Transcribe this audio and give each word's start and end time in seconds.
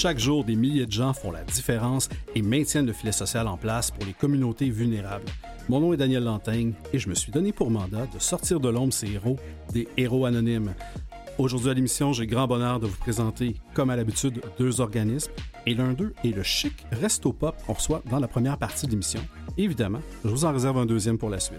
Chaque 0.00 0.20
jour, 0.20 0.44
des 0.44 0.54
milliers 0.54 0.86
de 0.86 0.92
gens 0.92 1.12
font 1.12 1.32
la 1.32 1.42
différence 1.42 2.08
et 2.36 2.40
maintiennent 2.40 2.86
le 2.86 2.92
filet 2.92 3.10
social 3.10 3.48
en 3.48 3.56
place 3.56 3.90
pour 3.90 4.06
les 4.06 4.12
communautés 4.12 4.70
vulnérables. 4.70 5.24
Mon 5.68 5.80
nom 5.80 5.92
est 5.92 5.96
Daniel 5.96 6.22
Lantaigne 6.22 6.74
et 6.92 7.00
je 7.00 7.08
me 7.08 7.16
suis 7.16 7.32
donné 7.32 7.50
pour 7.50 7.68
mandat 7.72 8.06
de 8.06 8.20
sortir 8.20 8.60
de 8.60 8.68
l'ombre 8.68 8.92
ces 8.92 9.10
héros, 9.10 9.40
des 9.72 9.88
héros 9.96 10.24
anonymes. 10.24 10.72
Aujourd'hui 11.36 11.70
à 11.70 11.74
l'émission, 11.74 12.12
j'ai 12.12 12.28
grand 12.28 12.46
bonheur 12.46 12.78
de 12.78 12.86
vous 12.86 12.96
présenter, 12.96 13.56
comme 13.74 13.90
à 13.90 13.96
l'habitude, 13.96 14.40
deux 14.56 14.80
organismes. 14.80 15.32
Et 15.66 15.74
l'un 15.74 15.94
d'eux 15.94 16.14
est 16.22 16.30
le 16.30 16.44
chic 16.44 16.74
Resto 16.92 17.32
Pop 17.32 17.56
qu'on 17.66 17.72
reçoit 17.72 18.04
dans 18.08 18.20
la 18.20 18.28
première 18.28 18.56
partie 18.56 18.86
de 18.86 18.92
l'émission. 18.92 19.20
Évidemment, 19.56 20.00
je 20.24 20.30
vous 20.30 20.44
en 20.44 20.52
réserve 20.52 20.78
un 20.78 20.86
deuxième 20.86 21.18
pour 21.18 21.28
la 21.28 21.40
suite. 21.40 21.58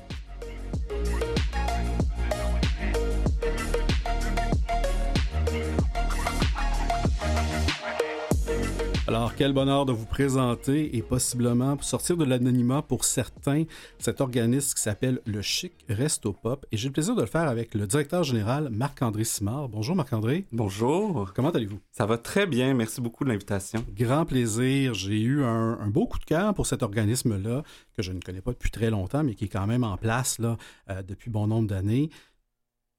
Alors, 9.19 9.35
quel 9.35 9.51
bonheur 9.51 9.85
de 9.85 9.91
vous 9.91 10.05
présenter 10.05 10.95
et 10.95 11.01
possiblement 11.01 11.77
sortir 11.81 12.15
de 12.15 12.23
l'anonymat 12.23 12.81
pour 12.81 13.03
certains 13.03 13.65
cet 13.97 14.21
organisme 14.21 14.73
qui 14.73 14.81
s'appelle 14.81 15.19
le 15.25 15.41
Chic 15.41 15.73
Resto 15.89 16.31
Pop. 16.31 16.65
Et 16.71 16.77
j'ai 16.77 16.87
le 16.87 16.93
plaisir 16.93 17.17
de 17.17 17.19
le 17.19 17.27
faire 17.27 17.49
avec 17.49 17.75
le 17.75 17.85
directeur 17.85 18.23
général 18.23 18.69
Marc-André 18.69 19.25
Simard. 19.25 19.67
Bonjour 19.67 19.93
Marc-André. 19.93 20.45
Bonjour. 20.53 21.33
Comment 21.35 21.49
allez-vous? 21.49 21.81
Ça 21.91 22.05
va 22.05 22.17
très 22.17 22.47
bien. 22.47 22.73
Merci 22.73 23.01
beaucoup 23.01 23.25
de 23.25 23.29
l'invitation. 23.29 23.83
Grand 23.93 24.25
plaisir. 24.25 24.93
J'ai 24.93 25.19
eu 25.19 25.43
un, 25.43 25.89
beau 25.89 26.07
coup 26.07 26.19
de 26.19 26.23
cœur 26.23 26.53
pour 26.53 26.65
cet 26.65 26.81
organisme-là 26.81 27.63
que 27.97 28.01
je 28.01 28.13
ne 28.13 28.21
connais 28.21 28.39
pas 28.39 28.51
depuis 28.51 28.71
très 28.71 28.89
longtemps, 28.89 29.25
mais 29.25 29.35
qui 29.35 29.43
est 29.43 29.49
quand 29.49 29.67
même 29.67 29.83
en 29.83 29.97
place 29.97 30.39
là, 30.39 30.55
euh, 30.89 31.01
depuis 31.03 31.29
bon 31.29 31.45
nombre 31.45 31.67
d'années. 31.67 32.09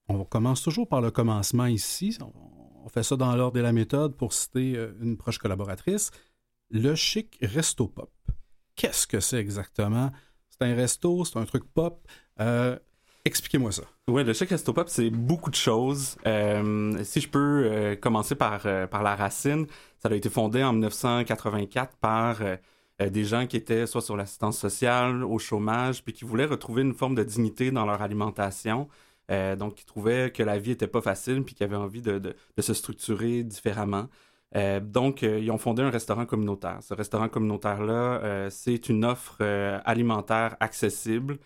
On 0.09 0.25
commence 0.25 0.61
toujours 0.61 0.87
par 0.87 1.01
le 1.01 1.11
commencement 1.11 1.65
ici 1.65 2.19
on 2.21 2.60
fait 2.89 3.03
ça 3.03 3.17
dans 3.17 3.35
l'ordre 3.37 3.57
de 3.57 3.61
la 3.61 3.73
méthode 3.73 4.17
pour 4.17 4.33
citer 4.33 4.75
euh, 4.77 4.93
une 5.01 5.17
proche 5.17 5.39
collaboratrice, 5.39 6.11
le 6.71 6.95
chic 6.95 7.39
resto 7.43 7.89
pop. 7.89 8.11
Qu'est-ce 8.77 9.07
que 9.07 9.21
c'est 9.21 9.39
exactement? 9.39 10.11
C'est 10.49 10.67
un 10.67 10.75
resto, 10.75 11.25
c'est 11.25 11.39
un 11.39 11.45
truc 11.45 11.65
pop. 11.73 12.07
Euh, 12.41 12.79
expliquez-moi 13.25 13.73
ça. 13.73 13.83
Oui, 14.09 14.25
le 14.25 14.33
chic 14.33 14.49
resto 14.49 14.73
pop, 14.73 14.89
c'est 14.89 15.11
beaucoup 15.11 15.51
de 15.51 15.57
choses. 15.57 16.17
Euh, 16.27 16.99
si 17.05 17.21
je 17.21 17.29
peux 17.29 17.99
commencer 18.01 18.35
par, 18.35 18.63
par 18.89 19.03
la 19.03 19.15
racine, 19.15 19.67
ça 19.99 20.09
a 20.09 20.15
été 20.15 20.31
fondé 20.31 20.63
en 20.63 20.73
1984 20.73 21.97
par 21.99 22.41
des 22.99 23.25
gens 23.25 23.47
qui 23.47 23.57
étaient 23.57 23.87
soit 23.87 24.03
sur 24.03 24.17
l'assistance 24.17 24.59
sociale, 24.59 25.25
au 25.25 25.39
chômage, 25.39 26.03
puis 26.05 26.13
qui 26.13 26.25
voulaient 26.25 26.45
retrouver 26.45 26.83
une 26.83 26.95
forme 26.95 27.15
de 27.15 27.25
dignité 27.25 27.71
dans 27.71 27.85
leur 27.85 28.03
alimentation. 28.03 28.89
Euh, 29.31 29.57
donc, 29.57 29.81
ils 29.81 29.85
trouvaient 29.85 30.31
que 30.33 30.43
la 30.43 30.59
vie 30.59 30.71
n'était 30.71 30.87
pas 30.87 31.01
facile 31.01 31.43
puis 31.45 31.55
qu'ils 31.55 31.65
avaient 31.65 31.77
envie 31.77 32.03
de, 32.03 32.35
se 32.59 32.75
structurer 32.75 33.43
différemment. 33.45 34.09
Euh, 34.57 34.81
donc, 34.81 35.23
euh, 35.23 35.39
ils 35.39 35.51
ont 35.51 35.59
fondé 35.59 35.83
un 35.83 35.91
restaurant 35.91 36.27
communautaire. 36.27 36.79
Ce 36.83 36.95
restaurant 36.95 37.29
communautaire-là, 37.29 38.49
c'est 38.51 38.89
une 38.89 39.05
offre 39.05 39.43
alimentaire 39.85 40.57
accessible 40.61 41.39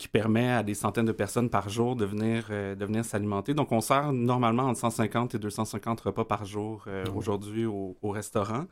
qui 0.00 0.08
permet 0.08 0.50
à 0.50 0.64
des 0.64 0.74
centaines 0.74 1.04
de 1.04 1.12
personnes 1.12 1.48
par 1.48 1.68
jour 1.68 1.94
de 1.94 2.04
venir, 2.04 2.48
de 2.48 2.84
venir 2.84 3.04
s'alimenter. 3.04 3.54
Donc, 3.54 3.70
on 3.70 3.80
sert 3.80 4.12
normalement 4.12 4.64
entre 4.64 4.80
150 4.80 5.36
et 5.36 5.38
250 5.38 6.00
repas 6.00 6.24
par 6.24 6.44
jour 6.44 6.86
aujourd'hui 7.14 7.66
au, 7.66 7.96
au, 8.02 8.10
restaurant. 8.10 8.64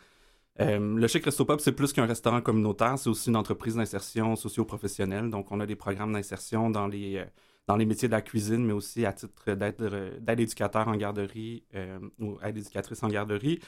le 0.58 1.06
Chic 1.06 1.24
Resto 1.24 1.44
Pop, 1.44 1.60
c'est 1.60 1.72
plus 1.72 1.92
qu'un 1.92 2.06
restaurant 2.06 2.40
communautaire, 2.40 2.98
c'est 2.98 3.10
aussi 3.10 3.28
une 3.28 3.36
entreprise 3.36 3.76
d'insertion 3.76 4.34
socio-professionnelle. 4.34 5.30
Donc, 5.30 5.52
on 5.52 5.60
a 5.60 5.66
des 5.66 5.76
programmes 5.76 6.12
d'insertion 6.12 6.68
dans 6.68 6.88
les 6.88 7.24
dans 7.66 7.76
les 7.76 7.86
métiers 7.86 8.08
de 8.08 8.12
la 8.12 8.22
cuisine, 8.22 8.64
mais 8.64 8.72
aussi 8.72 9.06
à 9.06 9.12
titre 9.12 9.52
d'aide 9.54 10.40
éducateur 10.40 10.88
en 10.88 10.96
garderie 10.96 11.64
euh, 11.74 11.98
ou 12.18 12.38
aide 12.42 12.58
éducatrice 12.58 13.02
en 13.02 13.08
garderie. 13.08 13.60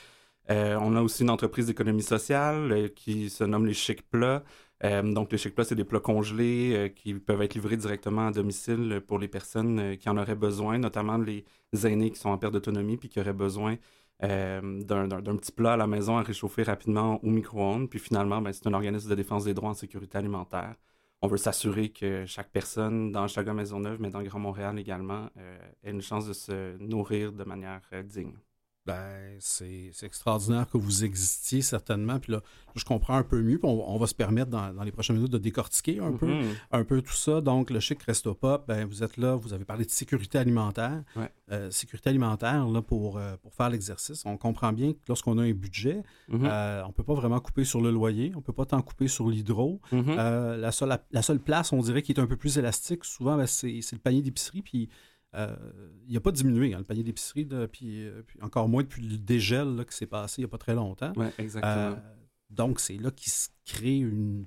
Euh, 0.51 0.79
on 0.81 0.95
a 0.97 1.03
aussi 1.03 1.23
une 1.23 1.31
entreprise 1.31 1.67
d'économie 1.67 2.03
sociale 2.03 2.73
euh, 2.73 2.89
qui 2.89 3.31
se 3.31 3.45
nomme 3.45 3.67
les 3.67 3.75
Chic 3.75 4.09
Plats. 4.09 4.45
donc, 4.83 5.33
les 5.33 5.39
Chic 5.39 5.55
Plats, 5.55 5.65
c'est 5.65 5.75
des 5.75 5.85
plats 5.85 6.01
congelés 6.01 6.93
qui 6.97 7.15
peuvent 7.15 7.43
être 7.43 7.55
livrés 7.55 7.77
directement 7.79 8.29
à 8.29 8.31
domicile 8.33 9.03
pour 9.07 9.19
les 9.19 9.29
personnes 9.29 9.97
qui 9.97 10.09
en 10.11 10.17
auraient 10.19 10.37
besoin, 10.37 10.79
notamment 10.79 11.17
les 11.19 11.45
aînés 11.85 12.11
qui 12.11 12.21
sont 12.21 12.31
en 12.31 12.39
perte 12.39 12.53
d'autonomie 12.53 12.97
puis 12.99 13.09
qui 13.09 13.19
auraient 13.21 13.33
besoin 13.33 13.77
d'un 14.21 15.37
petit 15.37 15.53
plat 15.53 15.75
à 15.75 15.77
la 15.77 15.87
maison 15.87 16.19
à 16.19 16.23
réchauffer 16.23 16.63
rapidement 16.63 17.23
au 17.25 17.29
micro-ondes. 17.31 17.89
Puis 17.91 17.99
finalement, 17.99 18.41
ben, 18.43 18.53
c'est 18.53 18.67
un 18.67 18.75
organisme 18.75 19.09
de 19.11 19.15
défense 19.15 19.45
des 19.45 19.55
droits 19.55 19.71
en 19.71 19.75
sécurité 19.75 20.19
alimentaire 20.19 20.77
on 21.23 21.29
veut 21.29 21.37
s'assurer 21.37 21.91
que 21.91 22.27
chaque 22.27 22.51
personne 22.51 23.13
dans 23.13 23.27
Chaga 23.27 23.55
Maisonneuve, 23.55 24.01
mais 24.01 24.11
dans 24.11 24.23
Grand 24.23 24.39
Montréal 24.39 24.79
également, 24.79 25.29
euh, 25.37 25.59
ait 25.83 25.91
une 25.91 26.03
chance 26.03 26.27
de 26.27 26.33
se 26.33 26.77
nourrir 26.79 27.33
de 27.33 27.45
manière 27.45 27.83
euh, 27.93 28.03
digne. 28.03 28.37
Ben, 28.87 29.37
c'est 29.41 29.91
extraordinaire 30.03 30.69
que 30.71 30.79
vous 30.79 31.05
existiez 31.05 31.61
certainement. 31.61 32.21
Puis 32.21 32.33
là, 32.33 32.41
je 32.77 32.85
comprends 32.85 33.17
un 33.17 33.25
peu 33.25 33.43
mieux. 33.43 33.59
on, 33.65 33.99
va 33.99 34.07
se 34.07 34.15
permettre 34.15 34.51
dans, 34.51 34.83
les 34.85 34.93
prochaines 34.93 35.17
minutes 35.17 35.33
de 35.33 35.39
décortiquer 35.39 35.99
un, 35.99 36.13
peu, 36.13 36.27
mm-hmm. 36.27 36.55
un 36.71 36.85
peu 36.85 37.03
tout 37.03 37.15
ça. 37.15 37.41
Donc, 37.41 37.71
le 37.71 37.81
Chic 37.81 38.01
Resto 38.05 38.35
Pop, 38.35 38.65
ben, 38.69 38.87
vous 38.87 39.03
êtes 39.03 39.17
là, 39.17 39.35
vous 39.35 39.53
avez 39.53 39.65
parlé 39.65 39.85
de 39.85 39.91
sécurité 39.91 40.39
alimentaire. 40.39 41.03
Euh, 41.51 41.71
sécurité 41.73 42.11
alimentaire, 42.11 42.69
là, 42.69 42.81
pour, 42.81 43.19
euh, 43.19 43.37
pour 43.43 43.55
faire 43.55 43.71
l'exercice. 43.71 44.23
On 44.25 44.37
comprend 44.37 44.73
bien 44.73 44.93
que 44.93 44.99
lorsqu'on 45.09 45.37
a 45.39 45.43
un 45.43 45.53
budget, 45.53 46.03
mm-hmm. 46.31 46.45
euh, 46.45 46.83
on 46.85 46.89
ne 46.89 46.93
peut 46.93 47.05
pas 47.05 47.15
vraiment 47.15 47.41
couper 47.41 47.65
sur 47.65 47.81
le 47.81 47.91
loyer, 47.91 48.31
on 48.35 48.39
ne 48.39 48.45
peut 48.45 48.53
pas 48.53 48.67
tant 48.67 48.83
couper 48.83 49.09
sur 49.09 49.29
l'hydro. 49.29 49.81
Mm-hmm. 49.93 50.57
la, 50.57 50.71
seule, 50.71 50.97
la, 51.11 51.23
seule 51.23 51.41
place, 51.41 51.73
on 51.73 51.81
dirait, 51.81 52.03
qui 52.03 52.13
est 52.13 52.21
un 52.21 52.27
peu 52.27 52.37
plus 52.37 52.57
élastique, 52.57 53.05
souvent, 53.05 53.37
ben, 53.37 53.47
c'est 53.47 53.81
le 53.93 53.99
panier 53.99 54.23
d'épicerie. 54.23 54.63
Puis 54.63 54.89
il 55.35 56.15
n'a 56.15 56.21
pas 56.21 56.31
diminué, 56.31 56.75
hein, 56.75 56.79
le 56.79 56.85
panier 56.85 57.03
d'épicerie, 57.03 57.47
puis, 57.71 58.07
euh, 58.07 58.23
puis, 58.27 58.41
encore 58.43 58.69
moins 58.69 58.83
depuis 58.83 59.03
le 59.03 59.19
dégel 59.19 59.85
qui 59.89 59.97
s'est 59.97 60.07
passé 60.07 60.41
il 60.41 60.45
n'y 60.45 60.47
a 60.47 60.51
pas 60.51 60.59
très 60.59 60.75
longtemps. 60.75 61.13
Oui, 61.17 61.27
exactement. 61.39 61.73
Euh, 61.73 61.95
donc, 62.51 62.81
c'est 62.81 62.97
là 62.97 63.11
qu'il 63.11 63.33
se 63.33 63.49
crée 63.65 63.99
une 63.99 64.47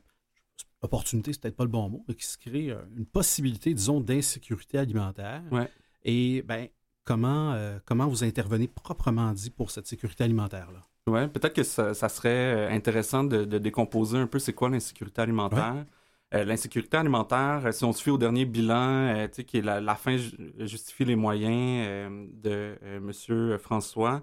opportunité, 0.81 1.33
c'est 1.33 1.41
peut-être 1.41 1.57
pas 1.57 1.65
le 1.65 1.69
bon 1.69 1.89
mot, 1.89 2.05
mais 2.07 2.15
qu'il 2.15 2.25
se 2.25 2.37
crée 2.37 2.75
une 2.95 3.05
possibilité, 3.05 3.73
disons, 3.73 3.99
d'insécurité 3.99 4.77
alimentaire. 4.77 5.43
Ouais. 5.51 5.69
Et 6.03 6.41
ben, 6.43 6.69
comment, 7.03 7.59
comment 7.85 8.07
vous 8.07 8.23
intervenez 8.23 8.67
proprement 8.69 9.33
dit 9.33 9.49
pour 9.49 9.71
cette 9.71 9.87
sécurité 9.87 10.23
alimentaire-là? 10.23 10.89
Oui, 11.09 11.27
peut-être 11.27 11.53
que 11.53 11.63
ça, 11.63 11.93
serait 11.93 12.71
intéressant 12.71 13.23
de, 13.23 13.57
décomposer 13.57 14.17
un 14.17 14.27
peu 14.27 14.39
c'est 14.39 14.53
quoi 14.53 14.69
l'insécurité 14.69 15.21
alimentaire. 15.21 15.75
Euh, 15.75 15.83
l'insécurité 16.31 16.97
alimentaire, 16.97 17.61
euh, 17.65 17.71
si 17.71 17.83
on 17.85 17.93
se 17.93 18.03
fie 18.03 18.11
au 18.11 18.17
dernier 18.17 18.45
bilan, 18.45 19.15
euh, 19.15 19.27
qui 19.27 19.57
est 19.57 19.61
la, 19.61 19.95
fin 19.95 20.17
justifie 20.59 21.05
les 21.05 21.15
moyens 21.15 22.11
de 22.43 22.77
Monsieur 23.01 23.57
François, 23.57 24.21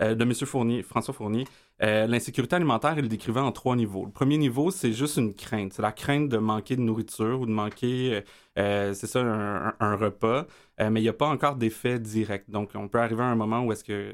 de 0.00 0.24
Monsieur 0.24 0.46
Fournier, 0.46 0.82
François 0.84 1.12
Fournier, 1.12 1.44
l'insécurité 1.80 2.54
alimentaire, 2.56 2.94
il 2.96 3.02
le 3.02 3.08
décrivait 3.08 3.40
en 3.40 3.50
trois 3.50 3.74
niveaux. 3.74 4.04
Le 4.04 4.12
premier 4.12 4.38
niveau, 4.38 4.70
c'est 4.70 4.92
juste 4.92 5.16
une 5.16 5.34
crainte. 5.34 5.72
C'est 5.72 5.82
la 5.82 5.90
crainte 5.92 6.28
de 6.28 6.38
manquer 6.38 6.76
de 6.76 6.82
nourriture 6.82 7.40
ou 7.40 7.46
de 7.46 7.50
manquer, 7.50 8.22
c'est 8.56 9.06
ça, 9.06 9.20
un, 9.20 9.96
repas, 9.96 10.46
mais 10.78 11.00
il 11.00 11.02
n'y 11.02 11.08
a 11.08 11.12
pas 11.12 11.28
encore 11.28 11.56
d'effet 11.56 11.98
direct. 11.98 12.48
Donc, 12.48 12.70
on 12.74 12.88
peut 12.88 13.00
arriver 13.00 13.22
à 13.22 13.26
un 13.26 13.34
moment 13.34 13.64
où 13.64 13.72
est-ce 13.72 13.82
que, 13.82 14.12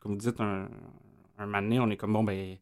comme 0.00 0.12
vous 0.12 0.18
dites, 0.18 0.40
un, 0.40 0.68
un 1.38 1.70
on 1.80 1.90
est 1.90 1.96
comme, 1.96 2.14
bon, 2.14 2.24
ben 2.24 2.56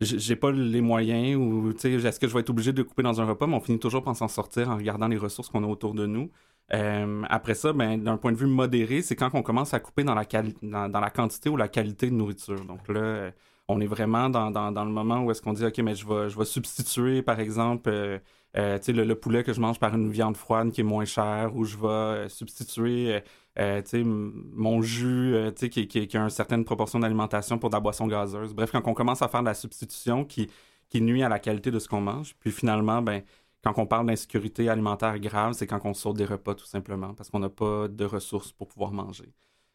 j'ai 0.00 0.36
pas 0.36 0.50
les 0.50 0.80
moyens 0.80 1.36
ou 1.36 1.70
est-ce 1.70 2.18
que 2.18 2.26
je 2.26 2.32
vais 2.32 2.40
être 2.40 2.50
obligé 2.50 2.72
de 2.72 2.82
couper 2.82 3.02
dans 3.02 3.20
un 3.20 3.26
repas, 3.26 3.46
mais 3.46 3.56
on 3.56 3.60
finit 3.60 3.78
toujours 3.78 4.02
par 4.02 4.16
s'en 4.16 4.28
sortir 4.28 4.70
en 4.70 4.76
regardant 4.76 5.08
les 5.08 5.18
ressources 5.18 5.48
qu'on 5.48 5.62
a 5.62 5.66
autour 5.66 5.94
de 5.94 6.06
nous. 6.06 6.30
Euh, 6.72 7.22
après 7.28 7.54
ça, 7.54 7.72
ben, 7.72 8.02
d'un 8.02 8.16
point 8.16 8.32
de 8.32 8.36
vue 8.36 8.46
modéré, 8.46 9.02
c'est 9.02 9.16
quand 9.16 9.30
on 9.34 9.42
commence 9.42 9.74
à 9.74 9.80
couper 9.80 10.04
dans 10.04 10.14
la, 10.14 10.24
dans, 10.62 11.00
la 11.00 11.10
quantité 11.10 11.50
ou 11.50 11.56
la 11.56 11.68
qualité 11.68 12.08
de 12.08 12.14
nourriture. 12.14 12.64
Donc 12.64 12.88
là, 12.88 13.32
on 13.68 13.80
est 13.80 13.86
vraiment 13.86 14.30
dans, 14.30 14.50
dans, 14.50 14.84
le 14.84 14.90
moment 14.90 15.22
où 15.22 15.30
est-ce 15.30 15.42
qu'on 15.42 15.52
dit, 15.52 15.64
OK, 15.64 15.78
mais 15.78 15.94
je 15.94 16.06
vais, 16.06 16.30
je 16.30 16.38
vais 16.38 16.44
substituer, 16.44 17.22
par 17.22 17.40
exemple, 17.40 17.90
euh, 17.90 18.18
euh, 18.56 18.78
le, 18.88 19.04
le, 19.04 19.14
poulet 19.14 19.44
que 19.44 19.52
je 19.52 19.60
mange 19.60 19.78
par 19.78 19.94
une 19.94 20.10
viande 20.10 20.36
froide 20.36 20.70
qui 20.72 20.80
est 20.80 20.84
moins 20.84 21.04
chère, 21.04 21.54
ou 21.56 21.64
je 21.64 21.76
vais 21.76 22.28
substituer 22.28 23.20
euh, 23.60 23.82
mon 24.04 24.82
jus 24.82 25.34
euh, 25.34 25.50
qui, 25.52 25.86
qui, 25.86 26.16
a 26.16 26.20
une 26.20 26.30
certaine 26.30 26.64
proportion 26.64 26.98
d'alimentation 27.00 27.58
pour 27.58 27.70
de 27.70 27.74
la 27.74 27.80
boisson 27.80 28.06
gazeuse. 28.06 28.54
Bref, 28.54 28.70
quand 28.72 28.86
on 28.86 28.94
commence 28.94 29.22
à 29.22 29.28
faire 29.28 29.40
de 29.40 29.46
la 29.46 29.54
substitution 29.54 30.24
qui, 30.24 30.48
qui 30.88 31.00
nuit 31.02 31.22
à 31.22 31.28
la 31.28 31.38
qualité 31.38 31.70
de 31.70 31.78
ce 31.78 31.88
qu'on 31.88 32.00
mange, 32.00 32.34
puis 32.38 32.52
finalement, 32.52 33.02
ben, 33.02 33.22
quand 33.62 33.74
on 33.78 33.86
parle 33.86 34.06
d'insécurité 34.06 34.68
alimentaire 34.68 35.18
grave, 35.18 35.52
c'est 35.52 35.66
quand 35.66 35.80
on 35.84 35.94
saute 35.94 36.16
des 36.16 36.24
repas 36.24 36.54
tout 36.54 36.66
simplement, 36.66 37.14
parce 37.14 37.30
qu'on 37.30 37.40
n'a 37.40 37.50
pas 37.50 37.88
de 37.88 38.04
ressources 38.04 38.52
pour 38.52 38.68
pouvoir 38.68 38.92
manger. 38.92 39.32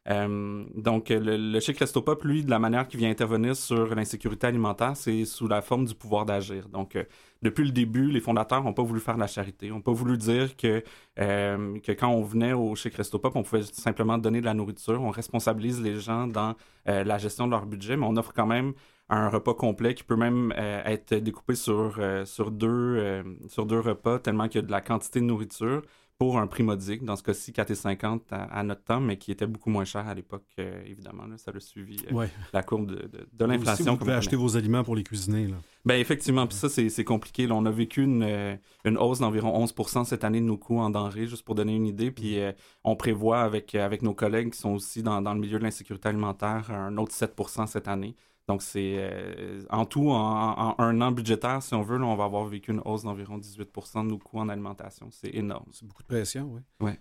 Euh, 0.07 0.63
donc, 0.75 1.09
le, 1.09 1.37
le 1.37 1.59
Chic 1.59 1.77
Resto 1.79 2.01
Pop, 2.01 2.23
lui, 2.23 2.43
de 2.43 2.49
la 2.49 2.59
manière 2.59 2.87
qu'il 2.87 2.99
vient 2.99 3.09
intervenir 3.09 3.55
sur 3.55 3.95
l'insécurité 3.95 4.47
alimentaire, 4.47 4.95
c'est 4.95 5.25
sous 5.25 5.47
la 5.47 5.61
forme 5.61 5.85
du 5.85 5.95
pouvoir 5.95 6.25
d'agir. 6.25 6.69
Donc, 6.69 6.95
euh, 6.95 7.03
depuis 7.41 7.63
le 7.63 7.71
début, 7.71 8.11
les 8.11 8.19
fondateurs 8.19 8.63
n'ont 8.63 8.73
pas 8.73 8.83
voulu 8.83 8.99
faire 8.99 9.15
de 9.15 9.19
la 9.19 9.27
charité. 9.27 9.69
n'ont 9.69 9.81
pas 9.81 9.91
voulu 9.91 10.17
dire 10.17 10.55
que, 10.55 10.83
euh, 11.19 11.79
que 11.79 11.91
quand 11.91 12.09
on 12.09 12.21
venait 12.21 12.53
au 12.53 12.75
Chic 12.75 12.93
Resto 12.93 13.17
Pop, 13.17 13.35
on 13.35 13.43
pouvait 13.43 13.63
simplement 13.63 14.17
donner 14.17 14.41
de 14.41 14.45
la 14.45 14.53
nourriture. 14.53 15.01
On 15.01 15.09
responsabilise 15.09 15.81
les 15.81 15.99
gens 15.99 16.27
dans 16.27 16.55
la 16.85 17.17
gestion 17.17 17.47
de 17.47 17.51
leur 17.51 17.65
budget, 17.65 17.97
mais 17.97 18.05
on 18.05 18.15
offre 18.15 18.31
quand 18.31 18.45
même 18.45 18.73
un 19.09 19.29
repas 19.29 19.55
complet 19.55 19.95
qui 19.95 20.03
peut 20.03 20.15
même 20.15 20.53
être 20.55 21.15
découpé 21.15 21.55
sur, 21.55 21.99
sur, 22.25 22.51
deux, 22.51 23.23
sur 23.47 23.65
deux 23.65 23.79
repas, 23.79 24.19
tellement 24.19 24.47
qu'il 24.47 24.61
y 24.61 24.63
a 24.63 24.67
de 24.67 24.71
la 24.71 24.81
quantité 24.81 25.19
de 25.19 25.25
nourriture 25.25 25.81
pour 26.17 26.37
un 26.39 26.47
prix 26.47 26.63
modique, 26.63 27.03
dans 27.03 27.17
ce 27.17 27.23
cas-ci 27.23 27.51
4,50 27.51 28.21
à, 28.31 28.43
à 28.43 28.63
notre 28.63 28.83
temps, 28.83 29.01
mais 29.01 29.17
qui 29.17 29.31
était 29.31 29.47
beaucoup 29.47 29.69
moins 29.69 29.83
cher 29.83 30.07
à 30.07 30.13
l'époque, 30.13 30.45
euh, 30.59 30.81
évidemment. 30.85 31.23
ça 31.37 31.51
a 31.53 31.59
suivi 31.59 31.97
euh, 32.11 32.27
la 32.53 32.63
courbe 32.63 32.87
de, 32.87 33.27
de, 33.33 33.45
l'inflation. 33.45 33.93
Vous 33.93 33.97
pouvez 33.97 34.13
acheter 34.13 34.37
vos 34.37 34.55
aliments 34.55 34.83
pour 34.83 34.95
les 34.95 35.03
cuisiner. 35.03 35.47
Là. 35.47 35.57
Ben, 35.83 35.99
effectivement, 35.99 36.47
puis 36.47 36.57
ça, 36.57 36.69
c'est 36.69 37.03
compliqué. 37.03 37.47
on 37.51 37.65
a 37.65 37.71
vécu 37.71 38.03
une, 38.03 38.23
euh, 38.23 38.55
une 38.85 38.97
hausse 38.97 39.19
d'environ 39.19 39.65
11% 39.65 40.05
cette 40.05 40.23
année 40.23 40.39
de 40.39 40.45
nos 40.45 40.57
coûts 40.57 40.79
en 40.79 40.89
denrées, 40.89 41.27
juste 41.27 41.43
pour 41.43 41.55
donner 41.55 41.75
une 41.75 41.87
idée. 41.87 42.11
Puis 42.11 42.37
on 42.83 42.95
prévoit 42.95 43.41
avec, 43.41 43.75
avec 43.75 44.01
nos 44.01 44.13
collègues 44.13 44.51
qui 44.51 44.59
sont 44.59 44.71
aussi 44.71 45.03
dans, 45.03 45.21
dans 45.21 45.33
le 45.33 45.39
milieu 45.41 45.59
de 45.59 45.63
l'insécurité 45.63 46.07
alimentaire 46.07 46.71
un 46.71 46.95
autre 46.97 47.13
7% 47.13 47.67
cette 47.67 47.87
année. 47.87 48.15
Donc, 48.47 48.61
c'est 48.61 48.95
euh, 48.97 49.63
en 49.71 49.85
tout, 49.85 50.09
en, 50.09 50.75
un 50.77 51.01
an 51.01 51.11
budgétaire, 51.11 51.63
si 51.63 51.73
on 51.73 51.81
veut, 51.81 52.01
on 52.01 52.15
va 52.15 52.25
avoir 52.25 52.45
vécu 52.45 52.71
une 52.71 52.81
hausse 52.85 53.03
d'environ 53.03 53.39
18% 53.39 54.03
de 54.03 54.09
nos 54.09 54.17
coûts 54.19 54.39
en 54.39 54.49
alimentation. 54.49 55.09
C'est 55.11 55.33
énorme. 55.33 55.65
C'est 55.71 55.87
beaucoup 55.87 56.03
de 56.03 56.07
pression, 56.07 56.51
oui. 56.53 56.61
Oui. 56.79 56.91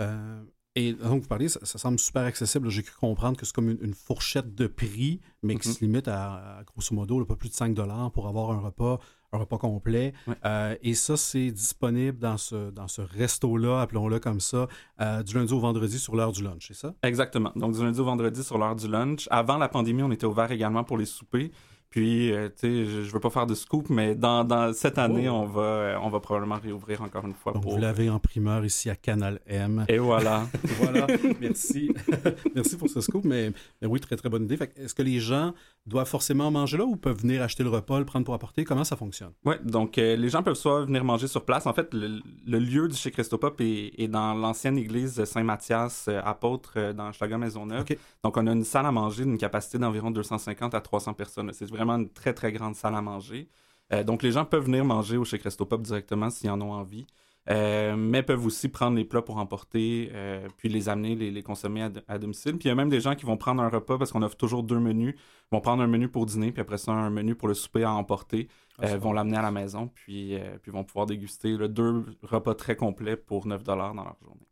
Euh, 0.00 0.42
et 0.76 0.92
donc, 0.94 1.22
vous 1.22 1.28
parlez, 1.28 1.48
ça, 1.48 1.64
semble 1.64 1.98
super 1.98 2.22
accessible. 2.22 2.68
J'ai 2.70 2.82
cru 2.82 2.98
comprendre 2.98 3.36
que 3.36 3.44
c'est 3.44 3.54
comme 3.54 3.70
une, 3.70 3.94
fourchette 3.94 4.54
de 4.54 4.66
prix, 4.66 5.20
mais 5.42 5.56
qui 5.56 5.68
mm-hmm. 5.68 5.78
se 5.78 5.84
limite 5.84 6.08
à, 6.08 6.62
grosso 6.66 6.94
modo, 6.94 7.24
pas 7.24 7.36
plus 7.36 7.50
de 7.50 7.54
5 7.54 7.76
pour 8.12 8.26
avoir 8.26 8.50
un 8.50 8.60
repas, 8.60 8.98
un 9.34 9.38
repas 9.38 9.58
complet. 9.58 10.12
Euh, 10.44 10.76
et 10.82 10.94
ça, 10.94 11.16
c'est 11.16 11.50
disponible 11.50 12.18
dans 12.18 12.36
ce, 12.36 12.70
dans 12.70 12.88
ce 12.88 13.02
resto-là, 13.02 13.80
appelons-le 13.80 14.18
comme 14.18 14.40
ça, 14.40 14.68
euh, 15.00 15.22
du 15.22 15.34
lundi 15.34 15.52
au 15.52 15.60
vendredi 15.60 15.98
sur 15.98 16.16
l'heure 16.16 16.32
du 16.32 16.42
lunch, 16.42 16.68
c'est 16.68 16.74
ça? 16.74 16.94
Exactement. 17.02 17.52
Donc, 17.56 17.74
du 17.74 17.82
lundi 17.82 18.00
au 18.00 18.04
vendredi 18.04 18.42
sur 18.42 18.58
l'heure 18.58 18.76
du 18.76 18.88
lunch. 18.88 19.28
Avant 19.30 19.58
la 19.58 19.68
pandémie, 19.68 20.02
on 20.02 20.10
était 20.10 20.26
ouvert 20.26 20.50
également 20.50 20.84
pour 20.84 20.98
les 20.98 21.06
soupers. 21.06 21.50
Puis, 21.94 22.32
euh, 22.32 22.48
tu 22.48 22.54
sais, 22.56 22.86
je, 22.86 22.98
ne 22.98 23.04
veux 23.04 23.20
pas 23.20 23.30
faire 23.30 23.46
de 23.46 23.54
scoop, 23.54 23.88
mais 23.88 24.16
dans, 24.16 24.72
cette 24.72 24.98
année, 24.98 25.28
oh. 25.28 25.34
on, 25.34 25.44
va, 25.44 26.00
on 26.02 26.08
va 26.08 26.18
probablement 26.18 26.58
réouvrir 26.60 27.02
encore 27.02 27.24
une 27.24 27.34
fois. 27.34 27.52
Donc, 27.52 27.62
vous 27.62 27.76
l'avez 27.76 28.10
en 28.10 28.18
primeur 28.18 28.64
ici 28.64 28.90
à 28.90 28.96
Canal 28.96 29.38
M. 29.46 29.84
Et 29.88 29.98
voilà. 29.98 30.48
voilà, 30.80 31.06
merci. 31.40 31.94
merci 32.56 32.76
pour 32.76 32.88
ce 32.88 33.00
scoop, 33.00 33.24
mais, 33.24 33.52
mais, 33.80 33.86
oui, 33.86 34.00
très, 34.00 34.16
très 34.16 34.28
bonne 34.28 34.42
idée. 34.42 34.58
Est-ce 34.76 34.92
que 34.92 35.02
les 35.02 35.20
gens 35.20 35.54
doivent 35.86 36.08
forcément 36.08 36.50
manger 36.50 36.78
là 36.78 36.84
ou 36.84 36.96
peuvent 36.96 37.20
venir 37.20 37.42
acheter 37.42 37.62
le 37.62 37.70
repas, 37.70 38.00
le 38.00 38.04
prendre 38.04 38.24
pour 38.24 38.34
apporter? 38.34 38.64
Comment 38.64 38.82
ça 38.82 38.96
fonctionne? 38.96 39.30
Oui, 39.44 39.54
donc 39.62 39.96
euh, 39.96 40.16
les 40.16 40.30
gens 40.30 40.42
peuvent 40.42 40.56
soit 40.56 40.86
venir 40.86 41.04
manger 41.04 41.28
sur 41.28 41.44
place. 41.44 41.64
En 41.64 41.74
fait, 41.74 41.94
le, 41.94 42.58
lieu 42.58 42.88
du 42.88 42.96
chez 42.96 43.12
Christopop 43.12 43.60
est, 43.60 43.92
est 43.96 44.08
dans 44.08 44.34
l'ancienne 44.34 44.78
église 44.78 45.22
Saint-Mathias, 45.22 46.06
euh, 46.08 46.20
apôtre, 46.24 46.92
dans 46.92 47.12
Chaga 47.12 47.38
Maisonneuve. 47.38 47.84
Donc, 48.24 48.36
on 48.36 48.48
a 48.48 48.52
une 48.52 48.64
salle 48.64 48.86
à 48.86 48.90
manger 48.90 49.24
d'une 49.24 49.38
capacité 49.38 49.78
d'environ 49.78 50.10
250 50.10 50.74
à 50.74 50.80
300 50.80 51.12
personnes. 51.12 51.50
C'est 51.52 51.70
vraiment 51.70 51.83
une 51.92 52.08
très, 52.08 52.34
très 52.34 52.52
grande 52.52 52.74
salle 52.74 52.94
à 52.94 53.02
manger. 53.02 53.48
Euh, 53.92 54.04
donc, 54.04 54.22
les 54.22 54.32
gens 54.32 54.44
peuvent 54.44 54.64
venir 54.64 54.84
manger 54.84 55.16
au 55.16 55.24
chez 55.24 55.36
Resto 55.36 55.64
Pop 55.66 55.82
directement 55.82 56.30
s'ils 56.30 56.50
en 56.50 56.60
ont 56.60 56.72
envie. 56.72 57.06
Euh, 57.50 57.94
mais 57.94 58.22
peuvent 58.22 58.46
aussi 58.46 58.70
prendre 58.70 58.96
les 58.96 59.04
plats 59.04 59.20
pour 59.20 59.36
emporter, 59.36 60.10
euh, 60.14 60.48
puis 60.56 60.70
les 60.70 60.88
amener, 60.88 61.14
les, 61.14 61.42
consommer 61.42 61.86
à, 62.08 62.18
domicile. 62.18 62.52
Puis 62.52 62.64
il 62.64 62.68
y 62.68 62.70
a 62.70 62.74
même 62.74 62.88
des 62.88 63.00
gens 63.00 63.14
qui 63.14 63.26
vont 63.26 63.36
prendre 63.36 63.62
un 63.62 63.68
repas 63.68 63.98
parce 63.98 64.12
qu'on 64.12 64.22
offre 64.22 64.36
toujours 64.36 64.62
deux 64.62 64.78
menus. 64.78 65.14
Ils 65.14 65.54
vont 65.54 65.60
prendre 65.60 65.82
un 65.82 65.86
menu 65.86 66.08
pour 66.08 66.24
dîner, 66.24 66.52
puis 66.52 66.62
après 66.62 66.78
ça, 66.78 66.92
un 66.92 67.10
menu 67.10 67.34
pour 67.34 67.48
le 67.48 67.54
souper 67.54 67.84
à 67.84 67.92
emporter. 67.92 68.48
Ah, 68.78 68.96
vont 68.96 69.12
l'amener 69.12 69.36
à 69.36 69.42
la 69.42 69.52
maison, 69.52 69.88
puis, 69.94 70.36
puis 70.62 70.72
vont 70.72 70.82
pouvoir 70.82 71.06
déguster 71.06 71.56
deux 71.68 72.04
repas 72.22 72.54
très 72.54 72.74
complets 72.74 73.16
pour 73.16 73.46
9 73.46 73.62
dans 73.62 73.76
leur 73.76 73.94
journée. 73.94 74.48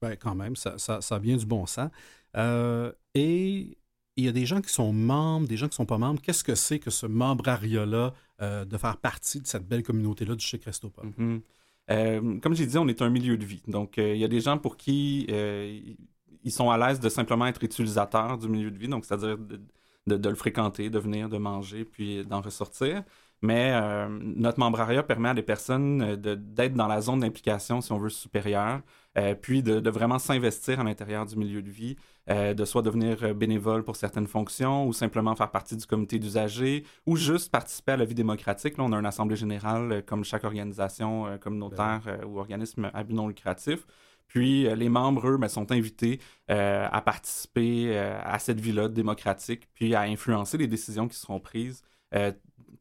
Ben, 0.00 0.14
quand 0.14 0.34
même, 0.34 0.54
ça, 0.54 0.78
ça, 0.78 1.00
ça 1.00 1.16
a 1.16 1.18
bien 1.18 1.36
du 1.36 1.46
bon 1.46 1.64
sens. 1.66 1.90
et 3.14 3.78
il 4.16 4.24
y 4.24 4.28
a 4.28 4.32
des 4.32 4.46
gens 4.46 4.60
qui 4.60 4.72
sont 4.72 4.92
membres, 4.92 5.48
des 5.48 5.56
gens 5.56 5.66
qui 5.66 5.72
ne 5.72 5.76
sont 5.76 5.86
pas 5.86 5.98
membres. 5.98 6.20
Qu'est-ce 6.20 6.44
que 6.44 6.54
c'est 6.54 6.78
que 6.78 6.90
ce 6.90 7.06
membrariat-là 7.06 8.14
euh, 8.42 8.64
de 8.64 8.76
faire 8.76 8.96
partie 8.96 9.40
de 9.40 9.46
cette 9.46 9.66
belle 9.66 9.82
communauté-là 9.82 10.34
du 10.34 10.44
chez 10.44 10.58
Crestopop? 10.58 11.04
Mm-hmm. 11.04 11.40
Euh, 11.90 12.40
comme 12.40 12.54
j'ai 12.54 12.66
dit, 12.66 12.78
on 12.78 12.88
est 12.88 13.02
un 13.02 13.10
milieu 13.10 13.36
de 13.36 13.44
vie. 13.44 13.62
Donc, 13.66 13.98
euh, 13.98 14.14
il 14.14 14.20
y 14.20 14.24
a 14.24 14.28
des 14.28 14.40
gens 14.40 14.58
pour 14.58 14.76
qui 14.76 15.26
ils 16.46 16.52
sont 16.52 16.70
à 16.70 16.76
l'aise 16.76 17.00
de 17.00 17.08
simplement 17.08 17.46
être 17.46 17.64
utilisateurs 17.64 18.36
du 18.36 18.48
milieu 18.48 18.70
de 18.70 18.78
vie, 18.78 18.88
donc 18.88 19.06
c'est-à-dire 19.06 19.38
de, 19.38 19.58
de, 20.06 20.28
le 20.28 20.34
fréquenter, 20.34 20.90
de 20.90 20.98
venir, 20.98 21.30
de 21.30 21.38
manger, 21.38 21.84
puis 21.84 22.24
d'en 22.26 22.42
ressortir. 22.42 23.02
Mais 23.44 23.72
notre 24.10 24.58
membrariat 24.58 25.02
permet 25.02 25.28
à 25.28 25.34
des 25.34 25.42
personnes 25.42 26.16
d'être 26.16 26.74
dans 26.74 26.86
la 26.86 27.00
zone 27.02 27.20
d'implication, 27.20 27.80
si 27.80 27.92
on 27.92 27.98
veut, 27.98 28.08
supérieure, 28.08 28.80
puis 29.42 29.62
de, 29.62 29.80
de 29.80 29.90
vraiment 29.90 30.18
s'investir 30.18 30.80
à 30.80 30.84
l'intérieur 30.84 31.26
du 31.26 31.36
milieu 31.36 31.60
de 31.60 31.70
vie, 31.70 31.96
euh, 32.30 32.54
de 32.54 32.64
soit 32.64 32.80
devenir 32.80 33.22
euh, 33.22 33.34
bénévole 33.34 33.84
pour 33.84 33.96
certaines 33.96 34.26
fonctions 34.26 34.86
ou 34.86 34.94
simplement 34.94 35.36
faire 35.36 35.50
partie 35.50 35.76
du 35.76 35.84
comité 35.84 36.18
d'usagers 36.18 36.84
ou 37.04 37.16
juste 37.16 37.52
participer 37.52 37.92
à 37.92 37.96
la 37.98 38.06
vie 38.06 38.14
démocratique. 38.14 38.78
Là, 38.78 38.84
on 38.84 38.92
a 38.92 38.98
une 38.98 39.04
assemblée 39.04 39.36
générale 39.36 39.92
euh, 39.92 40.00
comme 40.00 40.24
chaque 40.24 40.44
organisation 40.44 41.38
communautaire 41.38 42.00
ben 42.06 42.24
ou 42.24 42.38
organisme 42.38 42.90
à 42.94 43.04
but 43.04 43.12
non 43.12 43.28
lucratif. 43.28 43.86
Puis 44.26 44.74
les 44.74 44.88
membres, 44.88 45.28
eux, 45.28 45.36
ben, 45.36 45.48
sont 45.48 45.70
invités 45.70 46.18
à 46.48 47.00
participer 47.04 47.96
à 47.96 48.38
cette 48.38 48.58
vie-là 48.58 48.88
démocratique, 48.88 49.68
puis 49.74 49.94
à 49.94 50.02
influencer 50.02 50.56
les 50.56 50.66
décisions 50.66 51.08
qui 51.08 51.16
seront 51.16 51.40
prises 51.40 51.82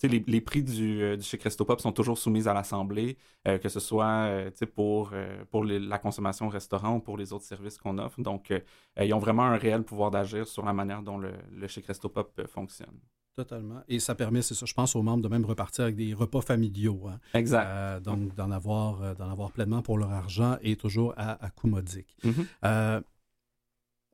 les, 0.01 0.23
les, 0.25 0.41
prix 0.41 0.63
du, 0.63 1.01
euh, 1.01 1.17
du 1.17 1.23
chez 1.23 1.37
Crestopop 1.37 1.79
sont 1.79 1.91
toujours 1.91 2.17
soumis 2.17 2.47
à 2.47 2.53
l'Assemblée, 2.53 3.17
euh, 3.47 3.57
que 3.57 3.69
ce 3.69 3.79
soit 3.79 4.25
euh, 4.27 4.51
pour, 4.75 5.11
pour 5.51 5.63
la 5.63 5.99
consommation 5.99 6.47
au 6.47 6.49
restaurant 6.49 6.95
ou 6.95 6.99
pour 6.99 7.17
les 7.17 7.33
autres 7.33 7.45
services 7.45 7.77
qu'on 7.77 7.97
offre. 7.97 8.21
Donc, 8.21 8.53
ils 8.99 9.13
ont 9.13 9.19
vraiment 9.19 9.43
un 9.43 9.57
réel 9.57 9.83
pouvoir 9.83 10.11
d'agir 10.11 10.47
sur 10.47 10.65
la 10.65 10.73
manière 10.73 11.01
dont 11.01 11.17
le, 11.17 11.33
le 11.51 11.67
chez 11.67 11.81
Crestopop 11.81 12.41
fonctionne. 12.47 12.99
Totalement. 13.35 13.81
Et 13.87 13.99
ça 13.99 14.13
permet, 14.13 14.43
c'est 14.43 14.53
ça, 14.53 14.67
je 14.67 14.73
pense 14.75 14.95
aux 14.95 15.01
membres 15.01 15.23
de 15.23 15.27
même 15.27 15.45
repartir 15.45 15.85
avec 15.85 15.95
des 15.95 16.13
repas 16.13 16.41
familiaux. 16.41 17.07
Hein. 17.07 17.19
Exact. 17.33 18.03
donc, 18.03 18.35
d'en 18.35 18.51
avoir, 18.51 19.15
d'en 19.15 19.29
avoir 19.29 19.51
pleinement 19.51 19.81
pour 19.81 19.97
leur 19.97 20.11
argent 20.11 20.57
et 20.61 20.75
toujours 20.75 21.13
à, 21.17 21.43
à 21.43 21.49
coût 21.49 21.67
modique. 21.67 22.15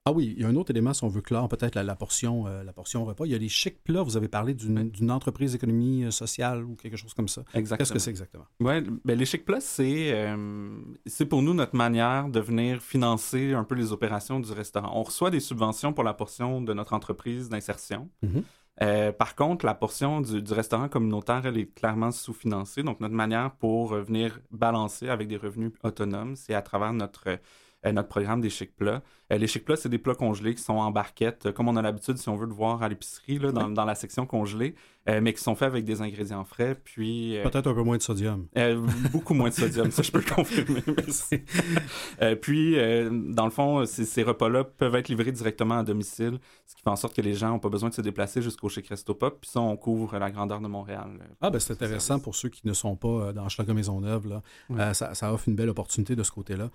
Ah 0.06 0.12
oui, 0.12 0.34
il 0.36 0.42
y 0.42 0.46
a 0.46 0.48
un 0.48 0.56
autre 0.56 0.72
élément, 0.72 0.94
si 0.94 1.04
on 1.04 1.08
veut 1.08 1.22
clore 1.22 1.50
peut-être 1.50 1.78
la, 1.78 1.96
portion, 1.96 2.48
euh, 2.48 2.64
la 2.64 2.74
portion 2.74 3.04
repas. 3.06 3.26
Il 3.26 3.32
y 3.32 3.36
a 3.36 3.38
les 3.38 3.50
chics 3.50 3.84
plats. 3.84 4.02
Vous 4.02 4.18
avez 4.18 4.30
parlé 4.30 4.54
d'une 4.54 5.12
entreprise 5.12 5.52
d'économie 5.52 6.06
euh, 6.06 6.12
sociale 6.12 6.64
ou 6.64 6.76
quelque 6.76 6.98
chose 6.98 7.14
comme 7.14 7.28
ça. 7.28 7.44
Exactement. 7.54 7.78
Qu'est-ce 7.78 7.94
que 7.94 8.00
c'est 8.00 8.10
exactement? 8.10 8.46
Oui, 8.62 8.82
ben 9.04 9.18
les 9.18 9.26
chics 9.26 9.46
plats, 9.46 9.62
c'est 9.62 10.12
euh, 10.14 10.78
c'est 11.06 11.26
pour 11.26 11.42
nous 11.42 11.54
notre 11.54 11.76
manière 11.76 12.30
de 12.30 12.40
venir 12.40 12.82
financer 12.82 13.54
un 13.54 13.64
peu 13.64 13.76
les 13.76 13.92
opérations 13.92 14.40
du 14.40 14.52
restaurant. 14.52 14.92
On 14.96 15.04
reçoit 15.04 15.32
des 15.32 15.42
subventions 15.42 15.92
pour 15.94 16.04
la 16.04 16.14
portion 16.14 16.62
de 16.62 16.74
notre 16.74 16.94
entreprise 16.94 17.50
d'insertion. 17.50 18.10
Mm-hmm. 18.24 19.12
par 19.14 19.36
contre, 19.36 19.66
la 19.66 19.76
portion 19.76 20.22
du, 20.22 20.42
du, 20.42 20.54
restaurant 20.54 20.88
communautaire, 20.88 21.46
elle 21.46 21.58
est 21.58 21.74
clairement 21.76 22.12
sous-financée. 22.12 22.82
Donc, 22.82 23.02
notre 23.02 23.14
manière 23.14 23.52
pour 23.52 23.94
venir 23.94 24.40
balancer 24.50 25.10
avec 25.10 25.28
des 25.28 25.38
revenus 25.38 25.72
autonomes, 25.84 26.36
c'est 26.36 26.54
à 26.54 26.62
travers 26.62 26.94
notre 26.94 27.40
notre 27.86 28.10
programme 28.10 28.42
des 28.42 28.50
chic 28.50 28.76
plats. 28.76 29.02
Euh, 29.32 29.38
les 29.38 29.48
chic 29.48 29.64
plats, 29.64 29.76
c'est 29.76 29.90
des 29.90 29.98
plats 29.98 30.16
congelés 30.16 30.56
qui 30.56 30.62
sont 30.62 30.74
en 30.74 30.92
barquette, 30.92 31.48
euh, 31.48 31.52
comme 31.52 31.68
on 31.68 31.76
a 31.76 31.82
l'habitude, 31.82 32.18
si 32.18 32.30
on 32.30 32.36
veut 32.36 32.48
le 32.48 32.54
voir 32.54 32.84
à 32.84 32.90
l'épicerie, 32.90 33.40
dans, 33.40 33.70
dans, 33.70 33.86
la 33.86 33.96
section 33.96 34.26
congelée, 34.26 34.76
mais 35.22 35.34
qui 35.34 35.42
sont 35.42 35.56
faits 35.56 35.68
avec 35.68 35.86
des 35.86 36.02
ingrédients 36.02 36.44
frais. 36.44 36.76
Puis 36.84 37.38
Peut-être 37.44 37.68
un 37.68 37.74
peu 37.74 37.84
moins 37.84 37.98
de 37.98 38.02
sodium. 38.02 38.48
beaucoup 39.12 39.34
moins 39.34 39.50
de 39.50 39.54
sodium, 39.54 39.92
ça 39.92 40.02
je 40.02 40.12
peux 40.12 40.20
le 40.20 40.36
confirmer. 40.36 40.82
puis, 42.42 42.76
dans 43.34 43.46
le 43.46 43.52
fond, 43.52 43.86
ces, 43.86 44.24
repas-là 44.24 44.64
peuvent 44.64 44.96
être 44.96 45.10
livrés 45.10 45.32
directement 45.32 45.80
à 45.80 45.84
domicile, 45.84 46.40
ce 46.66 46.76
qui 46.76 46.82
fait 46.82 46.90
en 46.90 46.96
sorte 46.96 47.16
que 47.16 47.22
les 47.22 47.34
gens 47.34 47.50
n'ont 47.50 47.60
pas 47.60 47.70
besoin 47.70 47.90
de 47.90 47.94
se 47.94 48.02
déplacer 48.02 48.42
jusqu'au 48.42 48.70
chez 48.70 48.84
Resto 48.88 49.14
Pop. 49.14 49.40
Puis 49.42 49.50
ça, 49.50 49.62
on 49.62 49.78
couvre 49.78 50.18
la 50.18 50.32
grandeur 50.32 50.62
de 50.62 50.68
Montréal. 50.68 51.10
ah, 51.42 51.50
ben 51.50 51.60
c'est 51.60 51.74
intéressant 51.74 52.20
pour 52.20 52.36
ceux 52.36 52.50
qui 52.50 52.68
ne 52.68 52.74
sont 52.74 52.96
pas 52.96 53.34
dans 53.34 53.48
Schlager 53.50 53.74
Maisonneuve. 53.74 54.28
Là. 54.28 54.94
ça, 54.94 55.14
ça, 55.14 55.34
offre 55.34 55.48
une 55.48 55.56
belle 55.56 55.70
opportunité 55.70 56.16
de 56.16 56.24
ce 56.24 56.32
côté-là. 56.32 56.70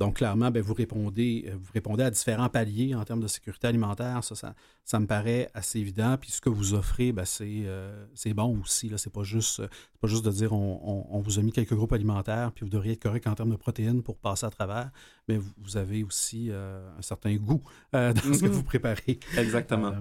Euh, 0.00 0.04
donc, 0.04 0.16
clairement, 0.16 0.50
ben, 0.50 0.62
vous, 0.62 0.74
répondez, 0.74 1.44
euh, 1.46 1.56
vous 1.60 1.70
répondez 1.72 2.02
à 2.02 2.10
différents 2.10 2.48
paliers 2.48 2.94
en 2.94 3.04
termes 3.04 3.20
de 3.20 3.28
sécurité 3.28 3.66
alimentaire. 3.66 4.24
Ça, 4.24 4.54
ça, 4.84 5.00
me 5.00 5.06
paraît 5.06 5.50
assez 5.54 5.78
évident. 5.78 6.16
Puis 6.20 6.30
ce 6.30 6.40
que 6.40 6.48
vous 6.48 6.74
offrez, 6.74 7.12
ben, 7.12 7.24
euh, 7.40 8.06
c'est 8.14 8.34
bon 8.34 8.60
aussi. 8.60 8.90
Ce 8.96 9.08
n'est 9.08 9.12
pas, 9.12 9.22
juste, 9.22 9.62
pas 10.00 10.08
juste 10.08 10.24
de 10.24 10.30
dire 10.30 10.52
on, 10.52 11.20
vous 11.20 11.38
a 11.38 11.42
mis 11.42 11.52
quelques 11.52 11.74
groupes 11.74 11.92
alimentaires, 11.92 12.52
puis 12.52 12.64
vous 12.64 12.70
devriez 12.70 12.94
être 12.94 13.02
correct 13.02 13.26
en 13.26 13.34
termes 13.34 13.50
de 13.50 13.56
protéines 13.56 14.02
pour 14.02 14.16
passer 14.18 14.46
à 14.46 14.50
travers. 14.50 14.90
Mais 15.28 15.38
vous, 15.38 15.76
avez 15.76 16.02
aussi 16.02 16.50
un 16.52 17.02
certain 17.02 17.34
goût 17.36 17.62
dans 17.92 18.14
ce 18.16 18.42
que 18.42 18.48
vous 18.48 18.64
préparez. 18.64 19.20
Exactement. 19.36 19.92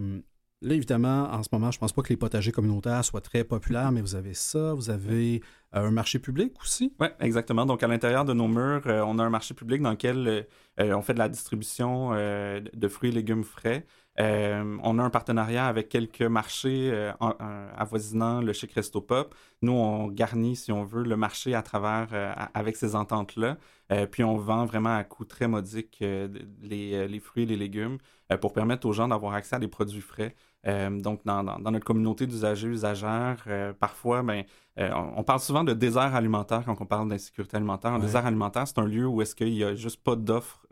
Là, 0.61 0.75
évidemment, 0.75 1.31
en 1.31 1.41
ce 1.41 1.47
moment, 1.53 1.71
je 1.71 1.77
ne 1.77 1.79
pense 1.79 1.93
pas 1.93 2.01
que 2.01 2.09
les 2.09 2.17
potagers 2.17 2.51
communautaires 2.51 3.05
soient 3.05 3.21
très 3.21 3.45
populaires, 3.45 3.93
mais 3.93 4.01
vous 4.01 4.15
avez 4.15 4.33
ça, 4.33 4.73
vous 4.73 4.89
avez 4.89 5.41
euh, 5.73 5.87
un 5.87 5.91
marché 5.91 6.19
public 6.19 6.53
aussi. 6.61 6.93
Oui, 6.99 7.07
exactement. 7.21 7.65
Donc, 7.65 7.81
à 7.81 7.87
l'intérieur 7.87 8.25
de 8.25 8.33
nos 8.33 8.49
murs, 8.49 8.81
euh, 8.87 9.01
on 9.05 9.19
a 9.19 9.23
un 9.23 9.29
marché 9.29 9.53
public 9.53 9.81
dans 9.81 9.91
lequel 9.91 10.47
euh, 10.79 10.93
on 10.93 11.01
fait 11.01 11.13
de 11.13 11.19
la 11.19 11.29
distribution 11.29 12.11
de 12.11 12.87
fruits 12.89 13.09
et 13.09 13.13
légumes 13.13 13.45
frais. 13.45 13.85
on 14.17 14.99
a 14.99 15.03
un 15.03 15.09
partenariat 15.09 15.65
avec 15.67 15.87
quelques 15.87 16.21
marchés 16.21 16.91
avoisinant 17.77 18.41
le 18.41 18.51
Chic 18.51 18.73
Resto 18.73 18.99
Pop. 19.01 19.35
Nous, 19.61 19.71
on 19.71 20.07
garnit, 20.07 20.55
si 20.57 20.71
on 20.71 20.83
veut, 20.83 21.03
le 21.03 21.15
marché 21.15 21.55
à 21.55 21.61
travers, 21.61 22.09
avec 22.53 22.75
ces 22.75 22.95
ententes-là. 22.95 23.57
puis 24.11 24.23
on 24.23 24.37
vend 24.37 24.65
vraiment 24.65 24.95
à 24.95 25.03
coût 25.03 25.25
très 25.25 25.47
modique 25.47 25.97
les, 25.99 27.19
fruits 27.19 27.43
et 27.43 27.47
les 27.47 27.57
légumes 27.57 27.97
pour 28.41 28.53
permettre 28.53 28.87
aux 28.87 28.93
gens 28.93 29.07
d'avoir 29.07 29.33
accès 29.33 29.55
à 29.55 29.59
des 29.59 29.67
produits 29.67 30.01
frais. 30.01 30.35
Euh, 30.67 30.89
donc, 30.89 31.21
dans, 31.25 31.43
notre 31.43 31.85
communauté 31.85 32.27
d'usagers, 32.27 32.67
usagères, 32.67 33.43
euh, 33.47 33.73
parfois, 33.73 34.23
ben, 34.23 34.43
euh, 34.79 34.91
on, 35.15 35.23
parle 35.23 35.39
souvent 35.39 35.63
de 35.63 35.73
désert 35.73 36.15
alimentaire 36.15 36.63
quand 36.65 36.79
on 36.81 36.85
parle 36.85 37.09
d'insécurité 37.09 37.57
alimentaire. 37.57 37.93
Un 37.93 37.99
désert 37.99 38.25
alimentaire, 38.25 38.67
c'est 38.67 38.79
un 38.79 38.85
lieu 38.85 39.07
où 39.07 39.21
est-ce 39.21 39.35
qu'il 39.35 39.51
n'y 39.51 39.63
a 39.63 39.75
juste 39.75 40.03
pas 40.03 40.15
d'offres 40.15 40.65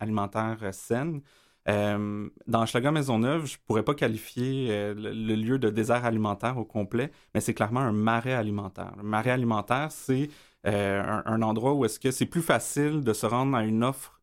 alimentaires 0.00 0.58
saines. 0.72 1.20
dans 1.66 2.66
Schlager 2.66 2.90
Maisonneuve, 2.90 3.46
je 3.46 3.56
pourrais 3.66 3.82
pas 3.82 3.94
qualifier 3.94 4.94
le, 4.94 5.34
lieu 5.34 5.58
de 5.58 5.70
désert 5.70 6.04
alimentaire 6.04 6.56
au 6.58 6.64
complet, 6.64 7.10
mais 7.34 7.40
c'est 7.40 7.54
clairement 7.54 7.80
un 7.80 7.92
marais 7.92 8.34
alimentaire. 8.34 8.92
Le 8.96 9.02
marais 9.02 9.30
alimentaire, 9.30 9.90
c'est 9.90 10.28
un, 10.64 11.22
un, 11.24 11.42
endroit 11.42 11.74
où 11.74 11.84
est-ce 11.84 12.00
que 12.00 12.10
c'est 12.10 12.26
plus 12.26 12.42
facile 12.42 13.02
de 13.02 13.12
se 13.12 13.26
rendre 13.26 13.56
à 13.56 13.64
une 13.64 13.82
offre 13.84 14.20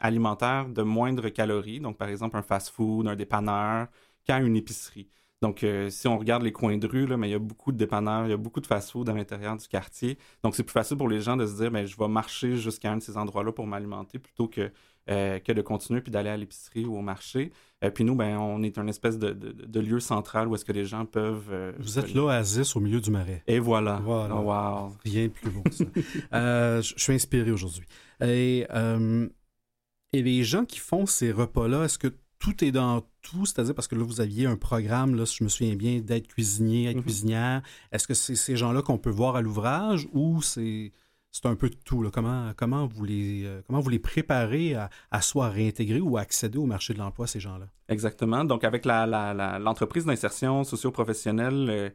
alimentaire 0.00 0.68
de 0.68 0.82
moindre 0.82 1.28
calories. 1.28 1.80
Donc, 1.80 1.96
par 1.96 2.08
exemple, 2.08 2.36
un 2.36 2.42
fast-food, 2.42 3.08
un 3.08 3.16
dépanneur, 3.16 3.88
qu'à 4.24 4.38
une 4.38 4.56
épicerie. 4.56 5.08
Donc, 5.42 5.64
euh, 5.64 5.90
si 5.90 6.06
on 6.06 6.16
regarde 6.16 6.44
les 6.44 6.52
coins 6.52 6.78
de 6.78 6.86
rue, 6.86 7.04
là, 7.04 7.16
mais 7.16 7.28
il 7.28 7.32
y 7.32 7.34
a 7.34 7.40
beaucoup 7.40 7.72
de 7.72 7.76
dépanneurs, 7.76 8.26
il 8.26 8.30
y 8.30 8.32
a 8.32 8.36
beaucoup 8.36 8.60
de 8.60 8.66
fast-food 8.66 9.08
à 9.08 9.12
l'intérieur 9.12 9.56
du 9.56 9.66
quartier. 9.66 10.16
Donc, 10.44 10.54
c'est 10.54 10.62
plus 10.62 10.72
facile 10.72 10.96
pour 10.96 11.08
les 11.08 11.20
gens 11.20 11.36
de 11.36 11.44
se 11.46 11.56
dire, 11.56 11.70
ben, 11.72 11.84
je 11.84 11.96
vais 11.96 12.06
marcher 12.06 12.56
jusqu'à 12.56 12.92
un 12.92 12.98
de 12.98 13.02
ces 13.02 13.16
endroits-là 13.16 13.50
pour 13.50 13.66
m'alimenter 13.66 14.20
plutôt 14.20 14.46
que, 14.46 14.70
euh, 15.10 15.40
que 15.40 15.50
de 15.50 15.60
continuer 15.60 16.00
puis 16.00 16.12
d'aller 16.12 16.30
à 16.30 16.36
l'épicerie 16.36 16.84
ou 16.84 16.96
au 16.96 17.00
marché. 17.00 17.50
Et 17.82 17.86
euh, 17.86 17.90
puis 17.90 18.04
nous, 18.04 18.14
ben, 18.14 18.38
on 18.38 18.62
est 18.62 18.78
un 18.78 18.86
espèce 18.86 19.18
de, 19.18 19.32
de, 19.32 19.80
lieu 19.80 19.98
central 19.98 20.46
où 20.46 20.54
est-ce 20.54 20.64
que 20.64 20.70
les 20.70 20.84
gens 20.84 21.06
peuvent... 21.06 21.74
Vous 21.80 21.98
êtes 21.98 22.14
l'oasis 22.14 22.76
au 22.76 22.80
milieu 22.80 23.00
du 23.00 23.10
marais. 23.10 23.42
Et 23.48 23.58
voilà. 23.58 24.00
voilà. 24.04 24.36
wow. 24.36 24.92
Rien 25.04 25.24
de 25.24 25.32
plus 25.32 25.50
beau 25.50 25.62
que 25.62 25.74
ça. 25.74 25.84
je 26.80 26.94
suis 26.96 27.14
inspiré 27.14 27.50
aujourd'hui. 27.50 27.84
Et, 28.20 28.64
et 30.12 30.22
les 30.22 30.44
gens 30.44 30.64
qui 30.64 30.78
font 30.78 31.04
ces 31.04 31.32
repas-là, 31.32 31.86
est-ce 31.86 31.98
que 31.98 32.14
tout 32.42 32.64
est 32.64 32.72
dans 32.72 33.02
tout, 33.22 33.46
c'est-à-dire 33.46 33.72
parce 33.72 33.86
que 33.86 33.94
là, 33.94 34.02
vous 34.02 34.20
aviez 34.20 34.46
un 34.46 34.56
programme, 34.56 35.14
là, 35.14 35.26
si 35.26 35.36
je 35.36 35.44
me 35.44 35.48
souviens 35.48 35.76
bien, 35.76 36.00
d'être 36.00 36.26
cuisinier, 36.26 36.90
être 36.90 36.96
mhm. 36.96 37.02
cuisinière. 37.02 37.62
Est-ce 37.92 38.08
que 38.08 38.14
c'est 38.14 38.34
ces 38.34 38.56
gens-là 38.56 38.82
qu'on 38.82 38.98
peut 38.98 39.10
voir 39.10 39.36
à 39.36 39.42
l'ouvrage 39.42 40.08
ou 40.12 40.42
c'est 40.42 40.90
c'est 41.30 41.46
un 41.46 41.54
peu 41.54 41.70
de 41.70 41.76
tout. 41.76 42.02
Là? 42.02 42.10
Comment, 42.12 42.52
comment, 42.56 42.86
vous 42.86 43.04
les, 43.04 43.44
euh, 43.46 43.62
comment 43.66 43.80
vous 43.80 43.88
les 43.88 44.00
préparez 44.00 44.74
à, 44.74 44.90
à 45.10 45.22
soit 45.22 45.48
réintégrer 45.48 46.00
ou 46.00 46.18
accéder 46.18 46.58
au 46.58 46.66
marché 46.66 46.92
de 46.92 46.98
l'emploi, 46.98 47.26
ces 47.26 47.40
gens-là? 47.40 47.68
Exactement. 47.88 48.44
Donc, 48.44 48.64
avec 48.64 48.84
l'entreprise 48.84 50.04
la, 50.04 50.12
d'insertion 50.12 50.64
socio-professionnelle, 50.64 51.70
euh, 51.70 51.90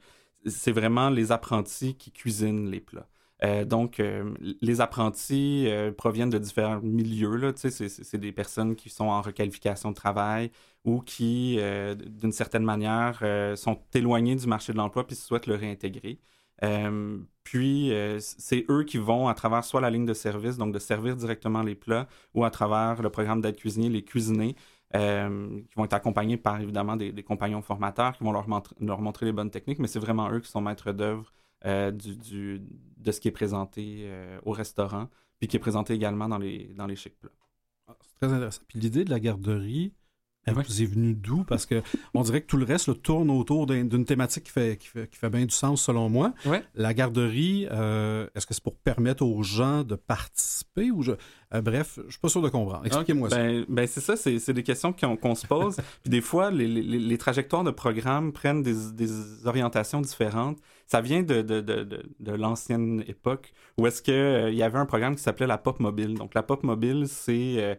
c'est 0.47 0.71
vraiment 0.71 1.09
les 1.09 1.31
apprentis 1.31 1.93
qui 1.95 2.09
cuisinent 2.11 2.71
les 2.71 2.79
plats. 2.79 3.07
Euh, 3.43 3.65
donc, 3.65 3.99
euh, 3.99 4.33
les 4.61 4.81
apprentis 4.81 5.65
euh, 5.67 5.91
proviennent 5.91 6.29
de 6.29 6.39
différents 6.39 6.79
milieux. 6.81 7.53
C'est 7.55 8.17
des 8.17 8.31
personnes 8.31 8.75
qui 8.75 8.89
sont 8.89 9.05
en 9.05 9.21
requalification 9.21 9.89
de 9.91 9.95
travail 9.95 10.51
ou 10.85 11.01
qui, 11.01 11.59
d'une 12.05 12.31
certaine 12.31 12.63
manière, 12.63 13.21
sont 13.57 13.79
éloignées 13.93 14.35
du 14.37 14.47
marché 14.47 14.71
de 14.71 14.77
l'emploi 14.77 15.05
puis 15.05 15.17
souhaitent 15.17 15.47
le 15.47 15.55
réintégrer. 15.55 16.19
puis, 17.43 17.91
c'est 18.19 18.65
eux 18.69 18.83
qui 18.85 18.97
vont, 18.97 19.27
à 19.27 19.33
travers 19.33 19.65
soit 19.65 19.81
la 19.81 19.89
ligne 19.89 20.05
de 20.05 20.13
service, 20.13 20.57
donc 20.57 20.73
de 20.73 20.79
servir 20.79 21.17
directement 21.17 21.61
les 21.61 21.75
plats, 21.75 22.07
ou 22.33 22.45
à 22.45 22.51
travers 22.51 23.01
le 23.01 23.09
programme 23.09 23.41
d'aide 23.41 23.57
cuisinier, 23.57 23.89
les 23.89 24.03
cuisiner, 24.03 24.55
qui 24.93 24.99
vont 25.75 25.83
être 25.83 25.93
accompagnés 25.93 26.37
par 26.37 26.61
évidemment 26.61 26.95
des, 26.95 27.23
compagnons 27.23 27.61
formateurs 27.61 28.17
qui 28.17 28.23
vont 28.23 28.31
leur, 28.31 28.47
leur, 28.79 29.01
montrer 29.01 29.25
les 29.25 29.33
bonnes 29.33 29.51
techniques, 29.51 29.79
mais 29.79 29.87
c'est 29.87 29.99
vraiment 29.99 30.31
eux 30.31 30.39
qui 30.39 30.49
sont 30.49 30.61
maîtres 30.61 30.93
d'œuvre 30.93 31.33
euh, 31.65 31.91
du, 31.91 32.61
de 32.97 33.11
ce 33.11 33.19
qui 33.19 33.27
est 33.27 33.31
présenté 33.31 34.01
euh, 34.03 34.39
au 34.43 34.51
restaurant, 34.51 35.09
puis 35.39 35.47
qui 35.47 35.57
est 35.57 35.59
présenté 35.59 35.93
également 35.93 36.29
dans 36.29 36.37
les, 36.37 36.73
dans 36.75 36.87
les 36.87 36.95
chic 36.95 37.17
plats. 37.19 37.31
Ah, 37.87 37.97
c'est 38.01 38.15
très 38.15 38.33
intéressant. 38.33 38.61
Puis 38.67 38.79
l'idée 38.79 39.05
de 39.05 39.09
la 39.09 39.19
garderie, 39.19 39.93
elle 40.47 40.53
vous 40.53 40.81
est 40.81 40.85
venue 40.85 41.13
d'où? 41.13 41.43
Parce 41.43 41.65
que 41.65 41.81
on 42.13 42.21
dirait 42.23 42.41
que 42.41 42.47
tout 42.47 42.57
le 42.57 42.65
reste 42.65 43.01
tourne 43.01 43.29
autour 43.29 43.67
d'une 43.67 44.05
thématique 44.05 44.45
qui 44.45 44.51
fait, 44.51 44.77
qui, 44.77 44.87
fait, 44.87 45.07
qui 45.07 45.17
fait, 45.17 45.29
bien 45.29 45.45
du 45.45 45.53
sens 45.53 45.83
selon 45.83 46.09
moi. 46.09 46.33
La 46.75 46.93
garderie, 46.93 47.67
euh, 47.71 48.27
est-ce 48.35 48.47
que 48.47 48.53
c'est 48.53 48.63
pour 48.63 48.75
permettre 48.75 49.23
aux 49.23 49.43
gens 49.43 49.83
de 49.83 49.95
participer 49.95 50.91
ou 50.91 51.03
je... 51.03 51.11
bref, 51.61 51.99
je 52.05 52.11
suis 52.11 52.19
pas 52.19 52.29
sûr 52.29 52.41
de 52.41 52.49
comprendre. 52.49 52.85
Expliquez-moi 52.85 53.29
ça. 53.29 53.37
Ben, 53.37 53.65
ben 53.67 53.87
c'est 53.87 54.01
ça, 54.01 54.15
c'est 54.15 54.53
des 54.53 54.63
questions 54.63 54.93
qu'on 54.93 55.35
se 55.35 55.45
pose. 55.45 55.75
Puis 56.03 56.09
des 56.09 56.21
fois, 56.21 56.51
les, 56.51 56.67
les, 56.67 56.81
les, 56.81 57.17
trajectoires 57.17 57.63
de 57.63 57.71
programme 57.71 58.31
prennent 58.31 58.63
des, 58.63 58.91
des 58.93 59.45
orientations 59.45 60.01
différentes 60.01 60.59
ça 60.87 61.01
vient 61.01 61.21
de, 61.21 61.41
de, 61.41 61.59
de, 61.59 61.83
de 62.19 62.31
l'ancienne 62.31 63.03
époque 63.07 63.53
où 63.77 63.85
est-ce 63.85 64.01
qu'il 64.01 64.13
euh, 64.13 64.49
il 64.49 64.55
y 64.55 64.63
avait 64.63 64.79
un 64.79 64.85
programme 64.85 65.15
qui 65.15 65.21
s'appelait 65.21 65.45
la 65.45 65.57
Pop 65.57 65.79
Mobile. 65.79 66.15
Donc, 66.15 66.33
la 66.33 66.43
Pop 66.43 66.63
Mobile, 66.63 67.05
c'est 67.07 67.55
euh, 67.57 67.75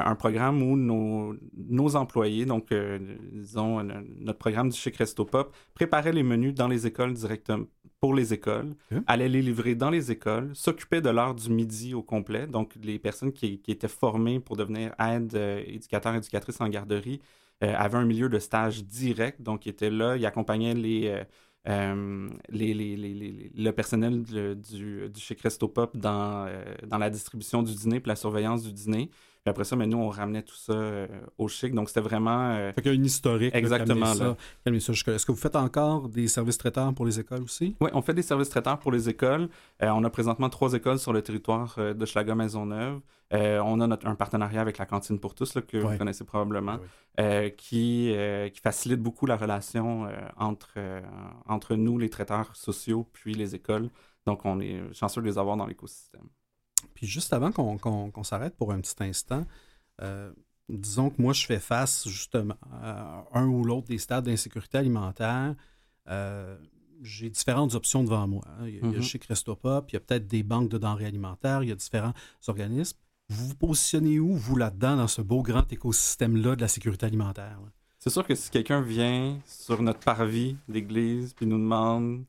un 0.00 0.14
programme 0.14 0.62
où 0.62 0.76
nos, 0.76 1.34
nos 1.56 1.96
employés, 1.96 2.46
donc, 2.46 2.72
euh, 2.72 2.98
disons, 3.32 3.82
notre 4.20 4.38
programme 4.38 4.68
du 4.68 4.76
Chic 4.76 4.96
Resto 4.96 5.24
Pop, 5.24 5.54
préparaient 5.74 6.12
les 6.12 6.22
menus 6.22 6.54
dans 6.54 6.68
les 6.68 6.86
écoles 6.86 7.14
directement 7.14 7.66
pour 8.00 8.14
les 8.14 8.32
écoles, 8.32 8.74
allaient 9.06 9.28
les 9.28 9.42
livrer 9.42 9.76
dans 9.76 9.90
les 9.90 10.10
écoles, 10.10 10.50
s'occupaient 10.54 11.00
de 11.00 11.10
l'heure 11.10 11.34
du 11.34 11.50
midi 11.50 11.94
au 11.94 12.02
complet. 12.02 12.48
Donc, 12.48 12.74
les 12.82 12.98
personnes 12.98 13.32
qui, 13.32 13.60
qui 13.60 13.70
étaient 13.70 13.86
formées 13.86 14.40
pour 14.40 14.56
devenir 14.56 14.92
aide, 14.98 15.34
éducateurs, 15.66 16.14
éducatrices 16.14 16.60
en 16.60 16.68
garderie, 16.68 17.20
avaient 17.60 17.98
un 17.98 18.04
milieu 18.04 18.28
de 18.28 18.40
stage 18.40 18.84
direct. 18.84 19.40
Donc, 19.40 19.66
ils 19.66 19.68
étaient 19.68 19.90
là, 19.90 20.16
ils 20.16 20.26
accompagnaient 20.26 20.74
les 20.74 21.22
euh, 21.68 22.28
les, 22.48 22.74
les, 22.74 22.96
les, 22.96 23.52
le 23.54 23.70
personnel 23.70 24.22
du, 24.22 25.08
du 25.08 25.20
chez 25.20 25.36
Resto 25.40 25.68
Pop 25.68 25.96
dans, 25.96 26.46
euh, 26.48 26.64
dans 26.88 26.98
la 26.98 27.08
distribution 27.08 27.62
du 27.62 27.72
dîner 27.72 28.00
puis 28.00 28.08
la 28.08 28.16
surveillance 28.16 28.64
du 28.64 28.72
dîner. 28.72 29.10
Puis 29.44 29.50
après 29.50 29.64
ça, 29.64 29.74
mais 29.74 29.88
nous, 29.88 29.98
on 29.98 30.08
ramenait 30.08 30.42
tout 30.42 30.54
ça 30.54 30.72
euh, 30.72 31.08
au 31.36 31.48
chic. 31.48 31.74
Donc, 31.74 31.88
c'était 31.88 32.00
vraiment. 32.00 32.52
Euh... 32.52 32.72
Fait 32.74 32.82
qu'il 32.82 32.92
y 32.92 32.94
a 32.94 32.96
une 32.96 33.04
historique. 33.04 33.52
Exactement. 33.52 34.14
Là, 34.14 34.36
Est-ce 34.66 35.26
que 35.26 35.32
vous 35.32 35.38
faites 35.38 35.56
encore 35.56 36.08
des 36.08 36.28
services 36.28 36.58
traiteurs 36.58 36.94
pour 36.94 37.04
les 37.04 37.18
écoles 37.18 37.42
aussi? 37.42 37.74
Oui, 37.80 37.90
on 37.92 38.02
fait 38.02 38.14
des 38.14 38.22
services 38.22 38.50
traiteurs 38.50 38.78
pour 38.78 38.92
les 38.92 39.08
écoles. 39.08 39.48
Euh, 39.82 39.88
on 39.88 40.04
a 40.04 40.10
présentement 40.10 40.48
trois 40.48 40.74
écoles 40.74 41.00
sur 41.00 41.12
le 41.12 41.22
territoire 41.22 41.74
euh, 41.78 41.92
de 41.92 42.06
Schlager 42.06 42.36
Maisonneuve. 42.36 43.00
on 43.32 43.80
a 43.80 43.86
notre, 43.88 44.06
un 44.06 44.14
partenariat 44.14 44.60
avec 44.60 44.78
la 44.78 44.86
Cantine 44.86 45.18
pour 45.18 45.34
tous, 45.34 45.54
là, 45.54 45.62
que 45.62 45.78
vous 45.78 45.98
connaissez 45.98 46.24
probablement, 46.24 46.78
qui, 47.56 48.14
qui 48.52 48.60
facilite 48.60 49.00
beaucoup 49.00 49.26
la 49.26 49.36
relation 49.36 50.06
entre, 50.36 50.78
entre 51.48 51.74
nous, 51.74 51.98
les 51.98 52.10
traiteurs 52.10 52.54
sociaux, 52.54 53.08
puis 53.12 53.34
les 53.34 53.56
écoles. 53.56 53.88
Donc, 54.24 54.44
on 54.44 54.60
est 54.60 54.80
chanceux 54.92 55.20
de 55.20 55.26
les 55.26 55.38
avoir 55.38 55.56
dans 55.56 55.66
l'écosystème. 55.66 56.28
Puis 56.94 57.06
juste 57.06 57.32
avant 57.32 57.52
qu'on 57.52 58.24
s'arrête 58.24 58.56
pour 58.56 58.72
un 58.72 58.80
petit 58.80 59.02
instant, 59.02 59.46
euh, 60.00 60.32
disons 60.68 61.10
que 61.10 61.20
moi, 61.20 61.32
je 61.32 61.46
fais 61.46 61.58
face 61.58 62.08
justement 62.08 62.56
à 62.72 63.24
un 63.34 63.46
ou 63.46 63.64
l'autre 63.64 63.88
des 63.88 63.98
stades 63.98 64.24
d'insécurité 64.24 64.78
alimentaire. 64.78 65.54
Euh, 66.08 66.56
j'ai 67.02 67.30
différentes 67.30 67.74
options 67.74 68.04
devant 68.04 68.26
moi. 68.28 68.44
Hein. 68.46 68.68
Il 68.68 68.74
y 68.76 68.78
a, 68.78 68.82
mm-hmm. 68.82 69.02
chez 69.02 69.18
Crestopop, 69.18 69.90
il 69.90 69.94
y 69.94 69.96
a 69.96 70.00
peut-être 70.00 70.28
des 70.28 70.42
banques 70.42 70.68
de 70.68 70.78
denrées 70.78 71.06
alimentaires, 71.06 71.62
il 71.62 71.68
y 71.68 71.72
a 71.72 71.74
différents 71.74 72.14
organismes. 72.46 72.96
Vous 73.28 73.48
vous 73.48 73.54
positionnez 73.54 74.20
où, 74.20 74.34
vous, 74.34 74.56
là-dedans, 74.56 74.96
dans 74.96 75.08
ce 75.08 75.22
beau 75.22 75.42
grand 75.42 75.70
écosystème-là 75.72 76.54
de 76.56 76.60
la 76.60 76.68
sécurité 76.68 77.06
alimentaire? 77.06 77.58
C'est 77.98 78.10
sûr 78.10 78.26
que 78.26 78.34
si 78.34 78.50
quelqu'un 78.50 78.80
vient 78.80 79.38
sur 79.46 79.80
notre 79.80 80.00
parvis 80.00 80.56
d'église 80.68 81.34
puis 81.34 81.46
nous 81.46 81.58
demande 81.58 82.24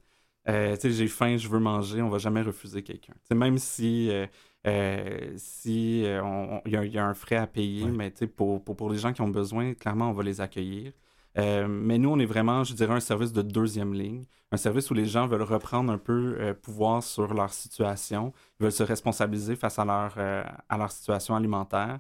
euh, 0.49 0.75
j'ai 0.83 1.07
faim, 1.07 1.37
je 1.37 1.47
veux 1.47 1.59
manger, 1.59 2.01
on 2.01 2.09
va 2.09 2.17
jamais 2.17 2.41
refuser 2.41 2.83
quelqu'un. 2.83 3.13
même 3.33 3.57
si 3.57 4.09
euh, 4.11 4.27
euh, 4.67 5.33
si 5.37 6.03
il 6.03 6.71
y, 6.71 6.97
a 6.97 7.05
un 7.05 7.13
frais 7.13 7.35
à 7.35 7.47
payer, 7.47 7.85
mais 7.85 8.11
pour, 8.35 8.63
pour, 8.63 8.75
pour, 8.75 8.89
les 8.89 8.97
gens 8.97 9.13
qui 9.13 9.21
ont 9.21 9.27
besoin, 9.29 9.73
clairement, 9.73 10.09
on 10.09 10.13
va 10.13 10.23
les 10.23 10.41
accueillir. 10.41 10.93
mais 11.35 11.97
nous, 11.97 12.09
on 12.09 12.19
est 12.19 12.25
vraiment, 12.25 12.63
je 12.63 12.73
dirais, 12.73 12.93
un 12.93 12.99
service 12.99 13.33
de 13.33 13.41
deuxième 13.41 13.93
ligne, 13.93 14.23
un 14.51 14.57
service 14.57 14.89
où 14.91 14.93
les 14.93 15.05
gens 15.05 15.27
veulent 15.27 15.41
reprendre 15.43 15.91
un 15.91 15.97
peu 15.97 16.55
pouvoir 16.61 17.03
sur 17.03 17.33
leur 17.33 17.53
situation, 17.53 18.33
veulent 18.59 18.71
se 18.71 18.83
responsabiliser 18.83 19.55
face 19.55 19.79
à 19.79 19.85
leur, 19.85 20.17
à 20.17 20.77
leur 20.77 20.91
situation 20.91 21.35
alimentaire. 21.35 21.99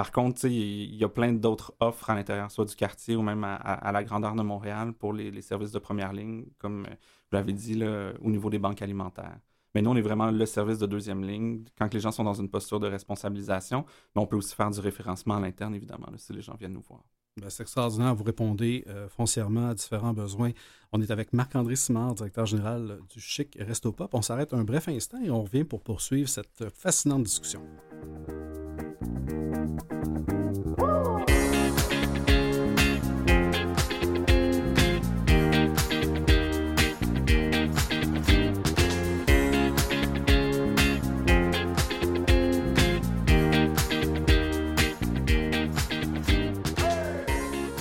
Par 0.00 0.12
contre, 0.12 0.46
il 0.46 0.94
y 0.94 1.04
a 1.04 1.10
plein 1.10 1.30
d'autres 1.30 1.74
offres 1.78 2.08
à 2.08 2.14
l'intérieur, 2.14 2.50
soit 2.50 2.64
du 2.64 2.74
quartier 2.74 3.16
ou 3.16 3.22
même 3.22 3.44
à, 3.44 3.92
la 3.92 4.02
grandeur 4.02 4.34
de 4.34 4.40
Montréal 4.40 4.94
pour 4.94 5.12
les, 5.12 5.42
services 5.42 5.72
de 5.72 5.78
première 5.78 6.14
ligne, 6.14 6.46
comme 6.56 6.86
euh, 6.86 6.88
vous 6.88 7.36
l'avez 7.36 7.52
dit, 7.52 7.74
là, 7.74 8.14
au 8.22 8.30
niveau 8.30 8.48
des 8.48 8.58
banques 8.58 8.80
alimentaires. 8.80 9.36
Mais 9.74 9.82
nous, 9.82 9.90
on 9.90 9.96
est 9.96 10.00
vraiment 10.00 10.30
le 10.30 10.46
service 10.46 10.78
de 10.78 10.86
deuxième 10.86 11.22
ligne 11.22 11.64
quand 11.76 11.92
les 11.92 12.00
gens 12.00 12.12
sont 12.12 12.24
dans 12.24 12.32
une 12.32 12.48
posture 12.48 12.80
de 12.80 12.86
responsabilisation. 12.86 13.84
Mais 14.16 14.22
on 14.22 14.26
peut 14.26 14.36
aussi 14.36 14.54
faire 14.54 14.70
du 14.70 14.80
référencement 14.80 15.36
à 15.36 15.40
l'interne, 15.40 15.74
évidemment, 15.74 16.08
si 16.16 16.32
les 16.32 16.40
gens 16.40 16.54
viennent 16.58 16.72
nous 16.72 16.80
voir. 16.88 17.02
Ben, 17.38 17.50
c'est 17.50 17.64
extraordinaire. 17.64 18.14
Vous 18.14 18.24
répondez 18.24 18.86
euh, 18.88 19.06
foncièrement 19.10 19.68
à 19.68 19.74
différents 19.74 20.14
besoins. 20.14 20.52
On 20.92 21.02
est 21.02 21.10
avec 21.10 21.34
Marc-André 21.34 21.76
Simard, 21.76 22.14
directeur 22.14 22.46
général 22.46 23.00
du 23.12 23.20
Chic 23.20 23.54
Resto 23.60 23.92
Pop. 23.92 24.14
On 24.14 24.22
s'arrête 24.22 24.54
un 24.54 24.64
bref 24.64 24.88
instant 24.88 25.20
et 25.22 25.28
on 25.28 25.42
revient 25.42 25.64
pour 25.64 25.82
poursuivre 25.82 26.30
cette 26.30 26.70
fascinante 26.70 27.24
discussion. 27.24 27.60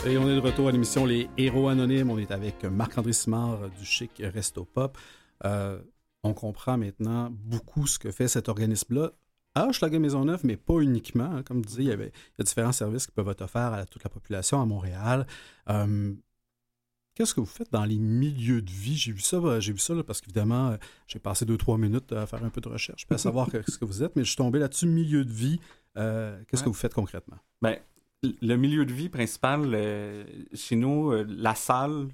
Et 0.09 0.17
on 0.17 0.27
est 0.27 0.33
de 0.33 0.39
retour 0.39 0.67
à 0.67 0.71
l'émission 0.71 1.05
Les 1.05 1.29
Héros 1.37 1.67
Anonymes. 1.67 2.09
On 2.09 2.17
est 2.17 2.31
avec 2.31 2.63
Marc-André 2.63 3.13
Simard 3.13 3.69
du 3.69 3.85
Chic 3.85 4.11
Resto 4.19 4.65
Pop. 4.65 4.97
Euh, 5.45 5.79
on 6.23 6.33
comprend 6.33 6.79
maintenant 6.79 7.29
beaucoup 7.31 7.85
ce 7.85 7.99
que 7.99 8.09
fait 8.09 8.27
cet 8.27 8.49
organisme-là 8.49 9.11
à 9.53 9.67
Hochelaga 9.67 9.99
Maisonneuve, 9.99 10.39
mais 10.45 10.57
pas 10.57 10.79
uniquement. 10.79 11.25
Hein. 11.25 11.43
comme 11.43 11.61
je 11.63 11.67
disais, 11.67 11.83
il 11.83 11.89
y, 11.89 11.91
avait, 11.91 12.07
il 12.07 12.39
y 12.39 12.41
a 12.41 12.43
différents 12.43 12.71
services 12.71 13.05
qui 13.05 13.11
peuvent 13.11 13.29
être 13.29 13.43
offerts 13.43 13.73
à 13.73 13.85
toute 13.85 14.03
la 14.03 14.09
population 14.09 14.59
à 14.59 14.65
Montréal. 14.65 15.27
Euh, 15.69 16.11
qu'est-ce 17.13 17.35
que 17.35 17.41
vous 17.41 17.45
faites 17.45 17.71
dans 17.71 17.85
les 17.85 17.99
milieux 17.99 18.63
de 18.63 18.71
vie? 18.71 18.97
J'ai 18.97 19.11
vu 19.11 19.21
ça, 19.21 19.37
euh, 19.37 19.59
j'ai 19.59 19.73
vu 19.73 19.79
ça 19.79 19.93
parce 20.07 20.21
qu'évidemment, 20.21 20.75
j'ai 21.05 21.19
passé 21.19 21.45
deux, 21.45 21.57
trois 21.57 21.77
minutes 21.77 22.11
à 22.13 22.25
faire 22.25 22.43
un 22.43 22.49
peu 22.49 22.61
de 22.61 22.69
recherche, 22.69 23.05
pour 23.05 23.19
savoir 23.19 23.47
ce 23.67 23.77
que 23.77 23.85
vous 23.85 24.01
êtes, 24.01 24.15
mais 24.15 24.23
je 24.23 24.29
suis 24.29 24.37
tombé 24.37 24.57
là-dessus, 24.57 24.87
milieu 24.87 25.23
de 25.23 25.31
vie. 25.31 25.59
qu'est-ce 25.95 26.63
que 26.63 26.69
vous 26.69 26.73
faites 26.73 26.95
concrètement? 26.95 27.37
Bien, 27.61 27.77
le 28.21 28.55
milieu 28.57 28.85
de 28.85 28.91
vie 28.91 29.07
principal 29.07 29.71
euh, 29.73 30.25
chez 30.53 30.75
nous, 30.75 31.11
euh, 31.11 31.25
la 31.29 31.55
salle, 31.55 32.09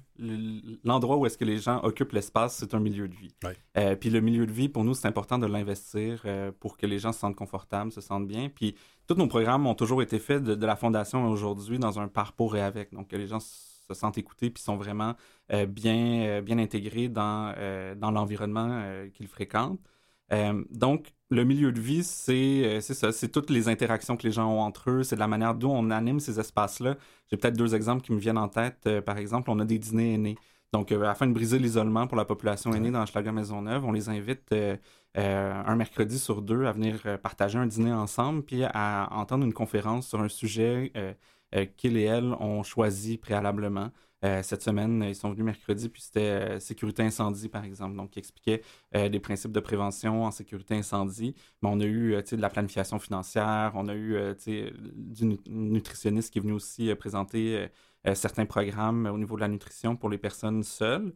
l'endroit 0.84 1.16
où 1.16 1.26
est-ce 1.26 1.36
que 1.36 1.44
les 1.44 1.58
gens 1.58 1.82
occupent 1.82 2.12
l'espace, 2.12 2.56
c'est 2.58 2.74
un 2.74 2.80
milieu 2.80 3.08
de 3.08 3.14
vie. 3.14 3.34
Euh, 3.76 3.96
puis 3.96 4.10
le 4.10 4.20
milieu 4.20 4.46
de 4.46 4.52
vie, 4.52 4.68
pour 4.68 4.84
nous, 4.84 4.94
c'est 4.94 5.08
important 5.08 5.38
de 5.38 5.46
l'investir 5.46 6.24
pour 6.60 6.76
que 6.76 6.86
les 6.86 7.00
gens 7.00 7.12
se 7.12 7.18
sentent 7.18 7.34
confortables, 7.34 7.90
se 7.90 8.00
sentent 8.00 8.28
bien. 8.28 8.48
Puis 8.48 8.76
tous 9.08 9.16
nos 9.16 9.26
programmes 9.26 9.66
ont 9.66 9.74
toujours 9.74 10.00
été 10.00 10.18
faits 10.18 10.44
de, 10.44 10.66
la 10.66 10.76
fondation 10.76 11.28
aujourd'hui 11.28 11.78
dans 11.78 11.98
un 11.98 12.08
parcours 12.08 12.56
et 12.56 12.62
avec. 12.62 12.92
Donc 12.92 13.08
que 13.08 13.16
les 13.16 13.26
gens 13.26 13.40
se 13.40 13.94
sentent 13.94 14.18
écoutés 14.18 14.50
puis 14.50 14.62
sont 14.62 14.76
vraiment 14.76 15.14
bien, 15.68 16.40
bien 16.40 16.58
intégrés 16.58 17.08
dans, 17.08 17.52
dans 17.96 18.10
l'environnement 18.12 19.06
qu'ils 19.12 19.28
fréquentent. 19.28 19.80
donc, 20.70 21.15
le 21.30 21.44
milieu 21.44 21.72
de 21.72 21.80
vie, 21.80 22.06
euh, 22.28 22.80
c'est 22.80 22.94
ça, 22.94 23.10
c'est 23.12 23.28
toutes 23.28 23.50
les 23.50 23.68
interactions 23.68 24.16
que 24.16 24.22
les 24.22 24.32
gens 24.32 24.48
ont 24.48 24.60
entre 24.60 24.90
eux, 24.90 25.02
c'est 25.02 25.16
de 25.16 25.20
la 25.20 25.26
manière 25.26 25.54
dont 25.54 25.76
on 25.76 25.90
anime 25.90 26.20
ces 26.20 26.38
espaces-là. 26.38 26.96
J'ai 27.30 27.36
peut-être 27.36 27.56
deux 27.56 27.74
exemples 27.74 28.02
qui 28.02 28.12
me 28.12 28.18
viennent 28.18 28.38
en 28.38 28.48
tête. 28.48 28.78
Euh, 28.86 29.02
par 29.02 29.18
exemple, 29.18 29.50
on 29.50 29.58
a 29.58 29.64
des 29.64 29.78
dîners 29.78 30.14
aînés. 30.14 30.36
Donc, 30.72 30.92
euh, 30.92 31.02
afin 31.04 31.26
de 31.26 31.32
briser 31.32 31.58
l'isolement 31.58 32.06
pour 32.06 32.16
la 32.16 32.24
population 32.24 32.72
aînée 32.72 32.90
dans 32.90 33.04
Schlager 33.06 33.32
Maisonneuve, 33.32 33.84
on 33.84 33.92
les 33.92 34.08
invite 34.08 34.54
un 35.14 35.76
mercredi 35.76 36.18
sur 36.18 36.42
deux 36.42 36.66
à 36.66 36.72
venir 36.72 37.18
partager 37.22 37.58
un 37.58 37.66
dîner 37.66 37.92
ensemble, 37.92 38.42
puis 38.42 38.62
à 38.64 39.08
entendre 39.12 39.44
une 39.44 39.54
conférence 39.54 40.08
sur 40.08 40.20
un 40.20 40.28
sujet 40.28 40.92
qu'ils 41.76 41.96
et 41.96 42.02
elles 42.02 42.34
ont 42.40 42.62
choisi 42.62 43.16
préalablement. 43.16 43.90
Euh, 44.24 44.42
cette 44.42 44.62
semaine, 44.62 45.04
ils 45.06 45.14
sont 45.14 45.30
venus 45.30 45.44
mercredi, 45.44 45.88
puis 45.88 46.00
c'était 46.00 46.20
euh, 46.20 46.60
sécurité 46.60 47.02
incendie, 47.02 47.48
par 47.48 47.64
exemple. 47.64 47.96
Donc, 47.96 48.10
qui 48.10 48.18
expliquait 48.18 48.62
euh, 48.94 49.08
des 49.08 49.20
principes 49.20 49.52
de 49.52 49.60
prévention 49.60 50.24
en 50.24 50.30
sécurité 50.30 50.74
incendie. 50.74 51.34
Mais 51.62 51.68
on 51.70 51.80
a 51.80 51.84
eu 51.84 52.16
de 52.22 52.36
la 52.40 52.50
planification 52.50 52.98
financière, 52.98 53.72
on 53.74 53.88
a 53.88 53.94
eu 53.94 54.16
du 54.46 55.38
nutritionniste 55.46 56.32
qui 56.32 56.38
est 56.38 56.42
venu 56.42 56.52
aussi 56.52 56.94
présenter 56.94 57.68
certains 58.14 58.46
programmes 58.46 59.06
au 59.06 59.18
niveau 59.18 59.36
de 59.36 59.40
la 59.40 59.48
nutrition 59.48 59.96
pour 59.96 60.08
les 60.10 60.18
personnes 60.18 60.62
seules. 60.62 61.12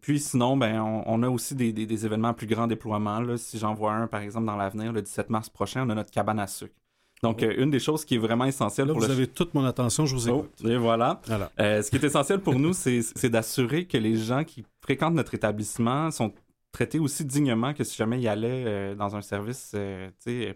puis 0.00 0.20
sinon, 0.20 0.56
ben, 0.56 0.80
on, 1.06 1.22
a 1.22 1.28
aussi 1.28 1.54
des, 1.54 2.06
événements 2.06 2.28
à 2.28 2.34
plus 2.34 2.46
grand 2.46 2.66
déploiement. 2.66 3.36
Si 3.36 3.58
j'en 3.58 3.74
vois 3.74 3.92
un, 3.94 4.06
par 4.08 4.20
exemple, 4.20 4.46
dans 4.46 4.56
l'avenir, 4.56 4.92
le 4.92 5.02
17 5.02 5.30
mars 5.30 5.48
prochain, 5.48 5.86
on 5.86 5.90
a 5.90 5.94
notre 5.94 6.10
cabane 6.10 6.40
à 6.40 6.46
sucre. 6.46 6.74
Donc, 7.22 7.42
euh, 7.42 7.54
une 7.58 7.70
des 7.70 7.80
choses 7.80 8.04
qui 8.04 8.14
est 8.14 8.18
vraiment 8.18 8.44
essentielle 8.44 8.86
Là, 8.86 8.92
pour 8.92 9.02
vous 9.02 9.10
avez 9.10 9.26
toute 9.26 9.54
mon 9.54 9.64
attention, 9.64 10.06
je 10.06 10.14
vous 10.14 10.28
oh, 10.28 10.46
écoute. 10.60 10.70
et 10.70 10.76
voilà. 10.76 11.20
Euh, 11.58 11.82
ce 11.82 11.90
qui 11.90 11.96
est 11.96 12.04
essentiel 12.04 12.40
pour 12.40 12.58
nous, 12.58 12.72
c'est 12.72 13.28
d'assurer 13.28 13.86
que 13.86 13.98
les 13.98 14.16
gens 14.16 14.44
qui 14.44 14.64
fréquentent 14.80 15.14
notre 15.14 15.34
établissement 15.34 16.10
sont 16.10 16.32
traités 16.70 16.98
aussi 16.98 17.24
dignement 17.24 17.72
que 17.72 17.82
si 17.82 17.96
jamais 17.96 18.20
ils 18.20 18.28
allaient 18.28 18.64
euh, 18.66 18.94
dans 18.94 19.16
un 19.16 19.22
service 19.22 19.74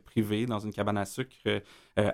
privé, 0.04 0.46
dans 0.46 0.58
une 0.58 0.70
cabane 0.70 0.98
à 0.98 1.04
sucre 1.04 1.34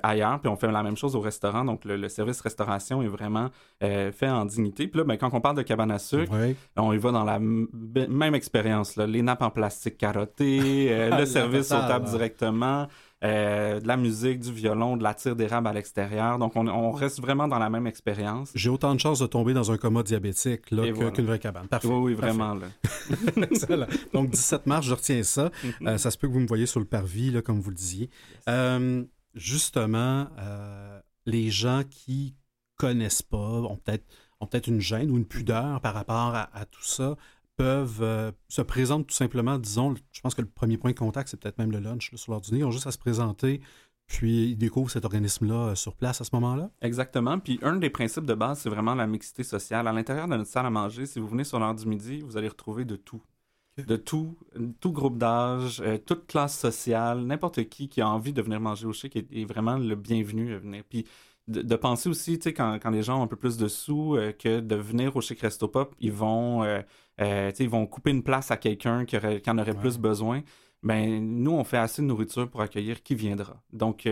ailleurs. 0.03 0.41
Puis 0.41 0.49
on 0.49 0.57
fait 0.57 0.71
la 0.71 0.83
même 0.83 0.97
chose 0.97 1.15
au 1.15 1.21
restaurant. 1.21 1.65
Donc, 1.65 1.85
le, 1.85 2.09
service 2.09 2.41
restauration 2.41 3.03
est 3.03 3.09
vraiment 3.09 3.51
fait 3.81 4.29
en 4.29 4.47
dignité. 4.47 4.89
Puis 4.89 4.99
là, 4.99 5.05
ben, 5.05 5.17
quand 5.17 5.31
on 5.35 5.41
parle 5.41 5.57
de 5.57 5.63
cabane 5.63 5.91
à 5.91 5.99
sucre, 5.99 6.33
on 6.77 6.93
y 6.93 6.99
va 6.99 7.11
dans 7.13 7.25
la 7.25 7.39
même 7.39 8.35
expérience. 8.35 8.97
Les 8.97 9.23
nappes 9.23 9.43
en 9.43 9.51
plastique 9.51 9.99
carottées, 9.99 11.11
le 11.11 11.27
service 11.27 11.71
aux 11.71 11.87
tables 11.87 12.09
directement. 12.09 12.89
Euh, 13.25 13.81
de 13.81 13.89
la 13.89 13.97
musique, 13.97 14.39
du 14.39 14.53
violon, 14.53 14.97
de 14.97 15.03
la 15.03 15.13
tire 15.13 15.35
d'érable 15.35 15.67
à 15.67 15.73
l'extérieur. 15.73 16.39
Donc, 16.39 16.55
on, 16.55 16.93
reste 16.93 17.21
vraiment 17.21 17.49
dans 17.49 17.59
la 17.59 17.69
même 17.69 17.89
expérience. 17.89 18.53
J'ai 18.55 18.71
autant 18.71 18.95
de 18.95 19.01
chances 19.01 19.19
de 19.19 19.27
tomber 19.27 19.55
dans 19.55 19.73
un 19.73 19.77
coma 19.77 20.05
diabétique 20.05 20.71
là, 20.71 20.85
qu'une 21.11 21.27
vraie 21.27 21.41
cabane. 21.41 21.67
Parfait. 21.67 21.89
Oui, 21.89 22.13
oui 22.13 22.15
vraiment. 22.15 22.55
Donc, 24.15 24.31
17 24.31 24.67
mars, 24.67 24.87
je 24.87 24.95
retiens 24.95 25.25
ça. 25.25 25.51
Mhm. 25.65 25.89
Euh, 25.89 25.99
ça 25.99 26.13
se 26.13 26.19
peut 26.19 26.29
que 26.29 26.33
vous 26.33 26.39
me 26.39 26.47
voyez 26.47 26.67
sur 26.67 26.79
le 26.79 26.87
parvis, 26.87 27.33
là, 27.33 27.43
comme 27.43 27.61
vous 27.61 27.71
le 27.71 27.77
disiez. 27.77 28.09
Euh, 28.49 29.03
justement, 29.35 30.29
les 31.27 31.51
gens 31.51 31.83
qui 31.91 32.37
connaissent 32.77 33.23
pas 33.23 33.37
ont 33.37 33.77
peut-être 33.77 34.05
ont 34.41 34.47
peut-être 34.47 34.69
une 34.69 34.81
gêne 34.81 35.11
ou 35.11 35.17
une 35.17 35.27
pudeur 35.27 35.81
par 35.81 35.95
rapport 35.95 36.33
à 36.33 36.65
tout 36.71 36.85
ça 36.85 37.17
peuvent 37.59 37.99
euh, 38.03 38.31
se 38.49 38.63
présenter 38.63 39.05
tout 39.05 39.15
simplement, 39.15 39.59
disons, 39.59 39.95
je 40.13 40.21
pense 40.21 40.35
que 40.37 40.41
le 40.41 40.49
premier 40.49 40.79
point 40.79 40.93
de 40.93 40.97
contact, 40.97 41.29
c'est 41.29 41.37
peut-être 41.37 41.59
même 41.59 41.73
le 41.73 41.81
lunch 41.81 42.15
sur 42.15 42.33
l'heure 42.33 42.41
du 42.41 42.53
nez. 42.53 42.61
Ils 42.61 42.65
ont 42.65 42.71
juste 42.71 42.87
à 42.87 42.93
se 42.93 42.99
présenter, 42.99 43.61
puis 44.07 44.51
ils 44.51 44.57
découvrent 44.57 44.91
cet 44.91 45.05
organisme-là 45.05 45.71
euh, 45.71 45.75
sur 45.75 45.97
place 45.97 46.21
à 46.21 46.25
ce 46.25 46.31
moment-là. 46.35 46.71
Exactement. 46.81 47.41
Puis 47.41 47.59
un 47.63 47.77
des 47.77 47.91
principes 47.91 48.27
de 48.27 48.35
base, 48.35 48.61
c'est 48.61 48.71
vraiment 48.71 48.95
la 48.95 49.09
mixité 49.09 49.43
sociale. 49.43 49.89
À 49.89 49.93
l'intérieur 49.93 50.29
de 50.29 50.37
notre 50.37 50.49
salle 50.49 50.67
à 50.67 50.71
manger, 50.71 51.05
si 51.05 51.19
vous 51.19 51.27
venez 51.27 51.43
sur 51.43 51.59
l'heure 51.59 51.75
du 51.75 51.85
midi, 51.87 52.21
vous 52.21 52.37
allez 52.37 52.49
retrouver 52.49 52.85
de 52.85 52.95
tout. 52.95 53.23
De 53.77 53.97
tout, 53.97 54.37
tout 54.81 54.93
groupe 54.93 55.19
d'âge, 55.19 55.81
euh, 55.81 55.99
toute 55.99 56.27
classe 56.27 56.59
sociale, 56.59 57.21
n'importe 57.21 57.69
qui 57.69 57.89
qui 57.89 58.01
a 58.01 58.09
envie 58.09 58.33
de 58.33 58.43
venir 58.43 58.61
manger 58.61 58.87
au 58.87 58.93
chic 58.93 59.15
est, 59.15 59.29
est 59.33 59.45
vraiment 59.45 59.79
le 59.79 59.95
bienvenu 59.95 60.53
à 60.55 60.59
venir. 60.59 60.83
Puis 60.89 61.07
de, 61.49 61.77
penser 61.77 62.09
aussi, 62.09 62.39
tu 62.39 62.45
sais, 62.45 62.53
quand, 62.53 62.79
quand, 62.81 62.91
les 62.91 63.03
gens 63.03 63.21
ont 63.21 63.23
un 63.23 63.29
peu 63.29 63.37
plus 63.37 63.57
de 63.57 63.69
sous, 63.69 64.17
euh, 64.17 64.33
que 64.33 64.61
de 64.61 64.75
venir 64.77 65.17
au 65.17 65.21
Chic 65.21 65.41
Resto 65.41 65.67
Pop, 65.67 65.95
ils 65.99 66.13
vont, 66.13 66.63
euh, 66.63 66.83
euh, 67.21 67.53
ils 67.59 67.69
vont 67.69 67.87
couper 67.87 68.11
une 68.11 68.23
place 68.23 68.51
à 68.51 68.57
quelqu'un 68.57 69.05
qui, 69.05 69.17
qui, 69.19 69.51
en 69.51 69.59
aurait 69.59 69.75
plus 69.75 69.99
besoin. 69.99 70.43
Ben, 70.83 71.21
nous, 71.21 71.53
on 71.53 71.65
fait 71.65 71.79
assez 71.79 72.03
de 72.03 72.07
nourriture 72.07 72.49
pour 72.49 72.61
accueillir 72.61 73.03
qui 73.03 73.15
viendra. 73.15 73.61
Donc, 73.73 74.09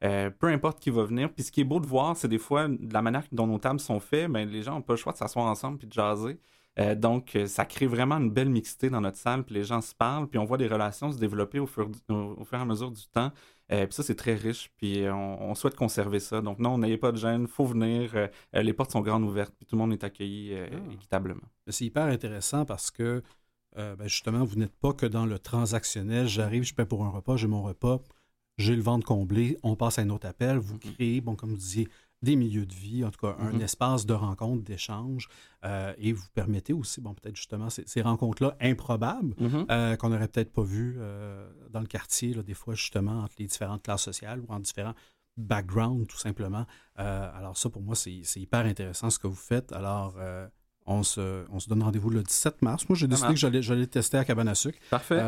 peu 0.00 0.46
importe 0.46 0.80
qui 0.80 0.90
va 0.90 1.04
venir. 1.04 1.32
Puis 1.32 1.44
ce 1.44 1.52
qui 1.52 1.60
est 1.60 1.64
beau 1.64 1.80
de 1.80 1.86
voir, 1.86 2.16
c'est 2.16 2.28
des 2.28 2.38
fois, 2.38 2.68
de 2.68 2.92
la 2.92 3.02
manière 3.02 3.24
dont 3.32 3.46
nos 3.46 3.58
tables 3.58 3.80
sont 3.80 4.00
faites, 4.00 4.30
ben, 4.30 4.48
les 4.48 4.62
gens 4.62 4.74
n'ont 4.74 4.82
pas 4.82 4.94
le 4.94 4.98
choix 4.98 5.12
de 5.12 5.18
s'asseoir 5.18 5.46
ensemble 5.46 5.78
puis 5.78 5.86
de 5.86 5.92
jaser. 5.92 6.38
donc, 6.96 7.36
ça 7.46 7.66
crée 7.66 7.86
vraiment 7.86 8.16
une 8.16 8.30
belle 8.30 8.48
mixité 8.48 8.88
dans 8.88 9.02
notre 9.02 9.18
salle, 9.18 9.44
puis 9.44 9.54
les 9.54 9.64
gens 9.64 9.82
se 9.82 9.94
parlent, 9.94 10.26
puis 10.26 10.38
on 10.38 10.44
voit 10.44 10.58
des 10.58 10.68
relations 10.68 11.12
se 11.12 11.18
développer 11.18 11.58
au 11.58 11.66
fur, 11.66 11.90
au 12.08 12.44
fur 12.44 12.58
et 12.58 12.62
à 12.62 12.64
mesure 12.64 12.90
du 12.90 13.06
temps. 13.08 13.30
Euh, 13.72 13.86
puis 13.86 13.94
ça, 13.94 14.02
c'est 14.04 14.14
très 14.14 14.34
riche, 14.34 14.70
puis 14.76 15.02
euh, 15.02 15.12
on, 15.12 15.54
souhaite 15.56 15.74
conserver 15.74 16.20
ça. 16.20 16.40
Donc 16.40 16.60
non, 16.60 16.78
n'ayez 16.78 16.98
pas 16.98 17.10
de 17.10 17.16
gêne, 17.16 17.48
faut 17.48 17.64
venir. 17.64 18.12
Euh, 18.14 18.28
les 18.52 18.72
portes 18.72 18.92
sont 18.92 19.00
grandes 19.00 19.24
ouvertes, 19.24 19.52
puis 19.56 19.66
tout 19.66 19.74
le 19.74 19.80
monde 19.80 19.92
est 19.92 20.04
accueilli 20.04 20.54
ah. 20.54 20.92
équitablement. 20.92 21.42
C'est 21.68 21.84
hyper 21.84 22.04
intéressant 22.04 22.64
parce 22.64 22.90
que 22.90 23.22
ben, 23.76 24.06
justement, 24.08 24.42
vous 24.42 24.56
n'êtes 24.56 24.74
pas 24.74 24.94
que 24.94 25.04
dans 25.04 25.26
le 25.26 25.38
transactionnel. 25.38 26.28
J'arrive, 26.28 26.62
je 26.62 26.74
paie 26.74 26.86
pour 26.86 27.04
un 27.04 27.10
repas, 27.10 27.36
j'ai 27.36 27.46
mon 27.46 27.62
repas, 27.62 28.00
j'ai 28.56 28.74
le 28.74 28.80
ventre 28.80 29.04
comblé, 29.04 29.58
on 29.62 29.76
passe 29.76 29.98
à 29.98 30.02
un 30.02 30.08
autre 30.08 30.26
appel. 30.26 30.56
Vous 30.56 30.78
créez, 30.78 31.20
bon, 31.20 31.36
comme 31.36 31.50
vous 31.50 31.58
disiez, 31.58 31.88
des 32.26 32.34
milieux 32.34 32.66
de 32.66 32.74
vie, 32.74 33.04
en 33.04 33.10
tout 33.12 33.24
cas 33.24 33.36
un 33.38 33.52
mm-hmm. 33.52 33.62
espace 33.62 34.04
de 34.04 34.12
rencontre, 34.12 34.64
d'échange, 34.64 35.28
euh, 35.64 35.94
et 35.96 36.12
vous 36.12 36.26
permettez 36.34 36.72
aussi, 36.72 37.00
bon, 37.00 37.14
peut-être 37.14 37.36
justement 37.36 37.68
ces, 37.70 38.02
rencontres-là 38.02 38.56
improbables 38.60 39.34
mm-hmm. 39.40 39.66
euh, 39.70 39.96
qu'on 39.96 40.08
n'aurait 40.08 40.26
peut-être 40.26 40.52
pas 40.52 40.64
vues 40.64 40.96
euh, 40.98 41.48
dans 41.70 41.78
le 41.78 41.86
quartier, 41.86 42.34
là, 42.34 42.42
des 42.42 42.54
fois 42.54 42.74
justement 42.74 43.20
entre 43.22 43.36
les 43.38 43.46
différentes 43.46 43.84
classes 43.84 44.02
sociales 44.02 44.40
ou 44.40 44.52
en 44.52 44.58
différents 44.58 44.94
backgrounds 45.36 46.06
tout 46.08 46.16
simplement. 46.16 46.66
alors 46.96 47.56
ça, 47.56 47.70
pour 47.70 47.82
moi, 47.82 47.94
c'est 47.94 48.40
hyper 48.40 48.64
intéressant 48.64 49.10
ce 49.10 49.18
que 49.18 49.28
vous 49.28 49.34
faites. 49.34 49.70
Alors, 49.72 50.16
on 50.86 51.02
se, 51.02 51.44
on 51.50 51.60
se, 51.60 51.68
donne 51.68 51.82
rendez-vous 51.82 52.08
le 52.08 52.22
17 52.22 52.62
mars. 52.62 52.88
Moi, 52.88 52.96
j'ai 52.96 53.06
décidé 53.06 53.34
que 53.34 53.60
j'allais 53.60 53.86
tester 53.86 54.16
à 54.16 54.24
Cabane 54.24 54.48
à 54.48 54.54
sucre. 54.54 54.78
Parfait. 54.88 55.20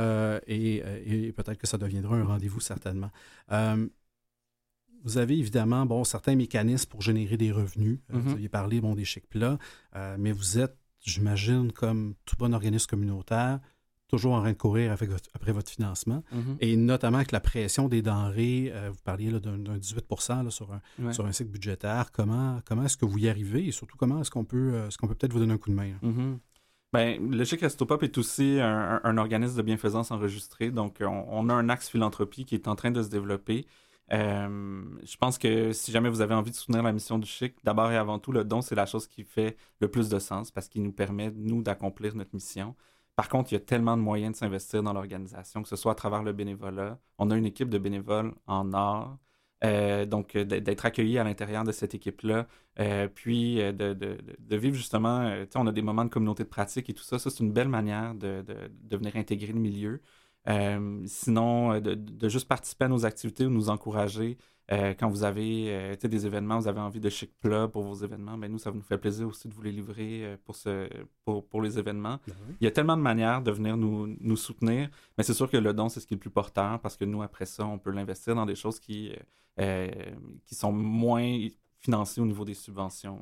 et, 0.47 0.83
et 1.05 1.33
peut-être 1.33 1.59
que 1.59 1.67
ça 1.67 1.77
deviendra 1.77 2.17
un 2.17 2.25
rendez-vous 2.25 2.61
certainement. 2.61 3.11
Vous 5.09 5.17
avez 5.17 5.39
évidemment 5.39 5.87
bon, 5.87 6.05
certains 6.05 6.37
mécanismes 6.37 6.91
pour 6.91 7.01
générer 7.01 7.39
des 7.39 7.51
revenus. 7.51 7.99
Euh, 8.11 8.19
vous 8.19 8.29
mm-hmm. 8.29 8.33
aviez 8.35 8.49
parlé 8.51 8.81
bon, 8.83 8.95
des 8.95 9.07
chèques 9.07 9.31
plats, 9.31 9.57
euh, 9.97 10.17
mais 10.19 10.33
vous 10.33 10.59
êtes, 10.59 10.77
j'imagine, 11.01 11.73
comme 11.73 12.13
tout 12.27 12.37
bon 12.39 12.53
organisme 12.53 12.87
communautaire, 12.87 13.59
toujours 14.09 14.35
en 14.35 14.41
train 14.41 14.53
de 14.53 14.59
courir 14.59 14.93
avec 14.93 15.09
après 15.33 15.53
votre 15.53 15.71
financement. 15.71 16.23
Mm-hmm. 16.31 16.57
Et 16.61 16.77
notamment 16.77 17.17
avec 17.17 17.33
la 17.33 17.41
pression 17.41 17.89
des 17.89 18.03
denrées, 18.03 18.71
euh, 18.75 18.91
vous 18.93 19.01
parliez 19.03 19.31
d'un 19.41 19.79
18 19.79 20.05
sur, 20.51 20.69
un, 20.75 21.13
sur 21.13 21.25
un 21.25 21.33
cycle 21.33 21.53
budgétaire. 21.53 22.13
Comment, 22.13 22.61
comment 22.67 22.83
est-ce 22.83 22.99
que 22.99 23.07
vous 23.07 23.19
y 23.19 23.31
arrivez 23.31 23.67
et 23.67 23.73
surtout 23.73 23.97
comment 23.97 24.21
est-ce 24.21 24.31
qu'on 24.31 24.45
peut, 24.45 24.75
est 24.89 24.97
qu'on 24.99 25.07
peut 25.07 25.15
peut-être 25.15 25.33
vous 25.33 25.41
donner 25.41 25.55
un 25.55 25.59
coup 25.59 25.71
de 25.71 25.75
main? 25.75 25.93
Mm-hmm. 26.03 26.39
Ben, 26.93 27.31
le 27.31 27.45
Chic 27.45 27.63
Restopop 27.63 28.03
est 28.03 28.19
aussi 28.19 28.59
un, 28.61 29.17
organisme 29.17 29.57
de 29.57 29.63
bienfaisance 29.63 30.11
enregistré. 30.11 30.71
Donc, 30.71 30.99
on, 31.01 31.25
on, 31.31 31.49
a 31.49 31.55
un 31.55 31.71
axe 31.71 31.89
philanthropie 31.89 32.45
qui 32.45 32.55
est 32.55 32.69
en 32.69 32.77
train 32.77 32.91
de 32.91 33.03
se 33.03 33.09
développer. 33.09 33.67
Euh, 34.13 34.85
je 35.05 35.17
pense 35.17 35.39
que 35.39 35.73
si 35.73 35.93
jamais 35.93 36.09
vous 36.09 36.21
avez 36.21 36.35
envie 36.35 36.51
de 36.51 36.57
soutenir 36.57 36.83
la 36.83 36.93
mission 36.93 37.19
du 37.19 37.27
Chic, 37.29 37.55
d'abord 37.65 37.91
et 37.93 37.97
avant 37.97 38.19
tout, 38.19 38.33
le 38.33 38.45
don, 38.45 38.63
c'est 38.63 38.75
la 38.75 38.87
chose 38.87 39.07
qui 39.07 39.25
fait 39.25 39.57
le 39.81 39.91
plus 39.91 40.09
de 40.09 40.19
sens 40.19 40.51
parce 40.51 40.69
qu'il 40.69 40.83
nous 40.83 40.93
permet, 40.93 41.31
nous, 41.31 41.63
d'accomplir 41.63 42.15
notre 42.15 42.35
mission. 42.35 42.75
Par 43.17 43.29
contre, 43.29 43.53
il 43.53 43.57
y 43.57 43.59
a 43.59 43.61
tellement 43.61 43.97
de 43.97 44.03
moyens 44.03 44.33
de 44.33 44.39
s'investir 44.39 44.83
dans 44.83 44.93
l'organisation, 44.93 45.63
que 45.63 45.69
ce 45.69 45.77
soit 45.77 45.93
à 45.93 45.95
travers 45.95 46.23
le 46.23 46.33
bénévolat. 46.33 46.99
On 47.19 47.31
a 47.31 47.37
une 47.37 47.47
équipe 47.47 47.69
de 47.69 47.79
bénévoles 47.79 48.35
en 48.47 48.73
art. 48.73 49.19
donc, 50.07 50.37
d'être 50.37 50.87
accueilli 50.87 51.19
à 51.19 51.25
l'intérieur 51.25 51.65
de 51.65 51.73
cette 51.73 51.95
équipe-là, 51.95 52.47
puis 53.15 53.57
de, 53.57 53.73
de, 53.73 54.19
de, 54.39 54.57
vivre 54.57 54.77
justement, 54.77 55.35
on 55.57 55.67
a 55.67 55.73
des 55.73 55.83
moments 55.83 56.05
de 56.05 56.11
communauté 56.11 56.45
de 56.45 56.49
pratique 56.49 56.89
et 56.91 56.95
tout 56.95 57.03
ça. 57.03 57.19
Ça, 57.19 57.31
c'est 57.31 57.41
une 57.43 57.53
belle 57.53 57.69
manière 57.69 58.15
de, 58.15 58.45
de, 58.47 58.97
venir 58.97 59.17
intégrer 59.17 59.53
le 59.53 59.61
milieu. 59.61 60.01
Sinon, 60.47 61.81
de, 61.81 62.29
juste 62.29 62.49
participer 62.49 62.87
à 62.87 62.89
nos 62.89 63.05
activités 63.05 63.47
ou 63.47 63.51
nous 63.51 63.69
encourager. 63.69 64.39
Euh, 64.71 64.93
quand 64.99 65.09
vous 65.09 65.25
avez 65.25 65.69
euh, 65.69 65.97
des 65.97 66.27
événements, 66.27 66.59
vous 66.59 66.69
avez 66.69 66.81
envie 66.81 67.01
de 67.01 67.09
chic 67.09 67.33
plat 67.41 67.69
pour 67.69 67.85
vos 67.85 67.95
événements, 67.95 68.37
ben 68.37 68.53
nous, 68.53 68.59
ça 68.59 68.71
nous 68.71 68.83
fait 68.83 68.99
plaisir 68.99 69.27
aussi 69.27 69.49
de 69.49 69.55
vous 69.55 69.63
les 69.63 69.73
livrer 69.73 70.27
euh, 70.27 70.37
pour, 70.45 70.57
ce, 70.57 70.89
pour, 71.25 71.47
pour 71.49 71.63
les 71.63 71.79
événements. 71.79 72.19
Ben 72.27 72.35
Il 72.61 72.65
y 72.65 72.67
a 72.67 72.71
tellement 72.71 72.97
de 72.97 73.03
manières 73.03 73.41
de 73.41 73.51
venir 73.51 73.79
nous, 73.79 74.15
nous 74.21 74.37
soutenir, 74.37 74.91
mais 75.17 75.25
c'est 75.25 75.33
sûr 75.33 75.51
que 75.51 75.57
le 75.57 75.73
don, 75.73 75.89
c'est 75.89 76.01
ce 76.01 76.07
qui 76.07 76.13
est 76.13 76.17
le 76.17 76.21
plus 76.21 76.31
porteur 76.31 76.81
parce 76.81 76.99
que 76.99 77.07
nous, 77.07 77.23
après 77.23 77.47
ça, 77.47 77.67
on 77.67 77.79
peut 77.79 77.91
l'investir 77.91 78.35
dans 78.35 78.45
des 78.45 78.57
choses 78.57 78.79
qui, 78.79 79.13
qui 80.45 80.55
sont 80.55 80.73
moins 80.73 81.49
financées 81.81 82.21
au 82.21 82.27
niveau 82.27 82.45
des 82.45 82.55
subventions. 82.55 83.19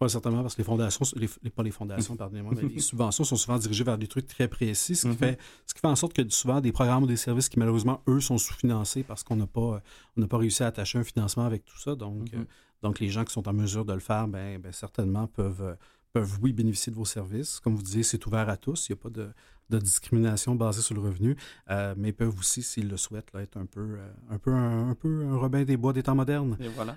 Pas 0.00 0.08
certainement, 0.08 0.40
parce 0.40 0.54
que 0.54 0.62
les 0.62 0.64
fondations, 0.64 1.04
les, 1.14 1.50
pas 1.50 1.62
les 1.62 1.70
fondations, 1.70 2.16
pardonnez-moi, 2.16 2.54
mais 2.56 2.62
les 2.62 2.80
subventions 2.80 3.22
sont 3.22 3.36
souvent 3.36 3.58
dirigées 3.58 3.84
vers 3.84 3.98
des 3.98 4.06
trucs 4.06 4.26
très 4.26 4.48
précis, 4.48 4.96
ce 4.96 5.02
qui, 5.02 5.08
mhm. 5.08 5.16
fait, 5.16 5.38
ce 5.66 5.74
qui 5.74 5.80
fait 5.80 5.88
en 5.88 5.94
sorte 5.94 6.14
que 6.14 6.26
souvent 6.30 6.62
des 6.62 6.72
programmes 6.72 7.02
ou 7.02 7.06
des 7.06 7.18
services 7.18 7.50
qui 7.50 7.58
malheureusement, 7.58 8.02
eux, 8.08 8.18
sont 8.18 8.38
sous-financés 8.38 9.02
parce 9.02 9.22
qu'on 9.22 9.36
n'a 9.36 9.46
pas, 9.46 9.82
on 10.16 10.26
pas 10.26 10.38
réussi 10.38 10.62
à 10.62 10.68
attacher 10.68 10.96
un 10.96 11.04
financement 11.04 11.44
avec 11.44 11.66
tout 11.66 11.78
ça. 11.78 11.96
Donc, 11.96 12.32
mhm. 12.32 12.40
euh, 12.40 12.44
donc 12.80 12.98
les 12.98 13.10
gens 13.10 13.26
qui 13.26 13.32
sont 13.34 13.46
en 13.46 13.52
mesure 13.52 13.84
de 13.84 13.92
le 13.92 14.00
faire, 14.00 14.26
ben, 14.26 14.58
ben 14.58 14.72
certainement 14.72 15.26
peuvent, 15.26 15.60
euh, 15.60 15.74
peuvent, 16.14 16.38
oui, 16.40 16.54
bénéficier 16.54 16.90
de 16.90 16.96
vos 16.96 17.04
services. 17.04 17.60
Comme 17.60 17.74
vous 17.74 17.82
disiez, 17.82 18.02
c'est 18.02 18.26
ouvert 18.26 18.48
à 18.48 18.56
tous. 18.56 18.88
Il 18.88 18.92
n'y 18.92 19.00
a 19.00 19.02
pas 19.02 19.10
de, 19.10 19.28
de, 19.68 19.78
discrimination 19.78 20.54
basée 20.54 20.80
sur 20.80 20.94
le 20.94 21.02
revenu, 21.02 21.36
euh, 21.68 21.94
mais 21.98 22.12
peuvent 22.12 22.38
aussi, 22.38 22.62
s'ils 22.62 22.88
le 22.88 22.96
souhaitent, 22.96 23.34
là, 23.34 23.42
être 23.42 23.58
un 23.58 23.66
peu, 23.66 23.98
un, 24.30 24.38
peu 24.38 24.54
un, 24.54 24.94
peu 24.94 25.26
un 25.26 25.36
Robin 25.36 25.62
des 25.64 25.76
Bois 25.76 25.92
des 25.92 26.02
temps 26.02 26.14
modernes. 26.14 26.56
Et 26.58 26.68
voilà. 26.68 26.96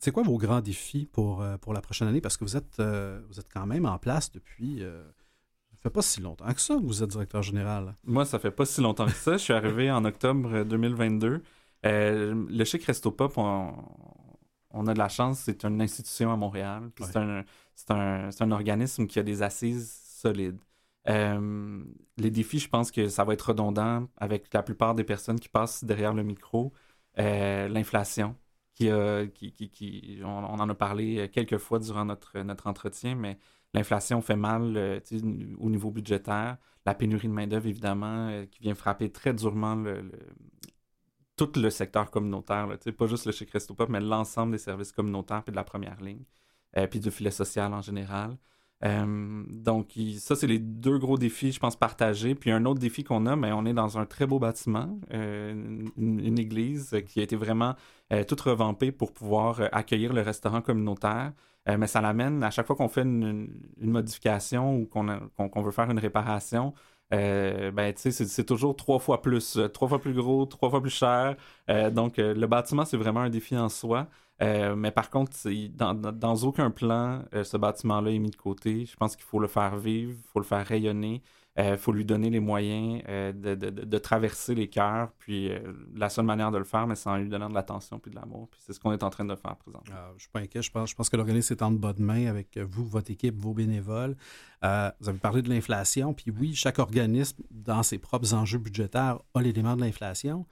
C'est 0.00 0.12
quoi 0.12 0.22
vos 0.22 0.38
grands 0.38 0.62
défis 0.62 1.04
pour, 1.04 1.42
euh, 1.42 1.58
pour 1.58 1.74
la 1.74 1.82
prochaine 1.82 2.08
année? 2.08 2.22
Parce 2.22 2.38
que 2.38 2.44
vous 2.44 2.56
êtes, 2.56 2.80
euh, 2.80 3.20
vous 3.28 3.38
êtes 3.38 3.52
quand 3.52 3.66
même 3.66 3.84
en 3.84 3.98
place 3.98 4.32
depuis. 4.32 4.82
Euh, 4.82 5.04
ça 5.70 5.76
fait 5.82 5.90
pas 5.90 6.00
si 6.00 6.22
longtemps 6.22 6.50
que 6.54 6.60
ça 6.60 6.74
que 6.74 6.82
vous 6.82 7.02
êtes 7.02 7.10
directeur 7.10 7.42
général. 7.42 7.94
Moi, 8.04 8.24
ça 8.24 8.38
fait 8.38 8.50
pas 8.50 8.64
si 8.64 8.80
longtemps 8.80 9.04
que 9.04 9.12
ça. 9.12 9.32
Je 9.32 9.42
suis 9.42 9.52
arrivé 9.52 9.90
en 9.90 10.06
octobre 10.06 10.64
2022. 10.64 11.42
le 11.84 12.64
Chic 12.64 12.82
Resto 12.84 13.10
Pop, 13.10 13.36
on, 13.36 14.86
a 14.86 14.94
de 14.94 14.98
la 14.98 15.08
chance, 15.10 15.40
c'est 15.40 15.64
une 15.64 15.82
institution 15.82 16.32
à 16.32 16.36
Montréal. 16.36 16.90
C'est 16.98 17.16
un, 17.18 17.44
un, 17.90 18.30
un, 18.40 18.50
organisme 18.52 19.06
qui 19.06 19.18
a 19.18 19.22
des 19.22 19.42
assises 19.42 20.00
solides. 20.18 20.60
les 21.06 22.30
défis, 22.30 22.58
je 22.58 22.68
pense 22.70 22.90
que 22.90 23.08
ça 23.08 23.24
va 23.24 23.34
être 23.34 23.48
redondant 23.48 24.08
avec 24.16 24.52
la 24.54 24.62
plupart 24.62 24.94
des 24.94 25.04
personnes 25.04 25.38
qui 25.38 25.50
passent 25.50 25.84
derrière 25.84 26.14
le 26.14 26.22
micro. 26.22 26.72
L'inflation, 27.16 28.34
qui, 28.80 30.20
on, 30.24 30.28
en 30.28 30.68
a 30.68 30.74
parlé 30.74 31.28
quelques 31.32 31.58
fois 31.58 31.78
durant 31.78 32.04
notre, 32.04 32.38
notre 32.40 32.66
entretien, 32.66 33.14
mais 33.14 33.38
l'inflation 33.74 34.20
fait 34.22 34.36
mal 34.36 34.76
euh, 34.76 35.00
au 35.58 35.70
niveau 35.70 35.90
budgétaire. 35.90 36.56
La 36.86 36.94
pénurie 36.94 37.28
de 37.28 37.32
main-d'œuvre, 37.32 37.66
évidemment, 37.66 38.28
euh, 38.28 38.46
qui 38.46 38.60
vient 38.60 38.74
frapper 38.74 39.10
très 39.10 39.34
durement 39.34 39.84
tout 41.36 41.52
le 41.56 41.70
secteur 41.70 42.10
communautaire, 42.10 42.68
pas 42.98 43.06
juste 43.06 43.24
le 43.24 43.32
chez 43.32 43.46
Pop, 43.46 43.88
mais 43.88 44.00
l'ensemble 44.00 44.52
des 44.52 44.58
services 44.58 44.92
communautaires 44.92 45.42
puis 45.42 45.52
de 45.52 45.56
la 45.56 45.64
première 45.64 45.98
ligne, 46.02 46.24
euh, 46.76 46.86
puis 46.86 47.00
du 47.00 47.10
filet 47.10 47.30
social 47.30 47.72
en 47.72 47.80
général. 47.80 48.36
Euh, 48.84 49.44
donc, 49.48 49.92
ça, 50.18 50.36
c'est 50.36 50.46
les 50.46 50.58
deux 50.58 50.98
gros 50.98 51.18
défis, 51.18 51.52
je 51.52 51.60
pense, 51.60 51.76
partagés. 51.76 52.34
Puis 52.34 52.50
un 52.50 52.64
autre 52.64 52.80
défi 52.80 53.04
qu'on 53.04 53.26
a, 53.26 53.36
mais 53.36 53.52
on 53.52 53.64
est 53.66 53.74
dans 53.74 53.98
un 53.98 54.06
très 54.06 54.26
beau 54.26 54.38
bâtiment, 54.38 54.98
euh, 55.12 55.84
une, 55.96 56.38
église 56.38 56.96
qui 57.06 57.20
a 57.20 57.22
été 57.22 57.36
vraiment 57.36 57.74
euh, 58.12 58.24
toute 58.24 58.40
revampée 58.40 58.92
pour 58.92 59.12
pouvoir 59.12 59.60
accueillir 59.72 60.12
le 60.12 60.22
restaurant 60.22 60.62
communautaire. 60.62 61.32
mais 61.78 61.86
ça 61.86 62.00
l'amène, 62.00 62.42
à 62.42 62.50
chaque 62.50 62.66
fois 62.66 62.76
qu'on 62.76 62.88
fait 62.88 63.02
une, 63.02 63.50
modification 63.80 64.76
ou 64.76 64.86
qu'on 64.86 65.62
veut 65.62 65.70
faire 65.70 65.90
une 65.90 65.98
réparation, 65.98 66.72
ben, 67.10 67.92
c'est 67.96 68.44
toujours 68.46 68.76
trois 68.76 68.98
fois 68.98 69.20
plus, 69.22 69.58
trois 69.74 69.88
fois 69.88 70.00
plus 70.00 70.14
gros, 70.14 70.46
trois 70.46 70.70
fois 70.70 70.80
plus 70.80 70.90
cher. 70.90 71.36
donc, 71.92 72.16
le 72.16 72.46
bâtiment, 72.46 72.84
c'est 72.84 72.96
vraiment 72.96 73.20
un 73.20 73.30
défi 73.30 73.56
en 73.56 73.68
soi. 73.68 74.08
Euh, 74.42 74.74
mais 74.74 74.90
par 74.90 75.10
contre, 75.10 75.32
dans, 75.74 76.36
aucun 76.36 76.70
plan, 76.70 77.22
euh, 77.34 77.44
ce 77.44 77.56
bâtiment-là 77.56 78.10
est 78.10 78.18
mis 78.18 78.30
de 78.30 78.36
côté. 78.36 78.86
Je 78.86 78.96
pense 78.96 79.16
qu'il 79.16 79.24
faut 79.24 79.38
le 79.38 79.48
faire 79.48 79.76
vivre, 79.76 80.12
il 80.16 80.30
faut 80.32 80.38
le 80.38 80.46
faire 80.46 80.66
rayonner, 80.66 81.22
il 81.58 81.62
euh, 81.62 81.76
faut 81.76 81.92
lui 81.92 82.06
donner 82.06 82.30
les 82.30 82.40
moyens 82.40 83.02
de, 83.04 83.98
traverser 83.98 84.54
les 84.54 84.68
cœurs. 84.68 85.10
Puis 85.18 85.50
la 85.94 86.08
seule 86.08 86.24
manière 86.24 86.50
de 86.50 86.58
le 86.58 86.64
faire, 86.64 86.86
c'est 86.94 87.10
en 87.10 87.16
lui 87.16 87.28
donnant 87.28 87.50
de 87.50 87.54
l'attention 87.54 87.98
puis 87.98 88.10
de 88.10 88.16
l'amour. 88.16 88.48
Puis 88.50 88.60
c'est 88.64 88.72
ce 88.72 88.80
qu'on 88.80 88.92
est 88.92 89.02
en 89.02 89.10
train 89.10 89.26
de 89.26 89.34
faire 89.34 89.56
présentement. 89.56 89.94
Ah, 89.94 90.08
je 90.10 90.14
ne 90.14 90.20
suis 90.20 90.30
pas 90.30 90.40
inquiet. 90.40 90.62
Je 90.62 90.70
pense, 90.70 90.90
je 90.90 90.94
pense 90.94 91.10
que 91.10 91.16
l'organisme 91.16 91.52
est 91.52 91.62
en 91.62 91.70
bonne 91.70 91.98
main 92.00 92.26
avec 92.26 92.56
vous, 92.56 92.86
votre 92.86 93.10
équipe, 93.10 93.36
vos 93.36 93.52
bénévoles. 93.52 94.16
vous 94.62 95.08
avez 95.08 95.18
parlé 95.18 95.42
de 95.42 95.50
l'inflation. 95.50 96.14
Puis 96.14 96.30
oui, 96.30 96.54
chaque 96.54 96.78
organisme, 96.78 97.42
dans 97.50 97.82
ses 97.82 97.98
propres 97.98 98.32
enjeux 98.32 98.58
budgétaires, 98.58 99.18
a 99.34 99.42
l'élément 99.42 99.76
de 99.76 99.82
l'inflation. 99.82 100.46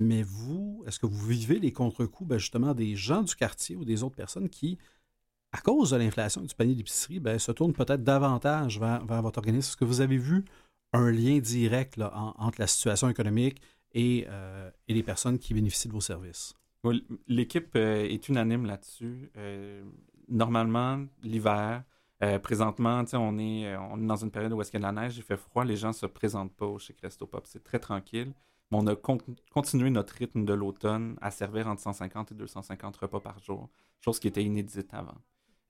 Mais 0.00 0.22
vous, 0.22 0.84
est-ce 0.86 0.98
que 0.98 1.06
vous 1.06 1.26
vivez 1.26 1.58
les 1.58 1.72
contre-coups 1.72 2.28
ben, 2.28 2.38
justement 2.38 2.74
des 2.74 2.94
gens 2.94 3.22
du 3.22 3.34
quartier 3.34 3.74
ou 3.76 3.84
des 3.84 4.02
autres 4.02 4.14
personnes 4.14 4.48
qui, 4.48 4.78
à 5.52 5.60
cause 5.60 5.90
de 5.90 5.96
l'inflation 5.96 6.42
du 6.42 6.54
panier 6.54 6.74
d'épicerie, 6.74 7.18
ben, 7.18 7.38
se 7.38 7.50
tournent 7.50 7.72
peut-être 7.72 8.04
davantage 8.04 8.78
vers, 8.78 9.22
votre 9.22 9.38
organisme? 9.38 9.70
Est-ce 9.70 9.76
que 9.76 9.84
vous 9.84 10.00
avez 10.00 10.18
vu 10.18 10.44
un 10.92 11.10
lien 11.10 11.38
direct 11.38 12.00
entre 12.00 12.60
la 12.60 12.66
situation 12.66 13.08
économique 13.08 13.60
euh, 13.96 14.70
et, 14.86 14.94
les 14.94 15.02
personnes 15.02 15.38
qui 15.38 15.52
bénéficient 15.52 15.88
de 15.88 15.94
vos 15.94 16.00
services? 16.00 16.54
L'équipe 17.26 17.74
euh, 17.74 18.04
est 18.04 18.28
unanime 18.28 18.66
là-dessus. 18.66 19.30
Euh, 19.36 19.82
normalement, 20.28 21.04
l'hiver, 21.22 21.82
présentement, 22.42 23.04
on 23.14 23.38
est, 23.38 23.76
dans 23.98 24.16
une 24.16 24.30
période 24.30 24.52
où 24.52 24.60
est-ce 24.60 24.72
y 24.72 24.76
a 24.76 24.78
de 24.78 24.84
la 24.84 24.92
neige, 24.92 25.16
il 25.16 25.22
fait 25.22 25.36
froid, 25.36 25.64
les 25.64 25.76
gens 25.76 25.88
ne 25.88 25.92
se 25.92 26.06
présentent 26.06 26.54
pas 26.54 26.76
chez 26.78 26.92
Cresto 26.92 27.26
Pop. 27.26 27.46
C'est 27.46 27.62
très 27.62 27.78
tranquille 27.78 28.32
on 28.70 28.86
a 28.86 28.96
continué 28.96 29.90
notre 29.90 30.14
rythme 30.14 30.44
de 30.44 30.52
l'automne 30.52 31.16
à 31.20 31.30
servir 31.30 31.68
entre 31.68 31.80
150 31.80 32.32
et 32.32 32.34
250 32.34 32.96
repas 32.96 33.20
par 33.20 33.38
jour, 33.38 33.68
chose 34.00 34.18
qui 34.18 34.28
était 34.28 34.44
inédite 34.44 34.92
avant. 34.92 35.16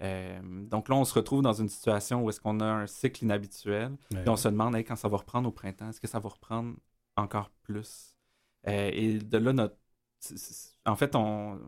Euh, 0.03 0.41
donc 0.67 0.89
là, 0.89 0.97
on 0.97 1.05
se 1.05 1.15
retrouve 1.15 1.43
dans 1.43 1.53
une 1.53 1.69
situation 1.69 2.23
où 2.23 2.29
est-ce 2.31 2.41
qu'on 2.41 2.61
a 2.61 2.67
un 2.67 2.87
cycle 2.87 3.25
inhabituel, 3.25 3.97
et 4.13 4.29
on 4.29 4.37
se 4.37 4.49
demande 4.49 4.77
quand 4.77 4.97
ça 4.97 5.09
va 5.09 5.17
reprendre 5.17 5.49
au 5.49 5.53
printemps, 5.53 5.89
est-ce 5.89 6.01
que 6.01 6.09
ça 6.09 6.19
va 6.19 6.29
reprendre 6.29 6.75
encore 7.17 7.51
plus? 7.63 8.17
Euh, 8.67 8.91
et 8.93 9.19
de 9.19 9.39
là, 9.39 9.53
notre... 9.53 9.77
en 10.87 10.97
fait, 10.97 11.15
on, 11.15 11.59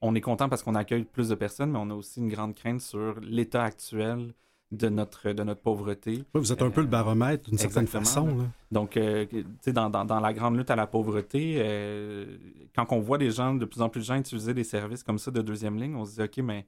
on 0.00 0.14
est 0.14 0.20
content 0.20 0.48
parce 0.48 0.62
qu'on 0.62 0.74
accueille 0.74 1.04
plus 1.04 1.28
de 1.28 1.34
personnes, 1.34 1.72
mais 1.72 1.78
on 1.78 1.90
a 1.90 1.94
aussi 1.94 2.20
une 2.20 2.28
grande 2.28 2.54
crainte 2.54 2.80
sur 2.80 3.20
l'état 3.20 3.64
actuel 3.64 4.34
de 4.76 4.88
notre, 4.88 5.32
de 5.32 5.42
notre 5.42 5.60
pauvreté. 5.60 6.24
vous 6.34 6.52
êtes 6.52 6.62
un 6.62 6.70
peu 6.70 6.80
le 6.80 6.86
baromètre 6.86 7.48
d'une 7.48 7.58
certaine 7.58 7.86
façon. 7.86 8.48
Donc, 8.70 8.96
euh, 8.96 9.26
dans, 9.66 9.90
dans, 9.90 10.04
dans, 10.04 10.20
la 10.20 10.32
grande 10.32 10.56
lutte 10.56 10.70
à 10.70 10.76
la 10.76 10.86
pauvreté, 10.86 11.56
euh, 11.58 12.36
quand 12.74 12.86
on 12.90 13.00
voit 13.00 13.18
des 13.18 13.30
gens, 13.30 13.54
de 13.54 13.64
plus 13.64 13.80
en 13.80 13.88
plus 13.88 14.00
de 14.00 14.04
gens 14.04 14.16
utiliser 14.16 14.54
des 14.54 14.64
services 14.64 15.02
comme 15.02 15.18
ça 15.18 15.30
de 15.30 15.42
deuxième 15.42 15.78
ligne, 15.78 15.94
on 15.94 16.04
se 16.04 16.14
dit, 16.14 16.22
OK, 16.22 16.38
mais 16.38 16.66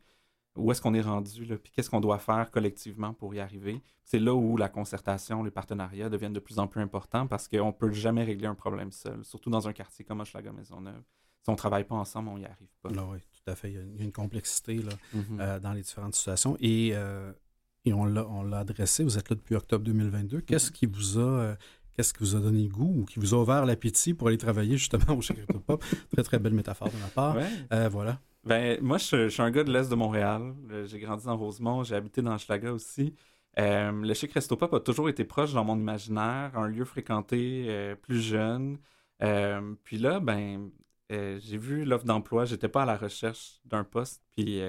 où 0.56 0.70
est-ce 0.70 0.80
qu'on 0.80 0.94
est 0.94 1.02
rendu, 1.02 1.44
là? 1.44 1.56
puis 1.56 1.70
qu'est-ce 1.72 1.90
qu'on 1.90 2.00
doit 2.00 2.18
faire 2.18 2.50
collectivement 2.50 3.12
pour 3.12 3.34
y 3.34 3.40
arriver? 3.40 3.82
C'est 4.04 4.18
là 4.18 4.34
où 4.34 4.56
la 4.56 4.68
concertation, 4.68 5.42
les 5.42 5.50
partenariats 5.50 6.08
deviennent 6.08 6.32
de 6.32 6.40
plus 6.40 6.58
en 6.58 6.66
plus 6.66 6.80
importants 6.80 7.26
parce 7.26 7.48
qu'on 7.48 7.66
ne 7.66 7.72
peut 7.72 7.92
jamais 7.92 8.24
régler 8.24 8.46
un 8.46 8.54
problème 8.54 8.92
seul, 8.92 9.24
surtout 9.24 9.50
dans 9.50 9.68
un 9.68 9.72
quartier 9.72 10.04
comme 10.04 10.20
Hochelaga 10.20 10.52
Maisonneuve. 10.52 11.02
Si 11.42 11.50
on 11.50 11.52
ne 11.52 11.58
travaille 11.58 11.84
pas 11.84 11.94
ensemble, 11.94 12.28
on 12.28 12.38
n'y 12.38 12.44
arrive 12.44 12.74
pas. 12.82 12.88
Ah 12.96 13.04
oui, 13.08 13.18
tout 13.20 13.50
à 13.50 13.54
fait. 13.54 13.70
Il 13.70 13.74
y 13.74 14.00
a 14.00 14.04
une, 14.04 14.12
complexité 14.12 14.76
là, 14.76 14.92
euh, 15.38 15.60
dans 15.60 15.72
les 15.72 15.82
différentes 15.82 16.14
situations. 16.14 16.56
Et 16.60 16.92
et 17.86 17.92
on 17.92 18.04
l'a 18.04 18.58
adressé. 18.58 19.04
Vous 19.04 19.16
êtes 19.16 19.30
là 19.30 19.36
depuis 19.36 19.54
octobre 19.54 19.84
2022. 19.84 20.40
Qu'est-ce 20.40 20.70
qui 20.72 20.86
vous 20.86 21.18
a 21.18 21.22
euh, 21.22 21.54
qu'est-ce 21.94 22.12
qui 22.12 22.20
vous 22.20 22.36
a 22.36 22.40
donné 22.40 22.64
le 22.64 22.68
goût 22.68 23.02
ou 23.02 23.04
qui 23.04 23.20
vous 23.20 23.32
a 23.32 23.38
ouvert 23.38 23.64
l'appétit 23.64 24.12
pour 24.12 24.28
aller 24.28 24.36
travailler 24.36 24.76
justement 24.76 25.16
au 25.16 25.22
Chez 25.22 25.34
Pop? 25.34 25.82
très, 26.12 26.22
très 26.22 26.38
belle 26.38 26.52
métaphore 26.52 26.90
de 26.90 26.98
ma 26.98 27.06
part. 27.06 27.36
Euh, 27.72 27.88
voilà. 27.88 28.20
Ben, 28.44 28.78
moi, 28.82 28.98
je, 28.98 29.28
suis 29.28 29.42
un 29.42 29.50
gars 29.50 29.64
de 29.64 29.72
l'Est 29.72 29.88
de 29.88 29.94
Montréal. 29.94 30.54
Euh, 30.70 30.86
j'ai 30.86 30.98
grandi 30.98 31.24
dans 31.24 31.36
Rosemont, 31.36 31.84
j'ai 31.84 31.94
habité 31.94 32.22
dans 32.22 32.36
Schlaga 32.36 32.72
aussi. 32.72 33.14
le 33.56 34.14
Chic 34.14 34.32
Resto 34.32 34.56
Pop 34.56 34.74
a 34.74 34.80
toujours 34.80 35.08
été 35.08 35.24
proche 35.24 35.52
dans 35.52 35.64
mon 35.64 35.78
imaginaire, 35.78 36.52
un 36.54 36.68
lieu 36.68 36.84
fréquenté 36.84 37.94
plus 38.02 38.20
jeune. 38.20 38.78
puis 39.84 39.98
là, 39.98 40.18
ben, 40.18 40.70
j'ai 41.08 41.58
vu 41.58 41.84
l'offre 41.84 42.04
d'emploi, 42.04 42.46
j'étais 42.46 42.68
pas 42.68 42.82
à 42.82 42.86
la 42.86 42.96
recherche 42.96 43.60
d'un 43.64 43.84
poste, 43.84 44.22
puis 44.32 44.60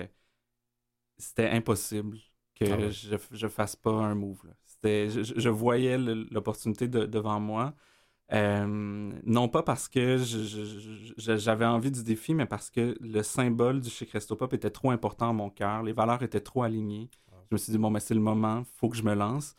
c'était 1.17 1.49
impossible 1.49 2.17
que 2.59 2.65
ah 2.65 3.17
je 3.31 3.45
ne 3.45 3.49
fasse 3.49 3.75
pas 3.75 3.91
un 3.91 4.15
move. 4.15 4.41
Je, 4.83 5.33
je, 5.35 5.49
voyais 5.49 5.97
l'opportunité 5.97 6.87
devant 6.87 7.39
moi. 7.39 7.73
Euh, 8.33 9.11
non 9.23 9.47
pas 9.47 9.63
parce 9.63 9.87
que 9.87 10.17
j'avais 11.17 11.65
envie 11.65 11.91
du 11.91 12.03
défi, 12.03 12.33
mais 12.33 12.45
parce 12.45 12.69
que 12.69 12.97
le 12.99 13.23
symbole 13.23 13.79
du 13.79 13.89
Chic 13.89 14.11
Resto 14.11 14.35
Pop 14.35 14.53
était 14.53 14.69
trop 14.69 14.91
important 14.91 15.29
à 15.29 15.33
mon 15.33 15.49
cœur. 15.49 15.83
Les 15.83 15.93
valeurs 15.93 16.23
étaient 16.23 16.41
trop 16.41 16.63
alignées. 16.63 17.09
Ah. 17.31 17.35
Je 17.49 17.55
me 17.55 17.57
suis 17.57 17.71
dit, 17.71 17.77
bon, 17.77 17.89
mais 17.89 17.99
c'est 17.99 18.13
le 18.13 18.19
moment, 18.19 18.59
il 18.59 18.77
faut 18.79 18.89
que 18.89 18.97
je 18.97 19.03
me 19.03 19.13
lance. 19.13 19.55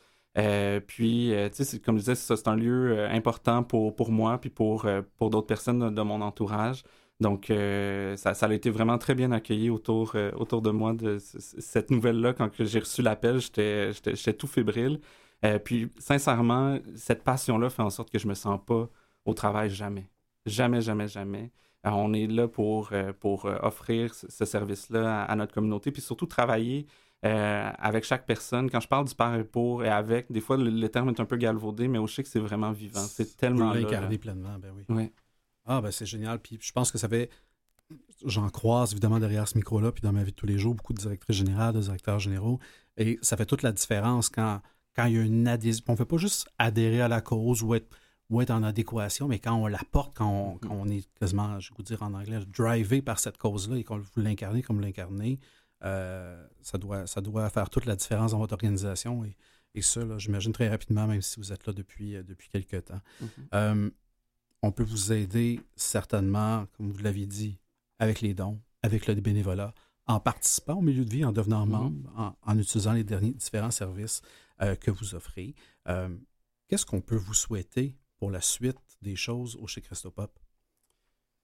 puis, 0.87 1.33
tu 1.55 1.65
sais, 1.65 1.81
comme 1.81 1.97
je 1.97 2.03
disais, 2.03 2.15
c'est 2.15 2.49
un 2.49 2.57
lieu 2.57 3.07
important 3.11 3.63
pour, 3.63 3.97
pour 3.97 4.11
moi, 4.13 4.39
puis 4.39 4.51
pour, 4.51 4.87
pour 5.17 5.31
d'autres 5.31 5.47
personnes 5.47 5.95
de, 5.95 6.03
mon 6.03 6.21
entourage. 6.21 6.85
Donc, 7.21 7.47
ça, 7.49 8.35
ça, 8.35 8.47
a 8.47 8.53
été 8.53 8.71
vraiment 8.71 8.97
très 8.99 9.15
bien 9.15 9.33
accueilli 9.33 9.71
autour, 9.71 10.15
autour 10.37 10.63
de 10.63 10.71
moi 10.71 10.93
de 10.93 11.19
cette 11.19 11.91
nouvelle-là. 11.91 12.33
Quand 12.33 12.51
j'ai 12.59 12.79
reçu 12.79 13.03
l'appel, 13.03 13.41
j'étais 13.41 14.33
tout 14.35 14.47
fébrile. 14.47 15.01
puis, 15.65 15.91
sincèrement, 15.99 16.79
cette 16.95 17.25
passion-là 17.25 17.71
fait 17.71 17.83
en 17.83 17.91
sorte 17.91 18.11
que 18.11 18.19
je 18.19 18.29
me 18.29 18.35
sens 18.35 18.61
pas 18.65 18.89
au 19.25 19.35
travail 19.35 19.71
jamais. 19.71 20.09
Jamais, 20.47 20.81
jamais, 20.81 21.09
jamais. 21.09 21.51
Euh, 21.87 21.91
on 21.91 22.13
est 22.13 22.27
là 22.27 22.49
pour, 22.49 22.91
euh, 22.93 23.13
pour 23.13 23.47
euh, 23.47 23.57
offrir 23.63 24.15
ce, 24.15 24.45
service-là 24.45 25.23
à, 25.23 25.37
notre 25.37 25.55
communauté, 25.55 25.91
puis 25.91 26.03
surtout 26.03 26.27
travailler 26.27 26.87
avec 27.23 28.05
chaque 28.05 28.27
personne. 28.27 28.71
Quand 28.71 28.81
je 28.81 28.87
parle 28.87 29.07
du 29.07 29.15
par 29.15 29.35
et 29.35 29.45
pour 29.45 29.85
et 29.85 29.89
avec, 29.89 30.31
des 30.31 30.41
fois 30.41 30.57
le, 30.57 30.89
terme 30.89 31.09
est 31.09 31.19
un 31.19 31.25
peu 31.25 31.37
galvaudé, 31.37 31.89
mais 31.89 31.99
au 31.99 32.07
chic, 32.07 32.27
c'est 32.29 32.39
vraiment 32.39 32.71
vivant. 32.71 33.01
C'est 33.01 33.37
tellement. 33.37 33.71
Vous 33.71 33.81
l'incarner 33.81 34.19
pleinement, 34.19 34.57
ben 34.61 34.73
oui. 34.89 35.11
Ah, 35.69 35.81
ben 35.81 35.91
c'est 35.91 36.07
génial. 36.07 36.41
Puis 36.41 36.59
je 36.61 36.73
pense 36.73 36.91
que 36.91 36.99
ça 36.99 37.09
fait. 37.09 37.31
J'en 38.25 38.49
croise 38.51 38.93
évidemment 38.93 39.21
derrière 39.21 39.47
ce 39.47 39.57
micro-là, 39.57 39.93
puis 39.93 40.03
dans 40.03 40.13
ma 40.13 40.25
vie 40.25 40.33
de 40.33 40.37
tous 40.37 40.47
les 40.47 40.59
jours, 40.59 40.75
beaucoup 40.75 40.93
de 40.93 40.99
directrices 40.99 41.37
générales, 41.37 41.75
de 41.75 41.81
directeurs 41.81 42.19
généraux. 42.19 42.59
Et 42.97 43.19
ça 43.23 43.37
fait 43.37 43.47
toute 43.47 43.63
la 43.63 43.73
différence 43.73 44.29
quand, 44.29 44.61
quand 44.97 45.07
il 45.07 45.15
y 45.15 45.19
a 45.19 45.23
une 45.23 45.47
adhésion. 45.47 45.85
On 45.89 45.93
ne 45.93 45.97
fait 45.97 46.05
pas 46.05 46.17
juste 46.17 46.49
adhérer 46.59 47.01
à 47.01 47.09
la 47.09 47.21
cause 47.21 47.63
ou 47.63 47.75
être 47.75 47.89
ou 48.31 48.43
être 48.43 48.51
en 48.51 48.63
adéquation, 48.63 49.27
mais 49.27 49.39
quand 49.39 49.55
on 49.55 49.67
la 49.67 49.81
porte, 49.91 50.15
quand 50.15 50.59
on, 50.69 50.85
mm-hmm. 50.85 50.99
est 50.99 51.09
quasiment, 51.19 51.59
je 51.61 51.71
vais 51.71 51.77
vous 51.79 51.83
dire 51.83 52.03
en 52.03 52.13
anglais, 52.13 52.41
drivé 52.47 53.01
par 53.01 53.19
cette 53.19 53.39
cause-là 53.39 53.77
et 53.77 53.85
qu'on 53.85 53.99
vous 53.99 54.21
l'incarnez 54.21 54.63
comme 54.63 54.77
vous 54.77 54.83
l'incarnez, 54.83 55.41
euh, 55.85 56.47
ça, 56.61 56.77
doit, 56.77 57.07
ça 57.07 57.21
doit 57.21 57.49
faire 57.49 57.71
toute 57.71 57.87
la 57.87 57.97
différence 57.97 58.33
dans 58.33 58.39
votre 58.39 58.53
organisation. 58.53 59.25
Et, 59.25 59.37
et 59.75 59.83
ça, 59.83 60.03
j'imagine 60.19 60.53
très 60.53 60.69
rapidement, 60.69 61.07
même 61.07 61.23
si 61.23 61.41
vous 61.41 61.53
êtes 61.53 61.67
là 61.67 61.73
depuis, 61.73 62.17
euh, 62.17 62.23
depuis 62.23 62.49
quelques 62.51 62.85
temps. 62.85 63.01
Mm-hmm. 63.23 63.27
Euh, 63.55 63.91
on 64.63 64.73
peut 64.73 64.85
vous 64.85 65.13
aider 65.13 65.61
certainement, 65.77 66.67
comme 66.77 66.91
vous 66.91 67.03
l'aviez 67.03 67.27
dit, 67.27 67.59
avec 67.99 68.21
les 68.21 68.35
dons, 68.35 68.61
avec 68.83 69.07
le 69.07 69.15
bénévolat, 69.15 69.75
en 70.07 70.21
participant 70.21 70.75
au 70.75 70.83
milieu 70.83 71.05
de 71.05 71.11
vie, 71.11 71.25
en 71.25 71.33
devenant 71.33 71.67
mm-hmm. 71.67 71.71
membre, 71.71 72.37
en, 72.43 72.59
utilisant 72.59 72.93
les 72.93 73.05
derniers 73.05 73.33
différents 73.33 73.71
services 73.71 74.23
que 74.81 74.91
vous 74.91 75.15
offrez. 75.15 75.55
Qu'est-ce 76.69 76.85
qu'on 76.85 77.01
peut 77.01 77.17
vous 77.17 77.35
souhaiter 77.35 77.97
pour 78.19 78.31
la 78.31 78.41
suite 78.41 78.79
des 79.01 79.17
choses 79.17 79.57
au 79.57 79.67
chez 79.67 79.81
Christopop? 79.81 80.39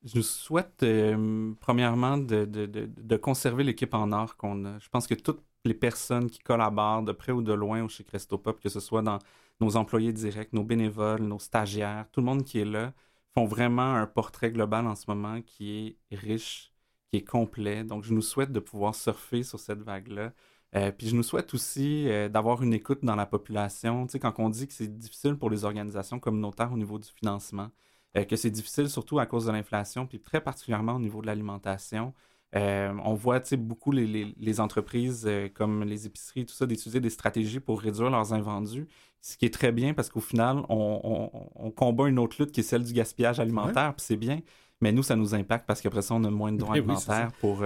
Je 0.04 0.16
nous 0.16 0.22
souhaite, 0.22 0.82
euh, 0.82 1.54
premièrement, 1.60 2.18
de, 2.18 3.16
conserver 3.16 3.64
l'équipe 3.64 3.94
en 3.94 4.12
or 4.12 4.36
qu'on 4.36 4.64
a. 4.66 4.78
Je 4.78 4.88
pense 4.90 5.06
que 5.06 5.14
toutes 5.14 5.42
les 5.64 5.74
personnes 5.74 6.30
qui 6.30 6.40
collaborent 6.40 7.02
de 7.02 7.12
près 7.12 7.32
ou 7.32 7.42
de 7.42 7.52
loin 7.52 7.84
au 7.84 7.88
chez 7.88 8.04
Christopop, 8.04 8.60
que 8.60 8.68
ce 8.68 8.80
soit 8.80 9.02
dans 9.02 9.18
nos 9.60 9.76
employés 9.76 10.12
directs, 10.12 10.52
nos 10.52 10.64
bénévoles, 10.64 11.22
nos 11.22 11.38
stagiaires, 11.38 12.06
tout 12.12 12.20
le 12.20 12.26
monde 12.26 12.44
qui 12.44 12.58
est 12.60 12.64
là, 12.64 12.92
font 13.34 13.46
vraiment 13.46 13.94
un 13.94 14.06
portrait 14.06 14.50
global 14.50 14.86
en 14.86 14.94
ce 14.94 15.04
moment 15.08 15.42
qui 15.42 15.98
est 16.10 16.16
riche, 16.16 16.72
qui 17.10 17.18
est 17.18 17.24
complet. 17.24 17.84
Donc, 17.84 18.04
je 18.04 18.12
nous 18.14 18.22
souhaite 18.22 18.52
de 18.52 18.60
pouvoir 18.60 18.94
surfer 18.94 19.42
sur 19.42 19.60
cette 19.60 19.82
vague-là. 19.82 20.32
Euh, 20.76 20.90
puis 20.90 21.08
je 21.08 21.14
nous 21.14 21.22
souhaite 21.22 21.54
aussi 21.54 22.08
euh, 22.08 22.28
d'avoir 22.28 22.62
une 22.62 22.74
écoute 22.74 23.04
dans 23.04 23.14
la 23.14 23.26
population. 23.26 24.06
Tu 24.06 24.12
sais, 24.12 24.18
quand 24.20 24.34
on 24.38 24.50
dit 24.50 24.66
que 24.66 24.72
c'est 24.74 24.88
difficile 24.98 25.36
pour 25.36 25.50
les 25.50 25.64
organisations 25.64 26.18
communautaires 26.18 26.72
au 26.72 26.76
niveau 26.76 26.98
du 26.98 27.08
financement, 27.08 27.70
euh, 28.16 28.24
que 28.24 28.36
c'est 28.36 28.50
difficile 28.50 28.88
surtout 28.90 29.18
à 29.18 29.26
cause 29.26 29.46
de 29.46 29.52
l'inflation, 29.52 30.06
puis 30.06 30.20
très 30.20 30.40
particulièrement 30.40 30.94
au 30.94 31.00
niveau 31.00 31.20
de 31.22 31.26
l'alimentation. 31.26 32.12
On 32.54 33.14
voit 33.14 33.40
beaucoup 33.56 33.90
les, 33.92 34.34
les, 34.38 34.60
entreprises 34.60 35.28
comme 35.54 35.84
les 35.84 36.06
épiceries, 36.06 36.46
tout 36.46 36.54
ça, 36.54 36.66
d'utiliser 36.66 37.00
des 37.00 37.10
stratégies 37.10 37.60
pour 37.60 37.80
réduire 37.80 38.10
leurs 38.10 38.32
invendus, 38.32 38.86
ce 39.20 39.36
qui 39.36 39.46
est 39.46 39.52
très 39.54 39.72
bien 39.72 39.94
parce 39.94 40.08
qu'au 40.08 40.20
final, 40.20 40.62
on, 40.68 41.30
on, 41.56 41.70
combat 41.70 42.08
une 42.08 42.18
autre 42.18 42.36
lutte 42.38 42.52
qui 42.52 42.60
est 42.60 42.64
celle 42.64 42.84
du 42.84 42.92
gaspillage 42.92 43.40
alimentaire, 43.40 43.94
puis 43.96 44.04
c'est 44.06 44.16
bien. 44.16 44.40
Mais 44.80 44.92
nous, 44.92 45.02
ça 45.02 45.16
nous 45.16 45.34
impacte 45.34 45.66
parce 45.66 45.80
qu'après 45.80 46.02
ça, 46.02 46.14
on 46.14 46.24
a 46.24 46.30
moins 46.30 46.52
de 46.52 46.58
droits 46.58 46.74
alimentaires 46.76 47.32
pour, 47.40 47.64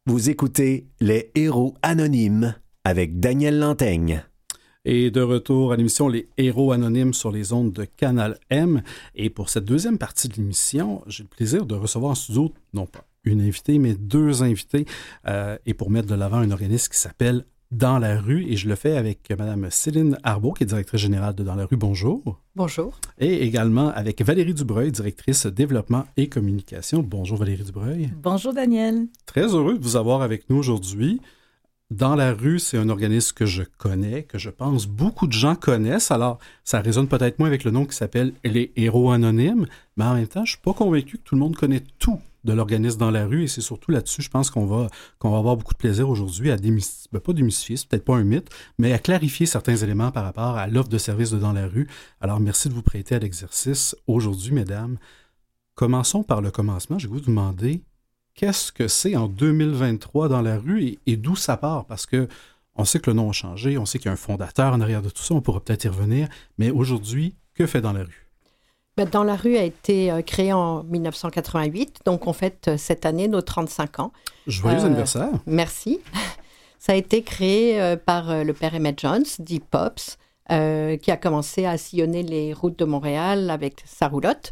Vous 0.04 0.30
écoutez 0.30 0.88
Les 1.00 1.30
Héros 1.36 1.74
Anonymes 1.80 2.56
avec 2.82 3.20
Daniel 3.20 3.60
Lantaigne. 3.60 4.24
Et 4.84 5.12
de 5.12 5.20
retour 5.20 5.72
à 5.72 5.76
l'émission 5.76 6.08
Les 6.08 6.28
Héros 6.36 6.72
Anonymes 6.72 7.14
sur 7.14 7.30
les 7.30 7.52
ondes 7.52 7.72
de 7.72 7.84
Canal 7.84 8.36
M. 8.50 8.82
Et 9.14 9.30
pour 9.30 9.48
cette 9.48 9.64
deuxième 9.64 9.98
partie 9.98 10.26
de 10.26 10.34
l'émission, 10.34 11.04
j'ai 11.06 11.22
le 11.22 11.28
plaisir 11.28 11.66
de 11.66 11.76
recevoir 11.76 12.10
en 12.10 12.14
studio, 12.16 12.52
non 12.74 12.86
pas 12.86 13.04
une 13.22 13.40
invitée, 13.40 13.78
mais 13.78 13.94
deux 13.94 14.42
invités, 14.42 14.86
euh, 15.28 15.56
et 15.66 15.74
pour 15.74 15.88
mettre 15.88 16.08
de 16.08 16.16
l'avant 16.16 16.38
un 16.38 16.50
organisme 16.50 16.90
qui 16.90 16.98
s'appelle 16.98 17.44
dans 17.72 17.98
la 17.98 18.20
rue 18.20 18.44
et 18.48 18.56
je 18.56 18.68
le 18.68 18.74
fais 18.74 18.96
avec 18.96 19.30
Mme 19.30 19.68
Céline 19.70 20.18
Arbeau, 20.22 20.52
qui 20.52 20.62
est 20.62 20.66
directrice 20.66 21.00
générale 21.00 21.34
de 21.34 21.42
Dans 21.42 21.54
la 21.54 21.64
rue. 21.64 21.76
Bonjour. 21.76 22.38
Bonjour. 22.54 23.00
Et 23.18 23.44
également 23.44 23.88
avec 23.88 24.20
Valérie 24.22 24.52
Dubreuil, 24.52 24.92
directrice 24.92 25.46
développement 25.46 26.04
et 26.18 26.28
communication. 26.28 27.02
Bonjour 27.02 27.38
Valérie 27.38 27.64
Dubreuil. 27.64 28.12
Bonjour 28.22 28.52
Daniel. 28.52 29.06
Très 29.24 29.54
heureux 29.54 29.78
de 29.78 29.82
vous 29.82 29.96
avoir 29.96 30.20
avec 30.20 30.50
nous 30.50 30.56
aujourd'hui. 30.56 31.20
Dans 31.92 32.14
la 32.14 32.32
rue, 32.32 32.58
c'est 32.58 32.78
un 32.78 32.88
organisme 32.88 33.34
que 33.34 33.44
je 33.44 33.64
connais, 33.76 34.22
que 34.22 34.38
je 34.38 34.48
pense 34.48 34.86
beaucoup 34.86 35.26
de 35.26 35.32
gens 35.32 35.54
connaissent. 35.54 36.10
Alors, 36.10 36.38
ça 36.64 36.80
résonne 36.80 37.06
peut-être 37.06 37.38
moins 37.38 37.48
avec 37.48 37.64
le 37.64 37.70
nom 37.70 37.84
qui 37.84 37.94
s'appelle 37.94 38.32
les 38.44 38.72
héros 38.76 39.10
anonymes, 39.10 39.66
mais 39.98 40.04
en 40.04 40.14
même 40.14 40.26
temps, 40.26 40.46
je 40.46 40.52
suis 40.52 40.62
pas 40.62 40.72
convaincu 40.72 41.18
que 41.18 41.22
tout 41.22 41.34
le 41.34 41.42
monde 41.42 41.54
connaît 41.54 41.82
tout 41.98 42.18
de 42.44 42.54
l'organisme 42.54 42.98
dans 42.98 43.10
la 43.10 43.26
rue. 43.26 43.44
Et 43.44 43.46
c'est 43.46 43.60
surtout 43.60 43.90
là-dessus, 43.90 44.22
je 44.22 44.30
pense 44.30 44.48
qu'on 44.48 44.64
va, 44.64 44.88
qu'on 45.18 45.32
va 45.32 45.36
avoir 45.36 45.58
beaucoup 45.58 45.74
de 45.74 45.78
plaisir 45.78 46.08
aujourd'hui 46.08 46.50
à 46.50 46.56
démystifier, 46.56 47.10
ben, 47.12 47.20
pas 47.20 47.34
démystifier, 47.34 47.76
c'est 47.76 47.86
peut-être 47.86 48.06
pas 48.06 48.16
un 48.16 48.24
mythe, 48.24 48.48
mais 48.78 48.94
à 48.94 48.98
clarifier 48.98 49.44
certains 49.44 49.76
éléments 49.76 50.12
par 50.12 50.24
rapport 50.24 50.56
à 50.56 50.68
l'offre 50.68 50.88
de 50.88 50.96
services 50.96 51.30
de 51.30 51.38
dans 51.38 51.52
la 51.52 51.66
rue. 51.66 51.88
Alors, 52.22 52.40
merci 52.40 52.70
de 52.70 52.74
vous 52.74 52.80
prêter 52.80 53.16
à 53.16 53.18
l'exercice 53.18 53.94
aujourd'hui, 54.06 54.52
mesdames. 54.52 54.96
Commençons 55.74 56.22
par 56.22 56.40
le 56.40 56.50
commencement. 56.50 56.98
Je 56.98 57.06
vais 57.06 57.12
vous 57.12 57.20
demander 57.20 57.82
qu'est-ce 58.34 58.72
que 58.72 58.88
c'est 58.88 59.16
en 59.16 59.28
2023 59.28 60.28
dans 60.28 60.42
la 60.42 60.58
rue 60.58 60.84
et, 60.84 60.98
et 61.06 61.16
d'où 61.16 61.36
ça 61.36 61.56
part? 61.56 61.84
Parce 61.86 62.06
que 62.06 62.28
on 62.74 62.84
sait 62.84 63.00
que 63.00 63.10
le 63.10 63.16
nom 63.16 63.30
a 63.30 63.32
changé, 63.32 63.76
on 63.78 63.84
sait 63.84 63.98
qu'il 63.98 64.06
y 64.06 64.08
a 64.08 64.12
un 64.12 64.16
fondateur 64.16 64.72
en 64.72 64.80
arrière 64.80 65.02
de 65.02 65.10
tout 65.10 65.22
ça, 65.22 65.34
on 65.34 65.40
pourra 65.40 65.60
peut-être 65.60 65.84
y 65.84 65.88
revenir, 65.88 66.28
mais 66.58 66.70
aujourd'hui, 66.70 67.34
que 67.54 67.66
fait 67.66 67.80
dans 67.80 67.92
la 67.92 68.04
rue? 68.04 68.28
Ben, 68.96 69.08
dans 69.08 69.24
la 69.24 69.36
rue 69.36 69.56
a 69.56 69.62
été 69.62 70.10
euh, 70.10 70.20
créé 70.20 70.52
en 70.52 70.82
1988, 70.84 72.00
donc 72.04 72.26
on 72.26 72.34
fête 72.34 72.68
euh, 72.68 72.76
cette 72.76 73.06
année 73.06 73.26
nos 73.26 73.40
35 73.40 74.00
ans. 74.00 74.12
Joyeux 74.46 74.80
euh, 74.80 74.86
anniversaire. 74.86 75.30
Merci. 75.46 76.00
Ça 76.78 76.92
a 76.92 76.94
été 76.96 77.22
créé 77.22 77.96
par 78.04 78.42
le 78.42 78.52
père 78.52 78.74
Emmett 78.74 78.98
Jones, 78.98 79.22
dit 79.38 79.60
Pops, 79.60 80.18
qui 80.48 81.10
a 81.12 81.16
commencé 81.16 81.64
à 81.64 81.78
sillonner 81.78 82.24
les 82.24 82.52
routes 82.52 82.76
de 82.76 82.84
Montréal 82.84 83.50
avec 83.50 83.84
sa 83.86 84.08
roulotte. 84.08 84.50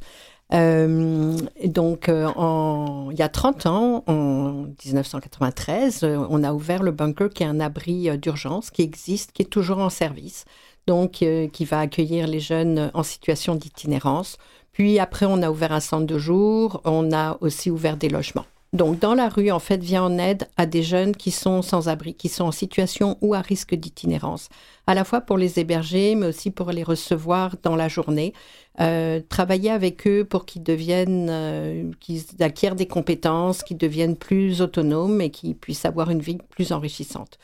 Donc, 0.53 2.09
en, 2.09 3.09
il 3.11 3.19
y 3.19 3.23
a 3.23 3.29
30 3.29 3.67
ans, 3.67 4.05
en 4.07 4.67
1993, 4.85 6.05
on 6.05 6.43
a 6.43 6.53
ouvert 6.53 6.83
le 6.83 6.91
bunker 6.91 7.31
qui 7.31 7.43
est 7.43 7.47
un 7.47 7.61
abri 7.61 8.19
d'urgence 8.19 8.71
qui 8.71 8.83
existe, 8.83 9.33
qui 9.33 9.43
est 9.43 9.47
toujours 9.47 9.79
en 9.79 9.91
service 9.91 10.45
donc 10.91 11.23
euh, 11.23 11.49
qui 11.49 11.65
va 11.65 11.81
accueillir 11.81 12.27
les 12.27 12.41
jeunes 12.41 12.91
en 12.95 13.03
situation 13.03 13.55
d'itinérance. 13.55 14.39
Puis 14.73 14.99
après, 14.99 15.27
on 15.27 15.43
a 15.43 15.51
ouvert 15.51 15.73
un 15.73 15.81
centre 15.81 16.07
de 16.07 16.19
jour, 16.19 16.81
on 16.85 17.13
a 17.13 17.39
aussi 17.41 17.71
ouvert 17.71 17.97
des 17.97 18.09
logements. 18.09 18.47
Donc, 18.73 19.01
dans 19.01 19.15
la 19.15 19.29
rue, 19.29 19.51
en 19.51 19.59
fait, 19.59 19.83
vient 19.83 20.05
en 20.05 20.17
aide 20.17 20.47
à 20.57 20.65
des 20.65 20.85
jeunes 20.85 21.17
qui 21.17 21.33
sont 21.33 21.61
sans 21.61 21.89
abri, 21.89 22.15
qui 22.15 22.29
sont 22.29 22.45
en 22.45 22.53
situation 22.53 23.19
ou 23.21 23.35
à 23.35 23.41
risque 23.41 23.75
d'itinérance, 23.75 24.49
à 24.87 24.95
la 24.95 25.03
fois 25.03 25.21
pour 25.21 25.37
les 25.39 25.59
héberger, 25.59 26.15
mais 26.15 26.27
aussi 26.27 26.53
pour 26.53 26.71
les 26.71 26.85
recevoir 26.85 27.57
dans 27.65 27.75
la 27.75 27.89
journée. 27.89 28.33
Euh, 28.81 29.21
travailler 29.29 29.71
avec 29.71 30.07
eux 30.07 30.25
pour 30.25 30.47
qu'ils 30.47 30.63
deviennent, 30.63 31.29
euh, 31.31 31.91
qu'ils 31.99 32.23
acquièrent 32.39 32.77
des 32.77 32.87
compétences, 32.87 33.65
qu'ils 33.65 33.77
deviennent 33.77 34.17
plus 34.17 34.63
autonomes 34.63 35.21
et 35.21 35.31
qu'ils 35.31 35.57
puissent 35.57 35.85
avoir 35.85 36.11
une 36.11 36.21
vie 36.21 36.39
plus 36.51 36.71
enrichissante. 36.71 37.41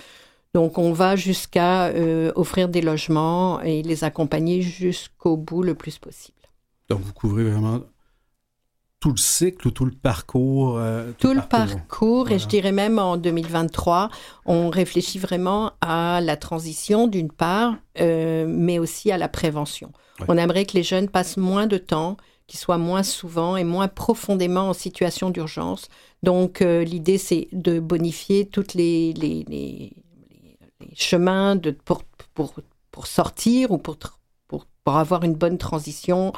Donc, 0.55 0.79
on 0.79 0.93
va 0.93 1.17
jusqu'à 1.17 1.89
euh, 1.89 2.31
offrir 2.37 2.69
des 2.69 2.81
logements 2.81 3.61
et 3.63 3.83
les 3.83 4.05
accompagner 4.05 4.63
jusqu'au 4.63 5.37
bout 5.37 5.65
le 5.65 5.75
plus 5.75 5.99
possible. 5.99 6.39
Donc, 6.89 7.01
vous 7.01 7.13
couvrez 7.13 7.43
vraiment 7.43 7.81
tout 9.01 9.11
le 9.11 9.17
cycle 9.17 9.69
ou 9.69 9.71
tout 9.71 9.85
le 9.85 9.93
parcours 9.93 10.79
euh, 10.79 11.13
Tout, 11.19 11.35
le 11.35 11.43
parcours, 11.43 12.31
et 12.31 12.39
je 12.39 12.47
dirais 12.47 12.73
même 12.73 12.99
en 12.99 13.17
2023, 13.17 14.09
on 14.47 14.71
réfléchit 14.71 15.19
vraiment 15.19 15.73
à 15.81 16.21
la 16.23 16.37
transition 16.37 17.07
d'une 17.07 17.31
part, 17.31 17.77
euh, 18.01 18.47
mais 18.49 18.79
aussi 18.79 19.13
à 19.13 19.19
la 19.19 19.29
prévention. 19.29 19.93
On 20.29 20.39
aimerait 20.39 20.65
que 20.65 20.73
les 20.73 20.83
jeunes 20.83 21.11
passent 21.11 21.37
moins 21.37 21.67
de 21.67 21.77
temps, 21.77 22.17
qu'ils 22.47 22.59
soient 22.59 22.79
moins 22.79 23.03
souvent 23.03 23.57
et 23.57 23.65
moins 23.65 23.89
profondément 23.89 24.71
en 24.71 24.73
situation 24.73 25.29
d'urgence. 25.29 25.89
Donc 26.23 26.61
l'idée, 26.61 27.19
c'est 27.19 27.49
de 27.53 27.81
bonifier 27.81 28.47
tous 28.47 28.75
les, 28.75 29.13
les, 29.13 29.45
les, 29.47 29.93
chemins 30.95 31.57
de, 31.57 31.71
pour, 31.71 32.03
pour, 32.35 32.55
pour, 32.91 33.07
sortir 33.07 33.71
ou 33.73 33.79
pour, 33.79 33.97
pour, 34.49 34.67
pour 34.85 34.97
avoir 34.97 35.25
une 35.25 35.35
bonne 35.35 35.59
transition. 35.59 36.33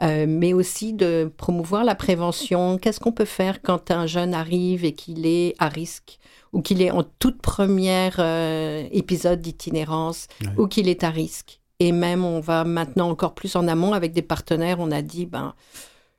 Euh, 0.00 0.26
mais 0.28 0.52
aussi 0.52 0.92
de 0.92 1.30
promouvoir 1.36 1.84
la 1.84 1.94
prévention. 1.94 2.78
Qu'est-ce 2.78 2.98
qu'on 2.98 3.12
peut 3.12 3.24
faire 3.24 3.62
quand 3.62 3.90
un 3.90 4.06
jeune 4.06 4.34
arrive 4.34 4.84
et 4.84 4.92
qu'il 4.92 5.26
est 5.26 5.54
à 5.58 5.68
risque 5.68 6.18
ou 6.52 6.60
qu'il 6.60 6.82
est 6.82 6.90
en 6.90 7.04
toute 7.18 7.40
première 7.40 8.16
euh, 8.18 8.84
épisode 8.90 9.40
d'itinérance 9.40 10.26
ou 10.56 10.66
qu'il 10.66 10.88
est 10.88 11.04
à 11.04 11.10
risque? 11.10 11.60
Et 11.78 11.92
même, 11.92 12.24
on 12.24 12.40
va 12.40 12.64
maintenant 12.64 13.10
encore 13.10 13.34
plus 13.34 13.54
en 13.54 13.68
amont 13.68 13.92
avec 13.92 14.12
des 14.12 14.22
partenaires. 14.22 14.78
On 14.80 14.90
a 14.90 15.02
dit, 15.02 15.26
ben, 15.26 15.54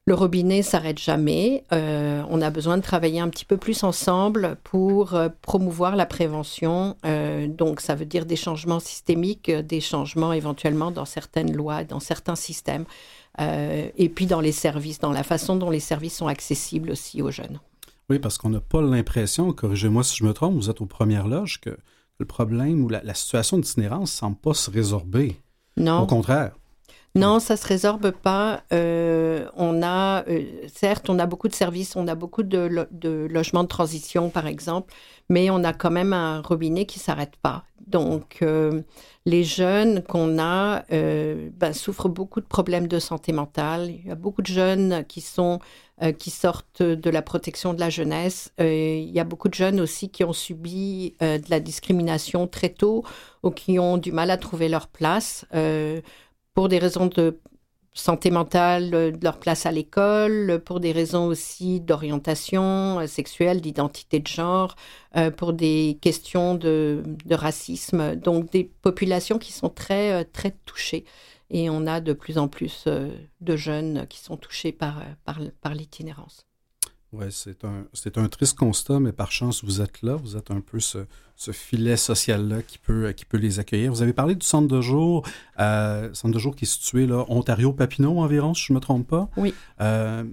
le 0.05 0.13
robinet 0.13 0.61
s'arrête 0.61 0.99
jamais. 0.99 1.63
Euh, 1.71 2.23
on 2.29 2.41
a 2.41 2.49
besoin 2.49 2.75
de 2.75 2.81
travailler 2.81 3.21
un 3.21 3.29
petit 3.29 3.45
peu 3.45 3.55
plus 3.55 3.83
ensemble 3.83 4.57
pour 4.65 5.15
euh, 5.15 5.29
promouvoir 5.41 5.95
la 5.95 6.05
prévention. 6.05 6.97
Euh, 7.05 7.47
donc, 7.47 7.79
ça 7.79 7.95
veut 7.95 8.05
dire 8.05 8.25
des 8.25 8.35
changements 8.35 8.81
systémiques, 8.81 9.49
des 9.49 9.79
changements 9.79 10.33
éventuellement 10.33 10.91
dans 10.91 11.05
certaines 11.05 11.55
lois, 11.55 11.85
dans 11.85 12.01
certains 12.01 12.35
systèmes, 12.35 12.83
et 13.39 14.09
puis 14.09 14.25
dans 14.25 14.41
les 14.41 14.51
services, 14.51 14.99
dans 14.99 15.11
la 15.11 15.23
façon 15.23 15.55
dont 15.55 15.69
les 15.69 15.79
services 15.79 16.17
sont 16.17 16.27
accessibles 16.27 16.91
aussi 16.91 17.21
aux 17.21 17.31
jeunes. 17.31 17.59
Oui, 18.09 18.19
parce 18.19 18.37
qu'on 18.37 18.49
n'a 18.49 18.59
pas 18.59 18.81
l'impression, 18.81 19.53
corrigez-moi 19.53 20.03
si 20.03 20.17
je 20.17 20.25
me 20.25 20.33
trompe, 20.33 20.55
vous 20.55 20.69
êtes 20.69 20.81
aux 20.81 20.85
premières 20.85 21.27
loges, 21.27 21.61
que 21.61 21.77
le 22.19 22.25
problème 22.25 22.83
ou 22.83 22.89
la, 22.89 23.01
la 23.03 23.13
situation 23.13 23.57
d'itinérance 23.57 24.13
ne 24.13 24.17
semble 24.17 24.37
pas 24.37 24.53
se 24.53 24.69
résorber. 24.69 25.37
Non. 25.77 26.01
Au 26.01 26.05
contraire. 26.05 26.51
Non, 27.15 27.39
ça 27.39 27.57
se 27.57 27.67
résorbe 27.67 28.09
pas. 28.09 28.63
Euh, 28.73 29.47
on 29.55 29.83
a, 29.83 30.27
euh, 30.27 30.45
certes, 30.73 31.11
on 31.11 31.19
a 31.19 31.27
beaucoup 31.27 31.47
de 31.47 31.53
services, 31.53 31.95
on 31.95 32.07
a 32.07 32.15
beaucoup 32.15 32.41
de, 32.41 32.87
logements 33.27 33.63
de 33.63 33.67
transition, 33.67 34.31
par 34.31 34.47
exemple, 34.47 34.91
mais 35.29 35.51
on 35.51 35.63
a 35.63 35.73
quand 35.73 35.91
même 35.91 36.11
un 36.11 36.41
robinet 36.41 36.85
qui 36.85 36.97
s'arrête 36.97 37.35
pas. 37.35 37.65
Donc, 37.85 38.39
euh, 38.41 38.81
les 39.27 39.43
jeunes 39.43 40.01
qu'on 40.01 40.39
a 40.39 40.85
ben, 40.89 41.73
souffrent 41.73 42.09
beaucoup 42.09 42.41
de 42.41 42.47
problèmes 42.47 42.87
de 42.87 42.97
santé 42.97 43.31
mentale. 43.31 43.91
Il 43.91 44.07
y 44.07 44.11
a 44.11 44.15
beaucoup 44.15 44.41
de 44.41 44.47
jeunes 44.47 45.05
qui 45.07 45.21
sont 45.21 45.59
qui 46.17 46.31
sortent 46.31 46.81
de 46.81 47.09
la 47.09 47.21
protection 47.21 47.73
de 47.73 47.79
la 47.79 47.89
jeunesse. 47.89 48.51
il 48.59 49.11
y 49.11 49.19
a 49.19 49.23
beaucoup 49.23 49.47
de 49.47 49.53
jeunes 49.53 49.79
aussi 49.79 50.09
qui 50.09 50.23
ont 50.23 50.33
subi 50.33 51.13
de 51.21 51.49
la 51.49 51.59
discrimination 51.59 52.47
très 52.47 52.69
tôt 52.69 53.03
ou 53.43 53.51
qui 53.51 53.79
ont 53.79 53.97
du 53.97 54.11
mal 54.11 54.31
à 54.31 54.37
trouver 54.37 54.69
leur 54.69 54.87
place 54.87 55.45
pour 56.53 56.69
des 56.69 56.79
raisons 56.79 57.07
de 57.07 57.39
santé 57.93 58.31
mentale, 58.31 58.89
de 58.91 59.23
leur 59.23 59.39
place 59.39 59.65
à 59.65 59.71
l'école, 59.71 60.61
pour 60.65 60.79
des 60.79 60.91
raisons 60.91 61.27
aussi 61.27 61.79
d'orientation 61.79 62.99
euh, 62.99 63.07
sexuelle, 63.07 63.61
d'identité 63.61 64.19
de 64.19 64.27
genre, 64.27 64.75
euh, 65.15 65.31
pour 65.31 65.53
des 65.53 65.97
questions 66.01 66.55
de, 66.55 67.03
racisme. 67.29 68.15
Donc 68.15 68.51
des 68.51 68.63
populations 68.63 69.37
qui 69.37 69.51
sont 69.51 69.69
très, 69.69 70.11
euh, 70.11 70.23
très 70.31 70.51
touchées. 70.65 71.05
Et 71.49 71.69
on 71.69 71.85
a 71.85 72.01
de 72.01 72.13
plus 72.13 72.37
en 72.39 72.47
plus 72.47 72.87
de 72.87 73.55
jeunes 73.55 74.07
qui 74.07 74.19
sont 74.19 74.37
touchés 74.37 74.71
par, 74.71 75.03
par 75.61 75.75
l'itinérance. 75.75 76.47
Oui, 77.13 77.25
c'est 77.29 78.17
un, 78.17 78.27
triste 78.27 78.57
constat, 78.57 78.99
mais 78.99 79.11
par 79.11 79.31
chance, 79.31 79.63
vous 79.63 79.81
êtes 79.81 80.01
là. 80.01 80.15
Vous 80.15 80.35
êtes 80.35 80.49
un 80.49 80.61
peu 80.61 80.79
ce, 80.79 81.05
ce 81.35 81.51
filet 81.51 81.95
social-là 81.95 82.63
qui 82.63 82.79
peut, 82.79 83.11
qui 83.11 83.23
peut 83.25 83.37
les 83.37 83.59
accueillir. 83.59 83.91
Vous 83.91 84.01
avez 84.01 84.13
parlé 84.13 84.33
du 84.33 84.45
centre 84.45 84.67
de 84.67 84.81
jour, 84.81 85.23
euh, 85.59 86.11
centre 86.13 86.33
de 86.33 86.39
jour 86.39 86.55
qui 86.55 86.65
est 86.65 86.67
situé 86.67 87.05
là, 87.05 87.23
Ontario-Papineau 87.27 88.19
environ, 88.19 88.55
si 88.55 88.65
je 88.65 88.73
ne 88.73 88.77
me 88.77 88.81
trompe 88.81 89.07
pas. 89.07 89.29
Oui. 89.37 89.53
Euh, 89.79 90.23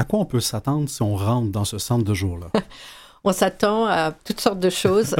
à 0.00 0.04
quoi 0.04 0.18
on 0.18 0.26
peut 0.26 0.40
s'attendre 0.40 0.88
si 0.88 1.00
on 1.02 1.14
rentre 1.14 1.52
dans 1.52 1.64
ce 1.64 1.78
centre 1.78 2.04
de 2.04 2.14
jour-là? 2.14 2.50
On 3.26 3.32
s'attend 3.32 3.86
à 3.86 4.12
toutes 4.12 4.40
sortes 4.40 4.60
de 4.60 4.68
choses. 4.68 5.16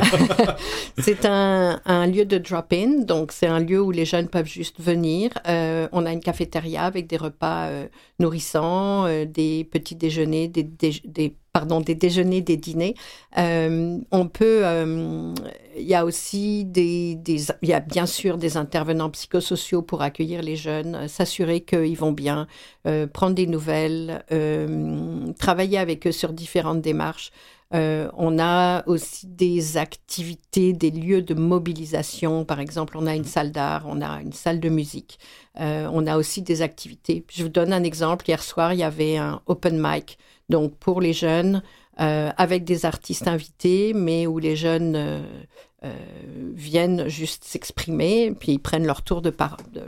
c'est 0.98 1.24
un, 1.24 2.06
lieu 2.06 2.26
de 2.26 2.36
drop-in, 2.36 3.00
donc 3.00 3.32
c'est 3.32 3.46
un 3.46 3.60
lieu 3.60 3.80
où 3.80 3.90
les 3.90 4.04
jeunes 4.04 4.28
peuvent 4.28 4.46
juste 4.46 4.78
venir. 4.78 5.30
Euh, 5.48 5.88
on 5.90 6.04
a 6.04 6.12
une 6.12 6.20
cafétéria 6.20 6.82
avec 6.82 7.06
des 7.06 7.16
repas 7.16 7.68
euh, 7.68 7.86
nourrissants, 8.18 9.06
euh, 9.06 9.24
des 9.24 9.64
petits 9.64 9.94
déjeuners, 9.94 10.48
des, 10.48 10.64
des, 10.64 11.34
pardon, 11.54 11.80
des 11.80 11.94
déjeuners, 11.94 12.42
des 12.42 12.58
dîners. 12.58 12.94
on 13.38 14.28
peut, 14.30 14.64
il 15.78 15.86
y 15.86 15.94
a 15.94 16.04
aussi 16.04 16.66
des, 16.66 17.14
des, 17.14 17.40
il 17.62 17.70
y 17.70 17.72
a 17.72 17.80
bien 17.80 18.04
sûr 18.04 18.36
des 18.36 18.58
intervenants 18.58 19.08
psychosociaux 19.08 19.80
pour 19.80 20.02
accueillir 20.02 20.42
les 20.42 20.56
jeunes, 20.56 21.08
s'assurer 21.08 21.62
qu'ils 21.62 21.96
vont 21.96 22.12
bien, 22.12 22.48
prendre 23.14 23.34
des 23.34 23.46
nouvelles, 23.46 24.24
travailler 25.38 25.78
avec 25.78 26.06
eux 26.06 26.12
sur 26.12 26.34
différentes 26.34 26.82
démarches. 26.82 27.30
Euh, 27.74 28.08
on 28.16 28.38
a 28.38 28.87
aussi 28.87 29.26
des 29.26 29.76
activités, 29.76 30.72
des 30.72 30.90
lieux 30.90 31.22
de 31.22 31.34
mobilisation. 31.34 32.44
Par 32.44 32.60
exemple, 32.60 32.96
on 32.96 33.06
a 33.06 33.14
une 33.14 33.24
salle 33.24 33.50
d'art, 33.50 33.84
on 33.87 34.00
a 34.00 34.22
une 34.22 34.32
salle 34.32 34.60
de 34.60 34.68
musique. 34.68 35.18
Euh, 35.60 35.88
on 35.92 36.06
a 36.06 36.16
aussi 36.16 36.42
des 36.42 36.62
activités. 36.62 37.24
Je 37.32 37.42
vous 37.42 37.48
donne 37.48 37.72
un 37.72 37.82
exemple. 37.82 38.26
Hier 38.28 38.42
soir, 38.42 38.72
il 38.72 38.78
y 38.78 38.84
avait 38.84 39.16
un 39.16 39.40
open 39.46 39.78
mic, 39.80 40.18
donc 40.48 40.76
pour 40.76 41.00
les 41.00 41.12
jeunes, 41.12 41.62
euh, 42.00 42.30
avec 42.37 42.64
des 42.64 42.87
artistes 42.87 43.26
invités, 43.26 43.92
mais 43.92 44.26
où 44.26 44.38
les 44.38 44.56
jeunes 44.56 45.24
viennent 46.54 47.08
juste 47.08 47.44
s'exprimer, 47.44 48.34
puis 48.40 48.52
ils 48.52 48.58
prennent 48.58 48.87
leur 48.87 49.02
tour 49.02 49.20
de, 49.20 49.30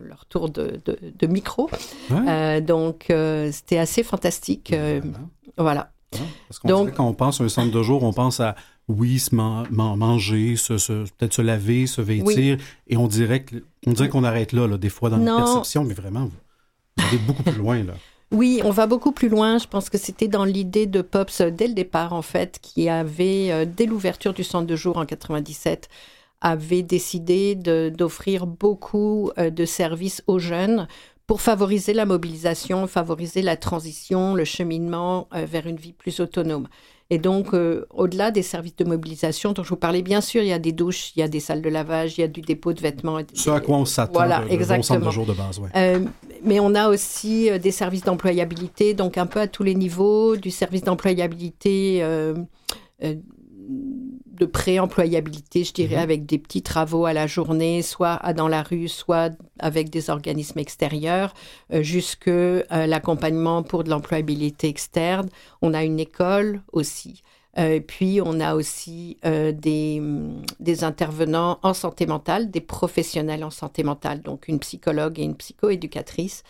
leur 0.03 0.27
tour 0.27 0.51
de, 0.51 1.27
micro. 1.27 1.71
donc, 2.61 3.07
c'était 3.51 3.79
assez 3.79 4.03
fantastique. 4.03 4.75
voilà. 5.57 5.91
Parce 6.49 6.59
qu'on 6.59 6.69
Donc, 6.69 6.95
quand 6.95 7.07
on 7.07 7.15
pense 7.15 7.41
à 7.41 7.45
un 7.45 7.49
centre 7.49 7.73
de 7.73 7.83
jour, 7.83 8.03
on 8.03 8.13
pense 8.13 8.41
à 8.41 8.57
oui, 8.89 9.19
se 9.19 9.35
manger, 9.35 10.55
peut-être 10.57 11.35
se 11.35 11.43
laver, 11.43 11.87
se 11.87 12.01
vêtir, 12.01 12.59
et 12.87 12.97
on 12.97 13.09
dirait 13.09 13.45
qu'on 14.11 14.25
arrête 14.25 14.53
là, 14.53 14.69
des 14.79 14.89
fois 14.89 15.11
dans 15.11 15.19
notre 15.19 15.45
perception, 15.45 15.85
mais 15.85 15.95
vraiment, 15.95 16.27
vous, 16.27 17.05
allez 17.09 17.19
beaucoup 17.19 17.43
plus 17.43 17.59
loin 17.59 17.83
là. 17.83 17.95
Oui, 18.33 18.61
on 18.65 18.71
va 18.71 18.89
beaucoup 18.89 19.13
plus 19.13 19.29
loin. 19.29 19.59
Je 19.59 19.69
pense 19.69 19.89
que 19.89 19.99
c'était 19.99 20.27
dans 20.27 20.45
l'idée 20.45 20.87
de 20.87 21.01
Pops 21.01 21.43
dès 21.43 21.69
le 21.69 21.75
départ, 21.75 22.13
en 22.13 22.23
fait, 22.23 22.59
qui 22.61 22.89
avait, 22.89 23.53
euh, 23.53 23.65
dès 23.65 23.87
l'ouverture 23.87 24.35
du 24.35 24.43
centre 24.43 24.67
de 24.67 24.75
jour 24.75 24.97
en 24.97 25.07
97, 25.07 25.89
avait 26.41 26.83
décidé 26.83 27.55
d'offrir 27.55 28.47
beaucoup 28.47 29.31
euh, 29.39 29.51
de 29.51 29.65
services 29.65 30.23
aux 30.27 30.39
jeunes 30.39 30.89
pour 31.27 31.41
favoriser 31.41 31.93
la 31.93 32.07
mobilisation, 32.07 32.87
favoriser 32.87 33.43
la 33.43 33.57
transition, 33.57 34.35
le 34.35 34.45
cheminement 34.45 35.29
euh, 35.35 35.45
vers 35.45 35.67
une 35.67 35.77
vie 35.77 35.93
plus 35.93 36.21
autonome. 36.21 36.69
Et 37.09 37.19
donc, 37.19 37.55
euh, 37.55 37.87
au-delà 37.91 38.33
des 38.33 38.43
services 38.43 38.77
de 38.77 38.85
mobilisation 38.85 39.53
dont 39.53 39.63
je 39.63 39.69
vous 39.69 39.77
parlais, 39.77 40.03
bien 40.03 40.21
sûr, 40.21 40.43
il 40.43 40.49
y 40.49 40.53
a 40.53 40.59
des 40.59 40.73
douches, 40.73 41.13
il 41.15 41.21
y 41.21 41.23
a 41.23 41.29
des 41.29 41.39
salles 41.39 41.63
de 41.63 41.69
lavage, 41.69 42.19
il 42.19 42.21
y 42.21 42.25
a 42.25 42.29
du 42.29 42.41
dépôt 42.41 42.73
de 42.73 42.81
vêtements. 42.81 43.19
Ce 43.33 43.51
à 43.51 43.61
quoi 43.61 43.77
on 43.77 43.85
s'attend 43.85 44.13
voilà, 44.15 44.41
de, 44.41 44.51
exactement. 44.51 45.07
de 45.07 45.11
jour 45.11 45.27
de 45.27 45.33
base. 45.33 45.59
Ouais. 45.61 45.69
Euh, 45.77 46.01
mais 46.43 46.59
on 46.59 46.75
a 46.75 46.89
aussi 46.89 47.49
des 47.61 47.71
services 47.71 48.03
d'employabilité, 48.03 48.95
donc 48.95 49.19
un 49.19 49.27
peu 49.27 49.41
à 49.41 49.47
tous 49.47 49.63
les 49.63 49.75
niveaux, 49.75 50.37
du 50.37 50.51
service 50.51 50.83
d'employabilité 50.83 52.03
de 54.37 54.47
pré-employabilité, 54.47 55.65
je 55.65 55.73
dirais, 55.73 55.97
mhm. 55.97 56.03
avec 56.03 56.27
des 56.27 56.39
petits 56.39 56.63
travaux 56.63 57.07
à 57.07 57.13
la 57.13 57.27
journée, 57.27 57.83
soit 57.83 58.21
dans 58.35 58.49
la 58.49 58.63
rue, 58.63 58.89
soit 58.89 59.33
avec 59.59 59.91
des 59.91 60.11
organismes 60.11 60.59
extérieurs, 60.59 61.35
euh, 61.73 61.83
jusque 61.83 62.29
euh, 62.29 62.63
l'accompagnement 62.71 63.63
pour 63.63 63.85
de 63.85 63.91
l'employabilité 63.91 64.69
externe. 64.69 65.29
On 65.63 65.75
a 65.75 65.85
une 65.85 66.01
école 66.01 66.63
aussi. 66.73 67.23
Euh, 67.59 67.81
puis 67.81 68.21
on 68.23 68.39
a 68.39 68.55
aussi 68.55 69.17
des, 69.23 70.03
des, 70.61 70.85
intervenants 70.85 71.59
en 71.63 71.73
santé 71.73 72.05
mentale, 72.05 72.51
des 72.51 72.61
professionnels 72.61 73.43
en 73.43 73.51
santé 73.51 73.83
mentale, 73.83 74.21
donc 74.21 74.47
une 74.49 74.59
psychologue 74.59 75.19
et 75.19 75.23
une 75.23 75.37
psychoéducatrice 75.37 76.43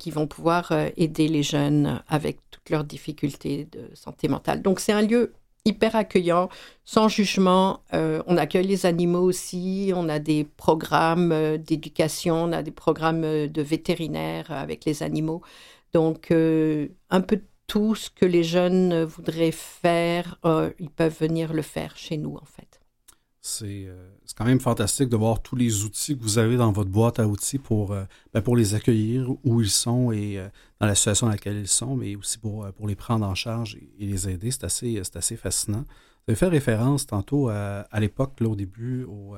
qui 0.00 0.10
vont 0.10 0.26
pouvoir 0.26 0.72
aider 0.96 1.28
les 1.28 1.44
jeunes 1.44 2.02
avec 2.08 2.38
toutes 2.50 2.68
leurs 2.70 2.82
difficultés 2.82 3.68
de 3.70 3.88
santé 3.94 4.26
mentale. 4.26 4.60
Donc 4.60 4.80
c'est 4.80 4.92
un 4.92 5.02
lieu 5.02 5.32
hyper 5.64 5.96
accueillant, 5.96 6.48
sans 6.84 7.08
jugement. 7.08 7.80
Euh, 7.94 8.22
on 8.26 8.36
accueille 8.36 8.66
les 8.66 8.86
animaux 8.86 9.22
aussi. 9.22 9.92
On 9.94 10.08
a 10.08 10.18
des 10.18 10.44
programmes 10.44 11.32
euh, 11.32 11.58
d'éducation, 11.58 12.44
on 12.44 12.52
a 12.52 12.62
des 12.62 12.70
programmes 12.70 13.24
euh, 13.24 13.48
de 13.48 13.62
vétérinaires 13.62 14.50
avec 14.50 14.84
les 14.84 15.02
animaux. 15.02 15.42
Donc, 15.92 16.30
un 16.30 17.20
peu 17.20 17.40
tout 17.66 17.96
ce 17.96 18.10
que 18.10 18.24
les 18.24 18.44
jeunes 18.44 19.02
voudraient 19.02 19.50
faire, 19.50 20.38
ils 20.78 20.90
peuvent 20.90 21.16
venir 21.18 21.52
le 21.52 21.62
faire 21.62 21.96
chez 21.96 22.16
nous, 22.16 22.36
en 22.36 22.44
fait. 22.44 22.79
Euh, 23.62 24.10
c'est 24.26 24.36
quand 24.36 24.44
même 24.44 24.60
fantastique 24.60 25.08
de 25.08 25.16
voir 25.16 25.40
tous 25.40 25.56
les 25.56 25.84
outils 25.84 26.16
que 26.16 26.22
vous 26.22 26.38
avez 26.38 26.56
dans 26.56 26.72
votre 26.72 26.90
boîte 26.90 27.18
à 27.18 27.26
outils 27.26 27.58
pour, 27.58 27.92
euh, 27.92 28.04
ben, 28.34 28.42
pour 28.42 28.54
les 28.54 28.74
accueillir 28.74 29.30
où 29.44 29.62
ils 29.62 29.70
sont 29.70 30.12
et 30.12 30.38
euh, 30.38 30.48
dans 30.78 30.86
la 30.86 30.94
situation 30.94 31.26
dans 31.26 31.32
laquelle 31.32 31.56
ils 31.56 31.68
sont, 31.68 31.96
mais 31.96 32.16
aussi 32.16 32.38
pour, 32.38 32.70
pour 32.72 32.86
les 32.86 32.94
prendre 32.94 33.26
en 33.26 33.34
charge 33.34 33.76
et, 33.98 34.06
les 34.06 34.28
aider. 34.28 34.50
C'est 34.50 34.64
assez, 34.64 35.00
assez 35.14 35.36
fascinant. 35.36 35.84
Vous 35.86 36.32
avez 36.32 36.36
fait 36.36 36.48
référence 36.48 37.06
tantôt 37.06 37.48
à, 37.48 37.86
l'époque, 37.98 38.34
au 38.42 38.54
début, 38.54 39.04
au, 39.04 39.36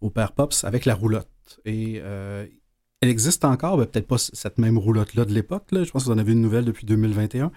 au 0.00 0.10
Père 0.10 0.32
Pops 0.32 0.64
avec 0.64 0.86
la 0.86 0.94
roulotte. 0.94 1.60
Et 1.66 1.96
elle 1.96 3.08
existe 3.08 3.44
encore, 3.44 3.76
ben, 3.76 3.86
peut-être 3.86 4.06
pas 4.06 4.18
cette 4.18 4.58
même 4.58 4.78
roulotte-là 4.78 5.26
de 5.26 5.34
l'époque. 5.34 5.64
Je 5.70 5.90
pense 5.90 6.04
que 6.04 6.08
vous 6.08 6.14
en 6.14 6.18
avez 6.18 6.32
une 6.32 6.40
nouvelle 6.40 6.64
depuis 6.64 6.86
2021. 6.86 7.52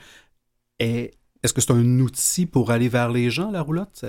Et 0.80 1.12
est-ce 1.44 1.54
que 1.54 1.62
c'est 1.62 1.72
un 1.72 2.00
outil 2.00 2.46
pour 2.46 2.72
aller 2.72 2.90
vers 2.90 3.10
les 3.10 3.30
gens, 3.30 3.52
la 3.52 3.62
roulotte? 3.62 4.06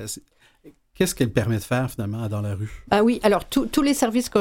Qu'est-ce 0.95 1.15
qu'elle 1.15 1.33
permet 1.33 1.57
de 1.57 1.63
faire 1.63 1.91
finalement 1.91 2.29
dans 2.29 2.43
la 2.43 2.55
rue? 2.55 2.85
Ah 2.91 3.03
oui, 3.03 3.19
alors 3.23 3.47
tous 3.47 3.83
les 3.83 3.95
services 3.95 4.29
qui 4.29 4.39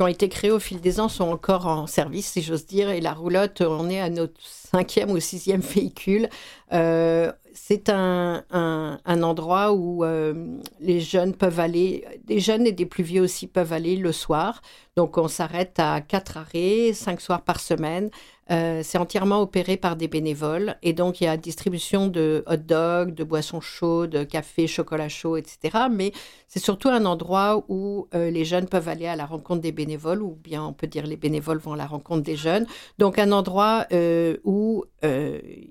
ont 0.00 0.06
été 0.06 0.28
créés 0.28 0.50
au 0.50 0.58
fil 0.58 0.80
des 0.80 0.98
ans 0.98 1.08
sont 1.08 1.28
encore 1.28 1.66
en 1.66 1.86
service, 1.86 2.26
si 2.32 2.42
j'ose 2.42 2.66
dire, 2.66 2.90
et 2.90 3.00
la 3.00 3.12
roulotte, 3.12 3.60
on 3.60 3.88
est 3.88 4.00
à 4.00 4.10
notre 4.10 4.34
cinquième 4.40 5.10
ou 5.10 5.20
sixième 5.20 5.60
véhicule. 5.74 6.28
Euh, 6.72 7.30
c'est 7.54 7.88
un, 7.88 8.42
endroit 9.06 9.72
où 9.72 10.04
euh, 10.04 10.58
les 10.80 11.00
jeunes 11.00 11.34
peuvent 11.34 11.60
aller, 11.60 12.04
des 12.24 12.40
jeunes 12.40 12.66
et 12.66 12.72
des 12.72 12.86
plus 12.86 13.04
vieux 13.04 13.22
aussi 13.22 13.46
peuvent 13.46 13.72
aller 13.72 13.96
le 13.96 14.12
soir. 14.12 14.62
Donc 14.96 15.18
on 15.18 15.28
s'arrête 15.28 15.78
à 15.78 16.00
quatre 16.00 16.38
arrêts, 16.38 16.94
cinq 16.94 17.20
soirs 17.20 17.42
par 17.42 17.60
semaine. 17.60 18.10
Euh, 18.52 18.82
c'est 18.84 18.98
entièrement 18.98 19.40
opéré 19.40 19.76
par 19.76 19.96
des 19.96 20.06
bénévoles 20.06 20.76
et 20.84 20.92
donc 20.92 21.20
il 21.20 21.24
y 21.24 21.26
a 21.26 21.36
distribution 21.36 22.06
de 22.06 22.44
hot 22.46 22.56
dogs, 22.58 23.12
de 23.12 23.24
boissons 23.24 23.60
chaudes, 23.60 24.10
de 24.10 24.22
café, 24.22 24.68
chocolat 24.68 25.08
chaud, 25.08 25.36
etc. 25.36 25.86
Mais 25.90 26.12
c'est 26.46 26.60
surtout 26.60 26.88
un 26.88 27.06
endroit 27.06 27.64
où 27.68 28.06
euh, 28.14 28.30
les 28.30 28.44
jeunes 28.44 28.68
peuvent 28.68 28.88
aller 28.88 29.08
à 29.08 29.16
la 29.16 29.26
rencontre 29.26 29.62
des 29.62 29.72
bénévoles 29.72 30.22
ou 30.22 30.38
bien 30.44 30.62
on 30.62 30.72
peut 30.72 30.86
dire 30.86 31.06
les 31.06 31.16
bénévoles 31.16 31.58
vont 31.58 31.72
à 31.72 31.76
la 31.76 31.86
rencontre 31.86 32.22
des 32.22 32.36
jeunes. 32.36 32.66
Donc 32.98 33.18
un 33.18 33.32
endroit 33.32 33.86
euh, 33.92 34.36
où 34.44 34.84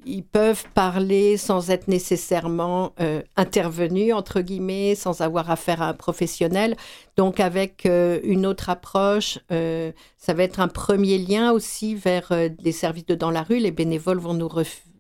ils 0.06 0.24
peuvent 0.24 0.64
parler 0.74 1.36
sans 1.36 1.70
être 1.70 1.90
nécessairement 1.90 2.94
intervenus 3.36 4.14
entre 4.14 4.40
guillemets, 4.40 4.96
sans 4.96 5.20
avoir 5.20 5.52
affaire 5.52 5.82
à 5.82 5.90
un 5.90 5.94
professionnel. 5.94 6.78
Donc 7.18 7.42
avec 7.42 7.84
une 7.84 8.46
autre 8.46 8.70
approche, 8.70 9.14
ça 9.22 10.34
va 10.34 10.43
être 10.43 10.59
un 10.59 10.68
premier 10.68 11.18
lien 11.18 11.51
aussi 11.51 11.95
vers 11.95 12.32
les 12.59 12.72
services 12.72 13.05
de 13.05 13.16
dans 13.16 13.32
la 13.32 13.43
rue, 13.43 13.59
les 13.59 13.72
bénévoles 13.72 14.20
vont 14.20 14.34
nous 14.34 14.49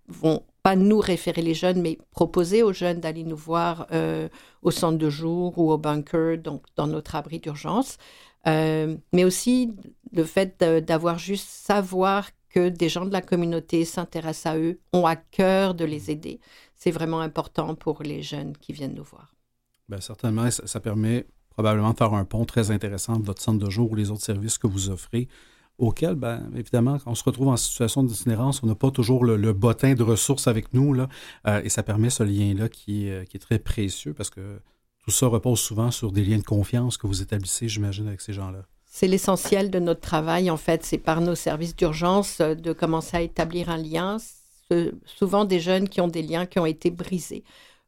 vont 0.07 0.43
pas 0.63 0.75
nous 0.75 0.99
référer 0.99 1.41
les 1.41 1.53
jeunes, 1.53 1.81
mais 1.81 1.97
proposer 2.11 2.63
aux 2.63 2.73
jeunes 2.73 2.99
d'aller 2.99 3.23
nous 3.23 3.35
voir 3.35 3.87
euh, 3.91 4.29
au 4.61 4.71
centre 4.71 4.97
de 4.97 5.09
jour 5.09 5.57
ou 5.59 5.71
au 5.71 5.77
bunker, 5.77 6.39
donc 6.39 6.63
dans 6.75 6.87
notre 6.87 7.15
abri 7.15 7.39
d'urgence. 7.39 7.97
Euh, 8.47 8.97
mais 9.13 9.23
aussi 9.23 9.73
le 10.11 10.23
fait 10.23 10.59
d'avoir 10.59 11.17
juste 11.17 11.47
savoir 11.47 12.29
que 12.49 12.69
des 12.69 12.89
gens 12.89 13.05
de 13.05 13.11
la 13.11 13.21
communauté 13.21 13.85
s'intéressent 13.85 14.53
à 14.53 14.57
eux, 14.57 14.79
ont 14.93 15.05
à 15.05 15.15
cœur 15.15 15.75
de 15.75 15.85
les 15.85 16.09
aider. 16.09 16.39
C'est 16.75 16.91
vraiment 16.91 17.19
important 17.19 17.75
pour 17.75 18.01
les 18.01 18.23
jeunes 18.23 18.55
qui 18.57 18.71
viennent 18.71 18.95
nous 18.95 19.03
voir. 19.03 19.35
Bien, 19.89 19.99
certainement, 19.99 20.49
ça, 20.49 20.65
ça, 20.65 20.79
permet 20.79 21.27
probablement 21.55 21.93
faire 21.93 22.13
un 22.13 22.25
pont 22.25 22.45
très 22.45 22.69
intéressant 22.71 23.17
de 23.17 23.25
votre 23.25 23.41
centre 23.41 23.63
de 23.63 23.69
jour 23.69 23.91
ou 23.91 23.95
les 23.95 24.11
autres 24.11 24.23
services 24.23 24.57
que 24.57 24.67
vous 24.67 24.89
offrez 24.89 25.27
auquel, 25.77 26.15
ben, 26.15 26.49
évidemment, 26.55 26.97
quand 26.99 27.11
on 27.11 27.15
se 27.15 27.23
retrouve 27.23 27.49
en 27.49 27.57
situation 27.57 28.03
d'itinérance, 28.03 28.63
on 28.63 28.67
n'a 28.67 28.75
pas 28.75 28.91
toujours 28.91 29.25
le, 29.25 29.53
bottin 29.53 29.93
de 29.93 30.03
ressources 30.03 30.47
avec 30.47 30.73
nous, 30.73 30.93
là, 30.93 31.09
euh, 31.47 31.61
et 31.63 31.69
ça 31.69 31.83
permet 31.83 32.09
ce 32.09 32.23
lien-là 32.23 32.69
qui, 32.69 33.09
euh, 33.09 33.25
qui, 33.25 33.37
est 33.37 33.41
très 33.41 33.59
précieux 33.59 34.13
parce 34.13 34.29
que 34.29 34.59
tout 35.03 35.11
ça 35.11 35.27
repose 35.27 35.59
souvent 35.59 35.91
sur 35.91 36.11
des 36.11 36.23
liens 36.23 36.37
de 36.37 36.43
confiance 36.43 36.97
que 36.97 37.07
vous 37.07 37.21
établissez, 37.21 37.67
j'imagine, 37.67 38.07
avec 38.07 38.21
ces 38.21 38.33
gens-là. 38.33 38.63
C'est 38.85 39.07
l'essentiel 39.07 39.69
de 39.69 39.79
notre 39.79 39.99
travail, 39.99 40.49
en 40.49 40.57
fait. 40.57 40.85
C'est 40.85 40.97
par 40.97 41.19
nos 41.19 41.35
services 41.35 41.75
d'urgence 41.75 42.39
euh, 42.39 42.55
de 42.55 42.71
commencer 42.71 43.17
à 43.17 43.21
établir 43.21 43.69
un 43.69 43.77
lien. 43.77 44.17
souvent 45.05 45.45
des 45.45 45.59
jeunes 45.59 45.89
qui 45.89 46.01
ont 46.01 46.07
des 46.07 46.21
liens 46.21 46.45
qui 46.45 46.59
ont 46.59 46.65
été 46.65 46.89
brisés. 46.89 47.43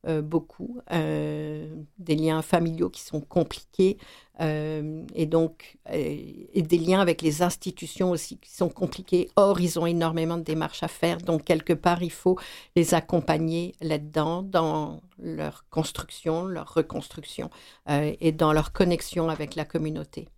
Euh, 0.07 0.21
beaucoup, 0.21 0.79
euh, 0.93 1.67
des 1.97 2.15
liens 2.15 2.41
familiaux 2.41 2.89
qui 2.89 3.01
sont 3.01 3.19
compliqués 3.19 3.97
euh, 4.39 5.03
et 5.13 5.25
donc 5.25 5.77
et 5.91 6.61
des 6.61 6.77
liens 6.77 7.01
avec 7.01 7.21
les 7.21 7.41
institutions 7.41 8.11
aussi 8.11 8.37
qui 8.37 8.51
sont 8.51 8.69
compliqués. 8.69 9.29
Or, 9.35 9.59
ils 9.59 9.77
ont 9.79 9.85
énormément 9.85 10.37
de 10.37 10.43
démarches 10.43 10.83
à 10.83 10.87
faire, 10.87 11.17
donc 11.17 11.43
quelque 11.43 11.73
part, 11.73 12.03
il 12.03 12.11
faut 12.11 12.37
les 12.77 12.93
accompagner 12.93 13.75
là-dedans, 13.81 14.43
dans 14.43 15.01
leur 15.19 15.65
construction, 15.69 16.45
leur 16.45 16.73
reconstruction 16.73 17.49
et 17.89 18.31
dans 18.31 18.53
leur 18.53 18.71
connexion 18.71 19.29
avec 19.29 19.55
la 19.55 19.65
communauté. 19.65 20.29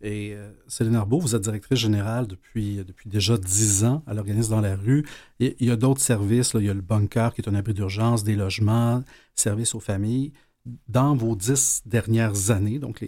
Et 0.00 0.32
euh, 0.32 0.50
Céline 0.68 0.94
Arbeau, 0.94 1.18
vous 1.18 1.34
êtes 1.34 1.42
directrice 1.42 1.78
générale 1.78 2.26
depuis, 2.26 2.76
depuis 2.76 3.08
déjà 3.08 3.36
dix 3.36 3.84
ans 3.84 4.02
à 4.06 4.14
l'organisme 4.14 4.50
dans 4.50 4.60
la 4.60 4.76
rue. 4.76 5.04
il 5.40 5.54
y 5.58 5.70
a 5.70 5.76
d'autres 5.76 6.00
services, 6.00 6.52
il 6.54 6.66
y 6.66 6.70
a 6.70 6.74
le 6.74 6.80
bunker 6.80 7.34
qui 7.34 7.40
est 7.40 7.48
un 7.48 7.54
abri 7.54 7.74
d'urgence, 7.74 8.22
des 8.22 8.36
logements, 8.36 9.02
services 9.34 9.74
aux 9.74 9.80
familles. 9.80 10.32
Dans 10.86 11.16
vos 11.16 11.34
dix 11.34 11.82
dernières 11.86 12.50
années, 12.50 12.78
donc 12.78 13.04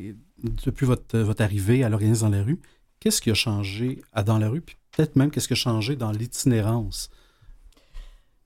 depuis 0.65 0.87
votre, 0.87 1.19
votre 1.19 1.43
arrivée 1.43 1.85
à 1.85 1.89
l'organisme 1.89 2.23
dans 2.23 2.37
la 2.37 2.43
rue, 2.43 2.59
qu'est-ce 2.99 3.21
qui 3.21 3.31
a 3.31 3.35
changé 3.35 4.01
à 4.13 4.23
Dans 4.23 4.39
la 4.39 4.49
rue, 4.49 4.63
puis 4.63 4.77
peut-être 4.91 5.15
même 5.17 5.31
qu'est-ce 5.31 5.47
qui 5.47 5.53
a 5.53 5.57
changé 5.57 5.95
dans 5.95 6.11
l'itinérance? 6.11 7.11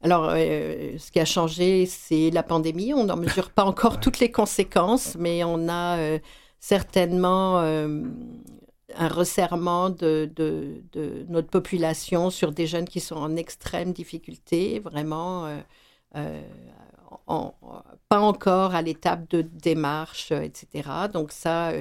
Alors, 0.03 0.29
euh, 0.33 0.99
ce 0.99 1.11
qui 1.11 1.19
a 1.19 1.25
changé, 1.25 1.87
c'est 1.87 2.31
la 2.31 2.43
pandémie. 2.43 2.93
On 2.93 3.05
n'en 3.05 3.17
mesure 3.17 3.51
pas 3.51 3.65
encore 3.65 4.01
toutes 4.01 4.19
les 4.19 4.31
conséquences, 4.31 5.17
mais 5.19 5.45
on 5.45 5.69
a... 5.69 5.99
Euh, 5.99 6.19
certainement 6.65 7.61
euh, 7.61 8.05
un 8.97 9.09
resserrement 9.09 9.91
de, 9.91 10.31
notre 11.29 11.49
population 11.49 12.31
sur 12.31 12.53
des 12.53 12.67
jeunes 12.67 12.87
qui 12.87 13.01
sont 13.01 13.17
en 13.17 13.37
extrême 13.37 13.93
difficulté, 13.93 14.81
vraiment 14.81 15.45
euh, 15.45 15.61
euh, 16.17 16.41
pas 18.09 18.19
encore 18.21 18.75
à 18.75 18.81
l'étape 18.81 19.29
de 19.29 19.43
démarche, 19.43 20.33
etc. 20.33 20.89
Donc 21.13 21.33
ça, 21.33 21.73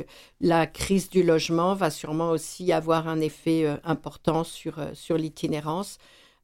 la 0.42 0.68
crise 0.68 1.10
du 1.10 1.24
logement 1.24 1.76
va 1.76 1.90
sûrement 1.90 2.32
aussi 2.32 2.74
avoir 2.74 3.08
un 3.08 3.22
effet 3.22 3.66
important 3.86 4.44
sur, 4.44 4.76
sur 4.94 5.18
l'itinérance. 5.18 5.98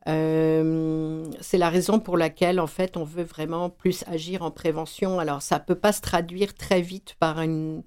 c'est 0.05 1.57
la 1.57 1.69
raison 1.69 1.99
pour 1.99 2.17
laquelle, 2.17 2.61
en 2.61 2.67
fait, 2.67 2.95
on 2.95 3.03
veut 3.03 3.23
vraiment 3.23 3.69
plus 3.69 4.05
agir 4.07 4.43
en 4.43 4.51
prévention. 4.51 5.19
Alors, 5.19 5.41
ça 5.41 5.59
ne 5.59 5.63
peut 5.63 5.75
pas 5.75 5.91
se 5.91 6.01
traduire 6.01 6.53
très 6.53 6.81
vite 6.81 7.15
par 7.19 7.41
une, 7.41 7.83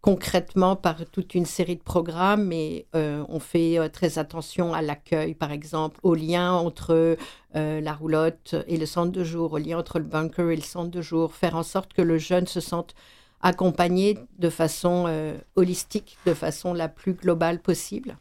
concrètement 0.00 0.76
par 0.76 1.04
toute 1.06 1.34
une 1.34 1.44
série 1.44 1.76
de 1.76 1.82
programmes, 1.82 2.46
mais 2.46 2.86
euh, 2.94 3.24
on 3.28 3.38
fait 3.38 3.78
euh, 3.78 3.88
très 3.88 4.18
attention 4.18 4.72
à 4.72 4.80
l'accueil, 4.80 5.34
par 5.34 5.52
exemple, 5.52 6.00
au 6.02 6.14
lien 6.14 6.52
entre 6.52 7.18
euh, 7.56 7.80
la 7.80 7.92
roulotte 7.92 8.54
et 8.66 8.78
le 8.78 8.86
centre 8.86 9.12
de 9.12 9.24
jour, 9.24 9.52
au 9.52 9.58
lien 9.58 9.78
entre 9.78 9.98
le 9.98 10.06
bunker 10.06 10.50
et 10.50 10.56
le 10.56 10.62
centre 10.62 10.90
de 10.90 11.02
jour, 11.02 11.34
faire 11.34 11.54
en 11.54 11.62
sorte 11.62 11.92
que 11.92 12.02
le 12.02 12.16
jeune 12.16 12.46
se 12.46 12.60
sente 12.60 12.94
accompagné 13.42 14.18
de 14.38 14.50
façon 14.50 15.10
holistique, 15.56 16.18
de 16.26 16.34
façon 16.34 16.74
la 16.74 16.88
plus 16.88 17.14
globale 17.14 17.58
possible. 17.58 18.18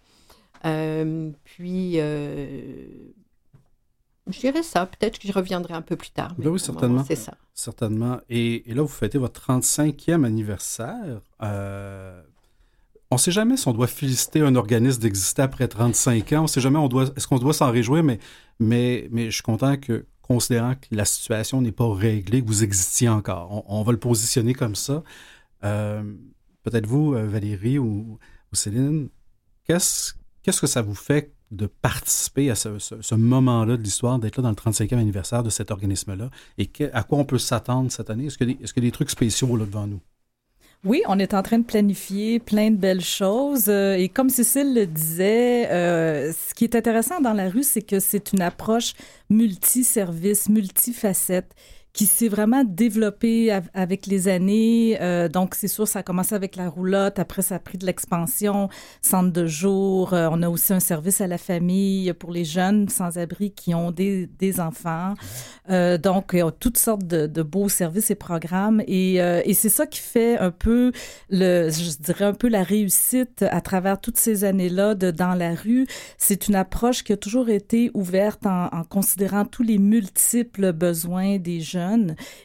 puis 0.62 2.00
je 4.32 4.40
dirais 4.40 4.64
ça. 4.64 4.86
Peut-être 4.86 5.20
que 5.20 5.28
je 5.28 5.34
reviendrai 5.34 5.74
un 5.74 5.82
peu 5.82 5.96
plus 5.96 6.12
tard. 6.12 6.34
Ben 6.38 6.50
oui, 6.50 6.60
certainement. 6.60 7.04
C'est 7.08 7.16
ça. 7.16 7.34
Certainement. 7.54 8.20
Et, 8.30 8.64
là, 8.68 8.82
vous 8.82 8.88
fêtez 8.88 9.18
votre 9.18 9.42
35e 9.42 10.26
anniversaire. 10.26 11.22
Euh, 11.42 12.22
on 13.12 13.16
ne 13.16 13.20
sait 13.20 13.32
jamais 13.32 13.58
si 13.58 13.68
on 13.68 13.74
doit 13.74 13.88
féliciter 13.88 14.42
un 14.42 14.56
organisme 14.56 15.02
d'exister 15.02 15.42
après 15.42 15.68
35 15.68 16.34
ans. 16.34 16.40
On 16.40 16.44
ne 16.44 16.48
sait 16.48 16.62
jamais 16.62 16.78
on 16.78 16.88
doit, 16.88 17.06
est-ce 17.16 17.28
qu'on 17.28 17.40
doit 17.40 17.54
s'en 17.54 17.72
réjouir, 17.72 18.04
mais, 18.04 18.20
mais, 18.60 19.08
mais 19.12 19.26
je 19.26 19.36
suis 19.36 19.44
content 19.44 19.78
que, 19.78 20.06
considérant 20.22 20.76
que 20.76 20.88
la 20.92 21.06
situation 21.06 21.62
n'est 21.62 21.72
pas 21.72 21.92
réglée, 21.92 22.42
que 22.42 22.48
vous 22.48 22.64
existiez 22.64 23.10
encore. 23.10 23.64
On, 23.68 23.82
va 23.84 23.92
le 23.92 24.00
positionner 24.00 24.54
comme 24.54 24.76
ça. 24.76 25.04
Euh, 25.64 26.04
peut-être 26.64 26.86
vous, 26.86 27.16
euh, 27.16 27.26
Valérie 27.26 27.80
ou, 27.80 28.20
ou 28.52 28.56
Céline, 28.56 29.10
qu'est-ce, 29.66 30.14
qu'est-ce 30.44 30.62
que 30.62 30.68
ça 30.68 30.84
vous 30.84 30.96
fait 30.96 31.34
de 31.52 31.66
participer 31.66 32.50
à 32.50 32.56
ce, 32.56 33.16
moment-là 33.16 33.78
de 33.78 33.82
l'histoire, 33.82 34.20
d'être 34.20 34.38
là 34.38 34.44
dans 34.44 34.50
le 34.50 34.56
35e 34.56 34.98
anniversaire 34.98 35.44
de 35.44 35.50
cet 35.50 35.72
organisme-là? 35.72 36.30
Et 36.58 36.70
à 36.94 37.04
quoi 37.04 37.18
on 37.18 37.26
peut 37.26 37.38
s'attendre 37.38 37.92
cette 37.92 38.10
année? 38.10 38.26
Est-ce 38.26 38.38
qu'il 38.38 38.50
y, 38.50 38.58
a 38.78 38.82
des 38.82 38.92
trucs 38.92 39.10
spéciaux 39.10 39.56
là 39.56 39.66
devant 39.66 39.88
nous? 39.88 40.00
Oui, 40.86 41.02
on 41.08 41.20
est 41.20 41.34
en 41.34 41.44
train 41.44 41.60
de 41.60 41.66
planifier 41.66 42.40
plein 42.40 42.72
de 42.72 42.78
belles 42.78 43.04
choses. 43.04 43.66
Euh, 43.68 43.98
et 43.98 44.08
comme 44.08 44.30
Cécile 44.30 44.74
le 44.74 44.86
disait, 44.86 45.70
euh, 45.72 46.32
ce 46.32 46.54
qui 46.54 46.64
est 46.64 46.74
intéressant 46.74 47.20
dans 47.20 47.34
la 47.34 47.50
rue, 47.50 47.64
c'est 47.64 47.82
que 47.82 48.00
c'est 48.00 48.32
une 48.32 48.42
approche 48.42 48.94
multiservice, 49.30 50.48
multifacette 50.48 51.54
qui 52.00 52.06
s'est 52.06 52.30
vraiment 52.30 52.64
développé 52.64 53.52
avec 53.74 54.08
les 54.08 54.30
années. 54.30 54.98
Euh, 55.02 55.28
donc, 55.28 55.54
c'est 55.54 55.68
sûr, 55.68 55.86
ça 55.86 56.00
a 56.00 56.04
commencé 56.04 56.34
avec 56.34 56.56
la 56.56 56.70
roulotte. 56.70 57.20
Après, 57.20 57.42
ça 57.42 57.56
a 57.56 57.60
pris 57.60 57.78
de 57.78 57.86
l'expansion, 57.86 58.70
centre 59.02 59.34
de 59.34 59.46
jour. 59.46 60.14
Euh, 60.14 60.30
on 60.32 60.42
a 60.42 60.48
aussi 60.48 60.72
un 60.72 60.80
service 60.80 61.20
à 61.20 61.28
la 61.28 61.38
famille 61.38 62.14
pour 62.14 62.32
les 62.32 62.46
jeunes 62.46 62.88
sans-abri 62.88 63.52
qui 63.52 63.76
ont 63.76 63.92
des, 63.92 64.28
des 64.28 64.62
enfants. 64.62 65.14
Euh, 65.70 65.98
donc, 65.98 66.30
il 66.32 66.40
y 66.40 66.42
a 66.42 66.52
toutes 66.52 66.78
sortes 66.78 67.06
de, 67.06 67.44
beaux 67.44 67.68
services 67.68 68.10
et 68.12 68.16
programmes. 68.16 68.82
Et, 68.88 69.20
c'est 69.54 69.68
ça 69.68 69.86
qui 69.86 70.00
fait 70.00 70.38
un 70.38 70.52
peu, 70.52 70.94
le, 71.30 71.70
je 71.70 72.02
dirais, 72.02 72.24
un 72.24 72.34
peu 72.34 72.48
la 72.48 72.64
réussite 72.64 73.44
à 73.44 73.60
travers 73.60 74.00
toutes 74.00 74.18
ces 74.18 74.46
années-là 74.46 74.96
Dans 74.96 75.34
la 75.34 75.54
rue. 75.54 75.86
C'est 76.18 76.48
une 76.48 76.56
approche 76.56 77.04
qui 77.04 77.12
a 77.12 77.18
toujours 77.18 77.50
été 77.50 77.92
ouverte 77.94 78.46
en, 78.46 78.68
en 78.72 78.86
considérant 78.86 79.44
tous 79.44 79.64
les 79.64 79.80
multiples 79.80 80.72
besoins 80.72 81.40
des 81.40 81.60
jeunes 81.60 81.89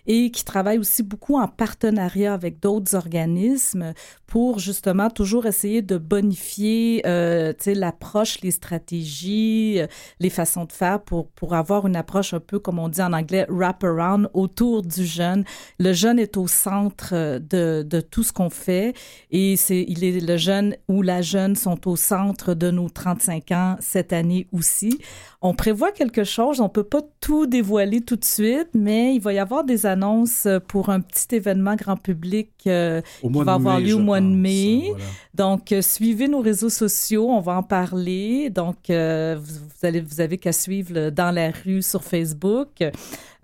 et 0.06 0.30
qui 0.30 0.44
travaille 0.44 0.78
aussi 0.78 1.02
beaucoup 1.02 1.38
en 1.38 1.48
partenariat 1.48 2.34
avec 2.34 2.60
d'autres 2.60 2.94
organismes 2.94 3.94
pour 4.26 4.58
justement 4.58 5.10
toujours 5.10 5.46
essayer 5.46 5.82
de 5.82 5.96
bonifier 5.96 7.02
euh, 7.06 7.52
l'approche, 7.66 8.40
les 8.40 8.50
stratégies, 8.50 9.76
euh, 9.78 9.86
les 10.18 10.30
façons 10.30 10.64
de 10.64 10.72
faire 10.72 11.00
pour, 11.00 11.28
pour 11.28 11.54
avoir 11.54 11.86
une 11.86 11.96
approche 11.96 12.34
un 12.34 12.40
peu, 12.40 12.58
comme 12.58 12.78
on 12.78 12.88
dit 12.88 13.02
en 13.02 13.12
anglais, 13.12 13.46
wrap-around 13.48 14.28
autour 14.34 14.82
du 14.82 15.04
jeune. 15.04 15.44
Le 15.78 15.92
jeune 15.92 16.18
est 16.18 16.36
au 16.36 16.48
centre 16.48 17.10
euh, 17.12 17.38
de, 17.38 17.86
de 17.88 18.00
tout 18.00 18.22
ce 18.22 18.32
qu'on 18.32 18.50
fait 18.50 18.94
et 19.30 19.56
c'est, 19.56 19.84
il 19.86 20.02
est, 20.02 20.20
le 20.20 20.36
jeune 20.36 20.76
ou 20.88 21.02
la 21.02 21.22
jeune 21.22 21.54
sont 21.54 21.88
au 21.88 21.96
centre 21.96 22.54
de 22.54 22.70
nos 22.70 22.88
35 22.88 23.50
ans 23.52 23.76
cette 23.80 24.12
année 24.12 24.48
aussi. 24.52 24.98
On 25.42 25.54
prévoit 25.54 25.92
quelque 25.92 26.24
chose, 26.24 26.60
on 26.60 26.68
peut 26.68 26.84
pas 26.84 27.02
tout 27.20 27.46
dévoiler 27.46 28.00
tout 28.00 28.16
de 28.16 28.24
suite, 28.24 28.70
mais 28.72 29.14
il 29.14 29.20
va 29.24 29.32
y 29.32 29.38
avoir 29.38 29.64
des 29.64 29.86
annonces 29.86 30.46
pour 30.68 30.90
un 30.90 31.00
petit 31.00 31.36
événement 31.36 31.74
grand 31.74 31.96
public 31.96 32.50
qui 32.58 32.68
va 32.68 33.54
avoir 33.54 33.80
lieu 33.80 33.94
au 33.94 33.98
mois 33.98 34.20
mai. 34.20 34.92
Donc, 35.34 35.72
euh, 35.72 35.82
suivez 35.82 36.28
nos 36.28 36.40
réseaux 36.40 36.68
sociaux, 36.68 37.28
on 37.28 37.40
va 37.40 37.56
en 37.56 37.62
parler. 37.62 38.50
Donc, 38.50 38.90
euh, 38.90 39.36
vous, 39.40 39.86
allez, 39.86 40.00
vous 40.00 40.20
avez 40.20 40.38
qu'à 40.38 40.52
suivre 40.52 41.10
Dans 41.10 41.34
la 41.34 41.50
rue 41.50 41.82
sur 41.82 42.04
Facebook. 42.04 42.84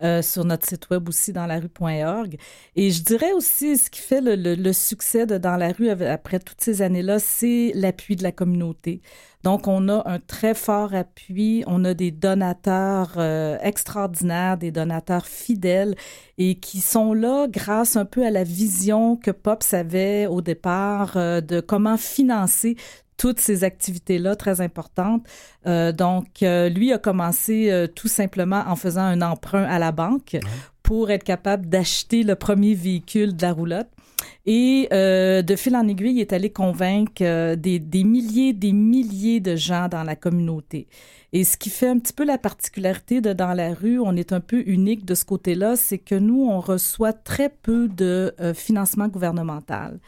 Euh, 0.03 0.23
sur 0.23 0.47
notre 0.47 0.67
site 0.67 0.89
web 0.89 1.07
aussi 1.11 1.31
dans 1.31 1.45
la 1.45 1.61
rue.org. 1.61 2.39
Et 2.75 2.91
je 2.91 3.03
dirais 3.03 3.33
aussi 3.33 3.77
ce 3.77 3.91
qui 3.91 4.01
fait 4.01 4.23
le, 4.23 4.73
succès 4.73 5.27
de 5.27 5.37
Dans 5.37 5.57
la 5.57 5.73
rue 5.73 5.91
après 5.91 6.39
toutes 6.39 6.63
ces 6.63 6.81
années-là, 6.81 7.19
c'est 7.19 7.73
l'appui 7.75 8.17
de 8.17 8.23
la 8.23 8.33
communauté. 8.33 9.03
Donc, 9.43 9.69
on 9.69 9.91
a 9.91 10.03
un 10.07 10.19
très 10.19 10.55
fort 10.55 10.95
appui, 10.95 11.65
on 11.67 11.85
a 11.85 11.93
des 11.93 12.11
donateurs 12.13 13.13
euh, 13.19 13.59
extraordinaires, 13.61 14.57
des 14.57 14.71
donateurs 14.71 15.27
fidèles 15.27 15.95
et 16.39 16.55
qui 16.55 16.81
sont 16.81 17.13
là 17.13 17.47
grâce 17.49 17.97
un 17.97 18.07
peu 18.07 18.25
à 18.25 18.31
la 18.31 18.45
vision 18.45 19.17
que 19.17 19.31
Pops 19.31 19.75
avait 19.75 20.27
au 20.27 20.41
départ 20.41 21.17
euh, 21.17 21.43
de 21.43 21.61
comment 21.61 21.99
financer 21.99 22.77
toutes 23.21 23.39
ces 23.39 23.65
activités-là 23.65 24.35
très 24.35 24.63
importantes. 24.63 25.27
Euh, 25.67 25.93
donc, 25.93 26.43
euh, 26.43 26.71
lui 26.71 26.91
a 26.91 26.97
commencé 26.97 27.71
euh, 27.71 27.87
tout 27.87 28.09
simplement 28.09 28.65
en 28.67 28.77
faisant 28.77 29.03
un 29.03 29.21
emprunt 29.21 29.65
à 29.65 29.79
la 29.79 29.93
banque 29.93 30.39
pour 30.83 31.11
être 31.11 31.23
capable 31.23 31.67
d'acheter 31.69 32.23
le 32.23 32.35
premier 32.35 32.73
véhicule 32.73 33.37
de 33.37 33.43
la 33.43 33.53
roulotte. 33.53 33.89
Et 34.47 34.89
de 34.91 35.57
fil 35.57 35.77
en 35.77 35.87
aiguille, 35.87 36.15
il 36.15 36.21
est 36.21 36.33
allé 36.33 36.51
convaincre 36.51 37.55
des, 37.55 37.79
des, 37.79 38.05
milliers, 38.05 38.53
des 38.53 38.73
milliers 38.73 39.41
de 39.41 39.55
gens 39.55 39.89
dans 39.89 40.03
la 40.03 40.17
communauté. 40.17 40.89
Et 41.33 41.45
ce 41.45 41.57
qui 41.57 41.71
fait 41.71 41.89
un 41.89 41.99
petit 41.99 42.13
peu 42.13 42.25
la 42.25 42.39
particularité 42.39 43.21
de 43.21 43.33
Dans 43.33 43.53
la 43.53 43.73
rue, 43.73 44.01
on 44.01 44.17
est 44.17 44.33
un 44.33 44.41
peu 44.41 44.63
unique 44.67 45.05
de 45.05 45.15
ce 45.15 45.25
côté-là, 45.25 45.77
c'est 45.77 45.99
que 45.99 46.15
nous, 46.15 46.43
on 46.43 46.61
reçoit 46.61 47.13
très 47.13 47.51
peu 47.51 47.87
de 47.87 48.35
financement 48.55 49.09
gouvernemental. 49.09 50.01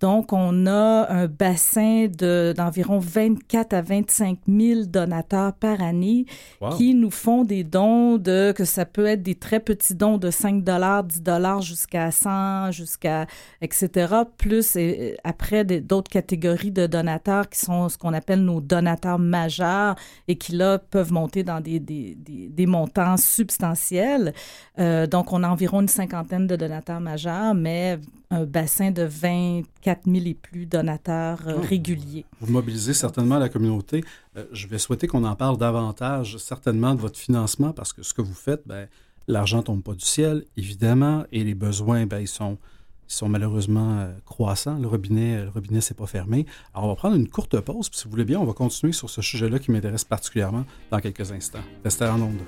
Donc, 0.00 0.32
on 0.32 0.66
a 0.66 1.06
un 1.10 1.26
bassin 1.26 2.06
d'environ 2.08 2.98
24 2.98 3.74
à 3.74 3.82
25 3.82 4.38
000 4.48 4.84
donateurs 4.86 5.52
par 5.52 5.82
année 5.82 6.24
qui 6.78 6.94
nous 6.94 7.10
font 7.10 7.44
des 7.44 7.64
dons 7.64 8.16
de, 8.16 8.52
que 8.52 8.64
ça 8.64 8.86
peut 8.86 9.04
être 9.04 9.22
des 9.22 9.34
très 9.34 9.60
petits 9.60 9.94
dons 9.94 10.16
de 10.16 10.30
5 10.30 10.64
dollars, 10.64 11.04
10 11.04 11.20
dollars 11.20 11.60
jusqu'à 11.60 12.10
100, 12.10 12.70
jusqu'à, 12.70 13.26
etc. 13.60 14.14
Plus, 14.38 14.74
et, 14.76 15.18
après, 15.22 15.64
d'autres 15.64 16.10
catégories 16.10 16.70
de 16.70 16.86
donateurs 16.86 17.50
qui 17.50 17.60
sont 17.60 17.90
ce 17.90 17.98
qu'on 17.98 18.14
appelle 18.14 18.42
nos 18.42 18.62
donateurs 18.62 19.18
majeurs 19.18 19.96
et 20.28 20.36
qui, 20.36 20.52
là, 20.52 20.78
peuvent 20.78 21.12
monter 21.12 21.42
dans 21.42 21.60
des, 21.60 21.78
des, 21.78 22.16
des, 22.16 22.66
montants 22.66 23.18
substantiels. 23.18 24.32
Euh, 24.78 25.06
donc, 25.06 25.30
on 25.34 25.42
a 25.42 25.48
environ 25.48 25.82
une 25.82 25.88
cinquantaine 25.88 26.46
de 26.46 26.56
donateurs 26.56 27.00
majeurs, 27.00 27.54
mais 27.54 27.98
un 28.30 28.44
bassin 28.44 28.92
de 28.92 29.02
24 29.02 29.66
000 29.84 29.98
et 30.26 30.34
plus 30.34 30.66
donateurs 30.66 31.40
euh, 31.46 31.54
oh. 31.56 31.60
réguliers. 31.66 32.24
Vous 32.40 32.52
mobilisez 32.52 32.94
certainement 32.94 33.38
la 33.38 33.48
communauté. 33.48 34.04
Euh, 34.36 34.44
je 34.52 34.66
vais 34.66 34.78
souhaiter 34.78 35.06
qu'on 35.06 35.24
en 35.24 35.36
parle 35.36 35.58
davantage, 35.58 36.36
certainement, 36.38 36.94
de 36.94 37.00
votre 37.00 37.18
financement, 37.18 37.72
parce 37.72 37.92
que 37.92 38.02
ce 38.02 38.14
que 38.14 38.22
vous 38.22 38.34
faites, 38.34 38.62
ben, 38.66 38.88
l'argent 39.28 39.62
tombe 39.62 39.82
pas 39.82 39.94
du 39.94 40.04
ciel, 40.04 40.44
évidemment, 40.56 41.24
et 41.32 41.44
les 41.44 41.54
besoins, 41.54 42.06
ben, 42.06 42.20
ils 42.20 42.28
sont, 42.28 42.58
ils 43.08 43.14
sont 43.14 43.28
malheureusement 43.28 43.98
euh, 44.00 44.12
croissants. 44.24 44.78
Le 44.78 44.88
robinet, 44.88 45.42
le 45.44 45.48
robinet, 45.48 45.80
c'est 45.80 45.96
pas 45.96 46.06
fermé. 46.06 46.46
Alors, 46.74 46.86
on 46.86 46.88
va 46.88 46.96
prendre 46.96 47.16
une 47.16 47.28
courte 47.28 47.58
pause, 47.60 47.88
puis 47.88 47.98
si 47.98 48.04
vous 48.04 48.10
voulez 48.10 48.24
bien, 48.24 48.38
on 48.38 48.46
va 48.46 48.52
continuer 48.52 48.92
sur 48.92 49.10
ce 49.10 49.22
sujet-là 49.22 49.58
qui 49.58 49.70
m'intéresse 49.70 50.04
particulièrement 50.04 50.64
dans 50.90 51.00
quelques 51.00 51.32
instants. 51.32 51.62
Restez 51.84 52.04
en 52.04 52.20
onde. 52.20 52.40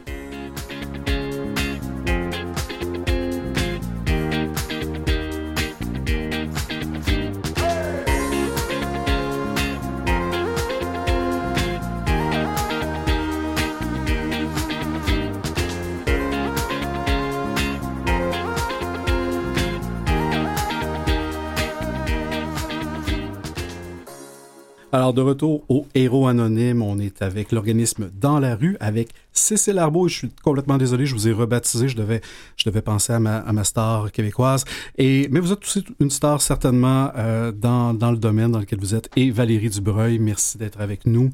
Alors, 24.95 25.15
de 25.15 25.23
retour 25.23 25.65
au 25.71 25.87
Héros 25.95 26.27
Anonyme, 26.27 26.83
on 26.83 26.99
est 26.99 27.23
avec 27.23 27.51
l'organisme 27.51 28.11
Dans 28.21 28.39
la 28.39 28.55
rue, 28.55 28.77
avec 28.79 29.09
Cécile 29.33 29.79
Arbeau. 29.79 30.07
Je 30.07 30.15
suis 30.15 30.31
complètement 30.45 30.77
désolé, 30.77 31.07
je 31.07 31.15
vous 31.15 31.27
ai 31.27 31.33
rebaptisé. 31.33 31.89
Je 31.89 31.97
devais, 31.97 32.21
je 32.59 32.69
devais 32.69 32.83
penser 32.83 33.15
à 33.15 33.19
ma, 33.19 33.39
à 33.39 33.53
ma 33.55 33.65
star 33.65 34.13
québécoise. 34.13 34.67
Et, 34.99 35.29
mais 35.31 35.41
vous 35.41 35.51
êtes 35.51 35.65
aussi 35.65 35.83
une 35.99 36.11
star 36.11 36.43
certainement 36.43 37.11
euh, 37.17 37.53
dans, 37.53 37.95
dans 37.95 38.11
le 38.11 38.19
domaine 38.19 38.53
dans 38.53 38.59
lequel 38.59 38.81
vous 38.81 38.95
êtes. 38.95 39.09
Et 39.17 39.31
Valérie 39.31 39.71
Dubreuil, 39.71 40.19
merci 40.19 40.59
d'être 40.59 40.79
avec 40.79 41.07
nous. 41.07 41.31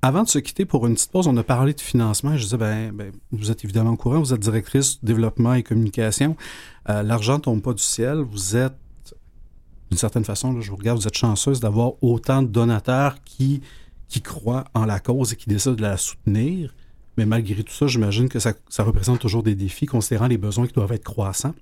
Avant 0.00 0.22
de 0.22 0.28
se 0.28 0.38
quitter 0.38 0.64
pour 0.64 0.86
une 0.86 0.94
petite 0.94 1.10
pause, 1.10 1.26
on 1.26 1.36
a 1.38 1.42
parlé 1.42 1.72
de 1.72 1.80
financement. 1.80 2.36
Je 2.36 2.44
disais, 2.44 2.56
ben, 2.56 2.92
ben 2.92 3.10
vous 3.32 3.50
êtes 3.50 3.64
évidemment 3.64 3.90
au 3.90 3.96
courant, 3.96 4.20
vous 4.20 4.32
êtes 4.32 4.38
directrice 4.38 5.02
développement 5.02 5.54
et 5.54 5.64
communication. 5.64 6.36
Euh, 6.88 7.02
L'argent 7.02 7.40
tombe 7.40 7.62
pas 7.62 7.72
du 7.72 7.82
ciel. 7.82 8.18
Vous 8.18 8.56
êtes 8.56 8.76
d'une 9.90 9.98
certaine 9.98 10.24
façon, 10.24 10.60
je 10.60 10.70
vous 10.70 10.76
regarde, 10.76 10.98
vous 10.98 11.08
êtes 11.08 11.16
chanceuse 11.16 11.60
d'avoir 11.60 11.92
autant 12.02 12.42
de 12.42 12.48
donateurs 12.48 13.16
qui, 13.24 13.62
qui 14.08 14.20
croient 14.20 14.64
en 14.74 14.84
la 14.84 15.00
cause 15.00 15.32
et 15.32 15.36
qui 15.36 15.48
décident 15.48 15.74
de 15.74 15.82
la 15.82 15.96
soutenir. 15.96 16.74
Mais 17.16 17.26
malgré 17.26 17.62
tout 17.62 17.72
ça, 17.72 17.86
j'imagine 17.86 18.28
que 18.28 18.38
ça, 18.38 18.54
représente 18.78 19.18
toujours 19.18 19.42
des 19.42 19.54
défis, 19.54 19.86
considérant 19.86 20.28
les 20.28 20.38
besoins 20.38 20.66
qui 20.66 20.72
doivent 20.72 20.92
être 20.92 21.04
croissants. 21.04 21.54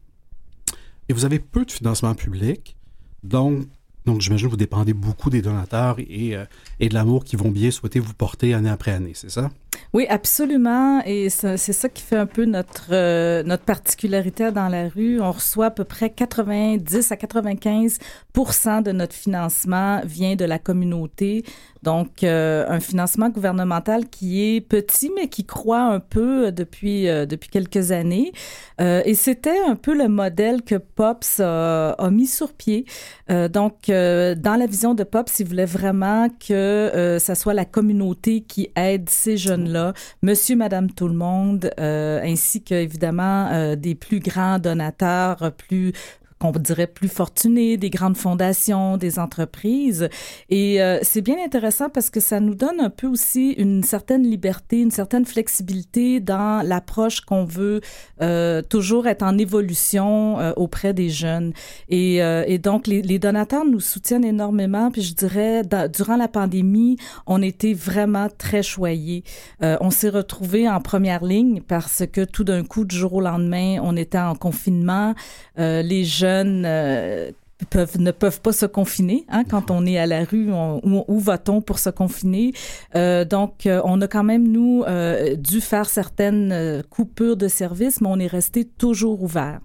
Et 1.08 1.12
vous 1.12 1.24
avez 1.24 1.38
peu 1.38 1.64
de 1.64 1.70
financement 1.70 2.14
public. 2.14 2.76
Donc, 3.22 3.66
donc 4.04 4.20
j'imagine 4.20 4.48
que 4.48 4.50
vous 4.50 4.56
dépendez 4.56 4.92
beaucoup 4.92 5.30
des 5.30 5.40
donateurs 5.42 5.96
et, 5.98 6.36
euh, 6.36 6.44
et 6.78 6.88
de 6.88 6.94
l'amour 6.94 7.24
qu'ils 7.24 7.38
vont 7.38 7.50
bien 7.50 7.70
souhaiter 7.70 8.00
vous 8.00 8.12
porter 8.12 8.54
année 8.54 8.68
après 8.68 8.92
année, 8.92 9.12
c'est 9.14 9.30
ça? 9.30 9.50
Oui, 9.96 10.04
absolument. 10.10 11.00
Et 11.06 11.30
c'est 11.30 11.56
ça 11.56 11.88
qui 11.88 12.02
fait 12.02 12.18
un 12.18 12.26
peu 12.26 12.44
notre, 12.44 12.88
euh, 12.90 13.42
notre 13.44 13.62
particularité 13.62 14.52
dans 14.52 14.68
la 14.68 14.90
rue. 14.90 15.22
On 15.22 15.32
reçoit 15.32 15.66
à 15.66 15.70
peu 15.70 15.84
près 15.84 16.10
90 16.10 17.12
à 17.12 17.14
95% 17.16 18.82
de 18.82 18.92
notre 18.92 19.14
financement 19.14 20.02
vient 20.04 20.36
de 20.36 20.44
la 20.44 20.58
communauté. 20.58 21.46
Donc, 21.86 22.22
euh, 22.22 22.66
un 22.68 22.80
financement 22.80 23.30
gouvernemental 23.30 24.08
qui 24.08 24.56
est 24.56 24.60
petit, 24.60 25.10
mais 25.16 25.28
qui 25.28 25.44
croît 25.44 25.84
un 25.84 26.00
peu 26.00 26.52
depuis, 26.52 27.08
euh, 27.08 27.24
depuis 27.24 27.48
quelques 27.48 27.92
années. 27.92 28.32
et 28.78 29.14
c'était 29.14 29.58
un 29.66 29.74
peu 29.74 29.96
le 29.96 30.08
modèle 30.08 30.62
que 30.62 30.74
POPS 30.74 31.40
a, 31.40 32.10
mis 32.10 32.26
sur 32.26 32.52
pied. 32.52 32.84
donc, 33.28 33.74
dans 33.88 34.58
la 34.58 34.66
vision 34.66 34.92
de 34.92 35.02
POPS, 35.02 35.40
il 35.40 35.46
voulait 35.46 35.64
vraiment 35.64 36.28
que 36.46 37.16
ça 37.18 37.34
soit 37.34 37.54
la 37.54 37.64
communauté 37.64 38.42
qui 38.42 38.68
aide 38.76 39.08
ces 39.08 39.38
jeunes-là 39.38 39.94
monsieur, 40.22 40.56
madame, 40.56 40.90
tout 40.90 41.08
le 41.08 41.14
monde, 41.14 41.70
euh, 41.78 42.20
ainsi 42.22 42.62
que 42.62 42.74
évidemment 42.74 43.48
euh, 43.52 43.76
des 43.76 43.94
plus 43.94 44.20
grands 44.20 44.58
donateurs, 44.58 45.52
plus 45.56 45.92
qu'on 46.38 46.50
dirait 46.50 46.86
plus 46.86 47.08
fortunés, 47.08 47.76
des 47.76 47.88
grandes 47.88 48.16
fondations, 48.16 48.98
des 48.98 49.18
entreprises. 49.18 50.08
Et 50.50 50.82
euh, 50.82 50.98
c'est 51.02 51.22
bien 51.22 51.36
intéressant 51.42 51.88
parce 51.88 52.10
que 52.10 52.20
ça 52.20 52.40
nous 52.40 52.54
donne 52.54 52.80
un 52.80 52.90
peu 52.90 53.06
aussi 53.06 53.52
une 53.52 53.82
certaine 53.82 54.22
liberté, 54.22 54.80
une 54.80 54.90
certaine 54.90 55.24
flexibilité 55.24 56.20
dans 56.20 56.66
l'approche 56.66 57.22
qu'on 57.22 57.44
veut 57.44 57.80
euh, 58.20 58.60
toujours 58.60 59.06
être 59.06 59.22
en 59.22 59.38
évolution 59.38 60.38
euh, 60.38 60.52
auprès 60.56 60.92
des 60.92 61.08
jeunes. 61.08 61.52
Et, 61.88 62.20
donc, 62.58 62.86
les, 62.86 63.02
les, 63.02 63.18
donateurs 63.18 63.64
nous 63.64 63.80
soutiennent 63.80 64.24
énormément. 64.24 64.90
Puis 64.90 65.02
je 65.02 65.14
dirais, 65.14 65.62
durant 65.92 66.16
la 66.16 66.28
pandémie, 66.28 66.96
on 67.26 67.40
était 67.42 67.74
vraiment 67.74 68.28
très 68.36 68.62
choyés. 68.62 69.24
on 69.60 69.90
s'est 69.90 70.08
retrouvés 70.08 70.68
en 70.68 70.80
première 70.80 71.24
ligne 71.24 71.60
parce 71.60 72.04
que 72.10 72.24
tout 72.24 72.44
d'un 72.44 72.64
coup, 72.64 72.84
du 72.84 72.96
jour 72.96 73.14
au 73.14 73.20
lendemain, 73.20 73.78
on 73.82 73.96
était 73.96 74.18
en 74.18 74.34
confinement. 74.34 75.14
les 75.56 76.04
jeunes 76.04 76.25
euh, 76.26 77.30
peuvent, 77.70 78.00
ne 78.00 78.10
peuvent 78.10 78.40
pas 78.40 78.52
se 78.52 78.66
confiner. 78.66 79.24
Hein, 79.28 79.44
quand 79.48 79.70
on 79.70 79.86
est 79.86 79.98
à 79.98 80.06
la 80.06 80.24
rue, 80.24 80.50
où, 80.52 81.18
va-t-on 81.18 81.60
pour 81.60 81.78
se 81.78 81.90
confiner? 81.90 82.52
Euh, 82.94 83.24
donc, 83.24 83.66
euh, 83.66 83.80
on 83.84 84.00
a 84.00 84.08
quand 84.08 84.24
même, 84.24 84.48
nous, 84.48 84.84
dû 85.36 85.60
faire 85.60 85.86
certaines 85.86 86.82
coupures 86.90 87.36
de 87.36 87.48
services, 87.48 88.00
mais 88.00 88.08
on 88.10 88.18
est 88.18 88.26
resté 88.26 88.64
toujours 88.64 89.22
ouvert. 89.22 89.60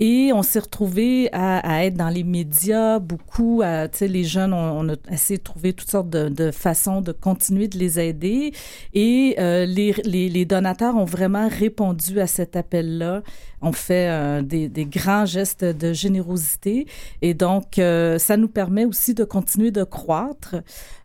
Et 0.00 0.32
on 0.34 0.42
s'est 0.42 0.58
retrouvé 0.58 1.28
à, 1.32 1.84
être 1.84 1.96
dans 1.96 2.08
les 2.08 2.24
médias 2.24 2.98
beaucoup. 2.98 3.62
Les 4.00 4.24
jeunes, 4.24 4.52
on, 4.52 4.88
a 4.88 4.94
essayé 5.10 5.38
de 5.38 5.42
trouver 5.42 5.72
toutes 5.72 5.90
sortes 5.90 6.10
de, 6.10 6.50
façons 6.50 7.00
de 7.00 7.12
continuer 7.12 7.68
de 7.68 7.78
les 7.78 8.00
aider. 8.00 8.52
Et 8.94 9.36
euh, 9.38 9.64
les, 9.64 10.44
donateurs 10.44 10.96
ont 10.96 11.04
vraiment 11.04 11.48
répondu 11.48 12.20
à 12.20 12.26
cet 12.26 12.56
appel-là. 12.56 13.22
On 13.62 13.72
fait 13.72 14.08
euh, 14.08 14.42
des, 14.42 14.68
des, 14.68 14.84
grands 14.84 15.24
gestes 15.24 15.64
de 15.64 15.92
générosité. 15.92 16.86
Et 17.22 17.34
donc, 17.34 17.78
euh, 17.78 18.18
ça 18.18 18.36
nous 18.36 18.48
permet 18.48 18.84
aussi 18.84 19.14
de 19.14 19.24
continuer 19.24 19.70
de 19.70 19.84
croître. 19.84 20.56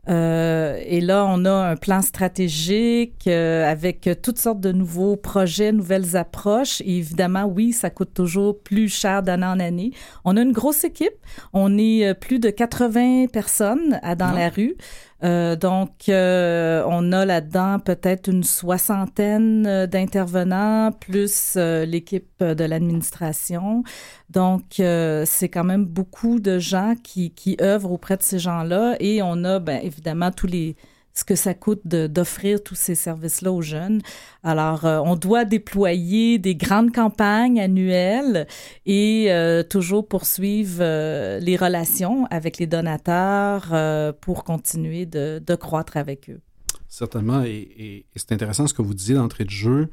Euh, 0.09 0.79
et 0.85 1.01
là, 1.01 1.25
on 1.27 1.43
a 1.45 1.51
un 1.51 1.75
plan 1.75 2.01
stratégique 2.01 3.25
euh, 3.27 3.69
avec 3.69 4.09
toutes 4.23 4.39
sortes 4.39 4.61
de 4.61 4.71
nouveaux 4.71 5.17
projets, 5.17 5.71
nouvelles 5.71 6.15
approches. 6.15 6.81
Et 6.81 6.97
évidemment, 6.97 7.45
oui, 7.45 7.73
ça 7.73 7.89
coûte 7.89 8.13
toujours 8.13 8.57
plus 8.59 8.87
cher 8.87 9.21
d'année 9.21 9.45
en 9.45 9.59
année. 9.59 9.91
On 10.23 10.37
a 10.37 10.41
une 10.41 10.53
grosse 10.53 10.83
équipe. 10.83 11.15
On 11.53 11.77
est 11.77 12.07
euh, 12.07 12.13
plus 12.13 12.39
de 12.39 12.49
80 12.49 13.27
personnes 13.27 13.99
à, 14.01 14.15
dans 14.15 14.31
la 14.31 14.49
rue. 14.49 14.75
Euh, 15.23 15.55
donc, 15.55 16.09
euh, 16.09 16.83
on 16.87 17.11
a 17.11 17.25
là-dedans 17.25 17.79
peut-être 17.79 18.27
une 18.29 18.43
soixantaine 18.43 19.65
euh, 19.65 19.87
d'intervenants, 19.87 20.91
plus 20.91 21.55
l'équipe 21.55 22.43
de 22.43 22.63
l'administration. 22.63 23.83
Donc, 24.29 24.63
c'est 24.77 25.49
quand 25.49 25.63
même 25.63 25.85
beaucoup 25.85 26.39
de 26.39 26.59
gens 26.59 26.95
qui, 27.03 27.31
qui 27.31 27.57
œuvrent 27.61 27.91
auprès 27.91 28.17
de 28.17 28.23
ces 28.23 28.39
gens-là. 28.39 28.95
Et 28.99 29.21
on 29.23 29.43
a, 29.43 29.59
bien 29.59 29.79
évidemment, 29.79 30.31
tous 30.31 30.47
les 30.47 30.75
ce 31.17 31.23
que 31.23 31.35
ça 31.35 31.55
coûte 31.55 31.87
d'offrir 31.87 32.63
tous 32.63 32.75
ces 32.75 32.93
services-là 32.93 33.51
aux 33.51 33.63
jeunes. 33.63 34.01
Alors, 34.43 34.85
euh, 34.85 34.99
on 35.03 35.15
doit 35.15 35.45
déployer 35.45 36.37
des 36.37 36.55
grandes 36.55 36.93
campagnes 36.93 37.59
annuelles 37.59 38.45
et 38.85 39.31
euh, 39.31 39.63
toujours 39.63 40.07
poursuivre 40.07 40.77
euh, 40.81 41.39
les 41.39 41.55
relations 41.55 42.27
avec 42.29 42.59
les 42.59 42.67
donateurs 42.67 43.73
pour 44.21 44.43
continuer 44.43 45.07
de, 45.07 45.55
croître 45.55 45.97
avec 45.97 46.29
eux. 46.29 46.39
Certainement, 46.87 47.41
et, 47.43 48.05
c'est 48.15 48.31
intéressant 48.31 48.67
ce 48.67 48.75
que 48.75 48.83
vous 48.83 48.93
disiez 48.93 49.15
d'entrée 49.15 49.45
de 49.45 49.49
jeu 49.49 49.89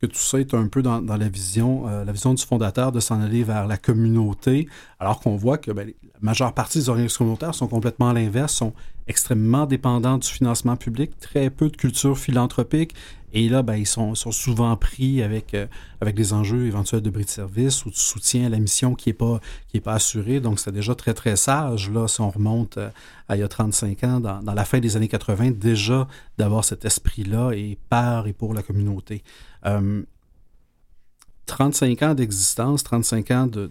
que 0.00 0.06
tout 0.06 0.14
ça 0.16 0.38
est 0.40 0.54
un 0.54 0.68
peu 0.68 0.82
dans, 0.82 1.00
la 1.00 1.28
vision, 1.28 1.86
la 1.86 2.12
vision 2.12 2.32
du 2.32 2.42
fondateur 2.42 2.90
de 2.90 3.00
s'en 3.00 3.20
aller 3.20 3.42
vers 3.42 3.66
la 3.66 3.76
communauté, 3.76 4.66
alors 4.98 5.20
qu'on 5.20 5.36
voit 5.36 5.58
que 5.58 5.72
ben, 5.72 5.92
la 6.02 6.18
majeure 6.22 6.54
partie 6.54 6.78
des 6.78 6.88
organisations 6.88 7.24
communautaires 7.24 7.54
sont 7.54 7.66
complètement 7.66 8.08
à 8.08 8.14
l'inverse, 8.14 8.54
sont 8.54 8.72
extrêmement 9.10 9.66
dépendants 9.66 10.18
du 10.18 10.28
financement 10.28 10.76
public, 10.76 11.18
très 11.18 11.50
peu 11.50 11.68
de 11.68 11.76
culture 11.76 12.16
philanthropique, 12.16 12.94
et 13.32 13.48
là, 13.48 13.62
ben, 13.62 13.76
ils 13.76 13.86
sont, 13.86 14.14
souvent 14.14 14.76
pris 14.76 15.22
avec, 15.22 15.54
euh, 15.54 15.66
avec 16.00 16.16
des 16.16 16.32
enjeux 16.32 16.66
éventuels 16.66 17.00
de 17.00 17.10
bris 17.10 17.24
de 17.24 17.30
service 17.30 17.84
ou 17.84 17.90
de 17.90 17.94
soutien 17.94 18.46
à 18.46 18.48
la 18.48 18.58
mission 18.58 18.94
qui 18.94 19.08
n'est 19.08 19.14
pas, 19.14 19.40
pas 19.84 19.92
assuré. 19.92 20.40
Donc, 20.40 20.58
c'est 20.58 20.72
déjà 20.72 20.96
très, 20.96 21.14
très 21.14 21.36
sage, 21.36 21.90
là, 21.90 22.08
si 22.08 22.20
on 22.20 22.30
remonte 22.30 22.76
euh, 22.78 22.90
à 23.28 23.36
il 23.36 23.40
y 23.40 23.42
a 23.44 23.48
35 23.48 24.04
ans, 24.04 24.20
dans, 24.20 24.42
dans 24.42 24.54
la 24.54 24.64
fin 24.64 24.80
des 24.80 24.96
années 24.96 25.06
80, 25.06 25.52
déjà 25.52 26.08
d'avoir 26.38 26.64
cet 26.64 26.84
esprit-là 26.84 27.52
et 27.52 27.78
par 27.88 28.26
et 28.26 28.32
pour 28.32 28.52
la 28.52 28.62
communauté. 28.62 29.22
35 31.46 32.02
euh, 32.02 32.06
ans 32.06 32.14
d'existence, 32.14 32.82
35 32.82 33.30
ans 33.30 33.46
de, 33.46 33.70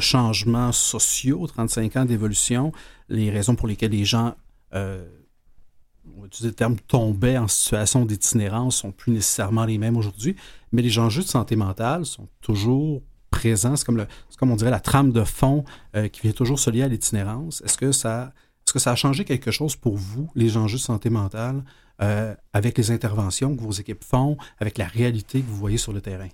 changements 0.00 0.72
sociaux, 0.72 1.46
35 1.46 1.96
ans 1.96 2.04
d'évolution, 2.04 2.72
les 3.08 3.30
raisons 3.30 3.54
pour 3.54 3.66
lesquelles 3.66 3.92
les 3.92 4.04
gens, 4.04 4.34
on 4.72 6.20
va 6.20 6.26
utiliser 6.26 6.48
le 6.48 6.54
terme, 6.54 6.76
tombaient 6.86 7.38
en 7.38 7.48
situation 7.48 8.04
d'itinérance 8.04 8.76
sont 8.76 8.92
plus 8.92 9.12
nécessairement 9.12 9.64
les 9.64 9.78
mêmes 9.78 9.96
aujourd'hui, 9.96 10.36
mais 10.72 10.82
les 10.82 10.98
enjeux 10.98 11.22
de 11.22 11.28
santé 11.28 11.56
mentale 11.56 12.06
sont 12.06 12.28
toujours 12.40 13.02
présents. 13.30 13.76
C'est 13.76 13.84
comme, 13.84 14.06
comme 14.38 14.50
on 14.50 14.56
dirait 14.56 14.70
la 14.70 14.80
trame 14.80 15.12
de 15.12 15.24
fond 15.24 15.64
euh, 15.96 16.08
qui 16.08 16.22
vient 16.22 16.32
toujours 16.32 16.58
se 16.58 16.70
lier 16.70 16.82
à 16.82 16.88
l'itinérance. 16.88 17.62
Est-ce 17.64 17.78
que 17.78 17.92
ça... 17.92 18.32
Est-ce 18.66 18.74
que 18.74 18.78
ça 18.80 18.92
a 18.92 18.96
changé 18.96 19.24
quelque 19.24 19.50
chose 19.50 19.76
pour 19.76 19.96
vous, 19.96 20.28
les 20.34 20.58
enjeux 20.58 20.76
de 20.76 20.82
santé 20.82 21.08
mentale, 21.08 21.64
euh, 22.02 22.34
avec 22.52 22.76
les 22.76 22.90
interventions 22.90 23.56
que 23.56 23.62
vos 23.62 23.70
équipes 23.70 24.04
font, 24.04 24.36
avec 24.58 24.76
la 24.76 24.84
réalité 24.84 25.40
que 25.40 25.46
vous 25.46 25.56
voyez 25.56 25.78
sur 25.78 25.94
le 25.94 26.02
terrain? 26.02 26.28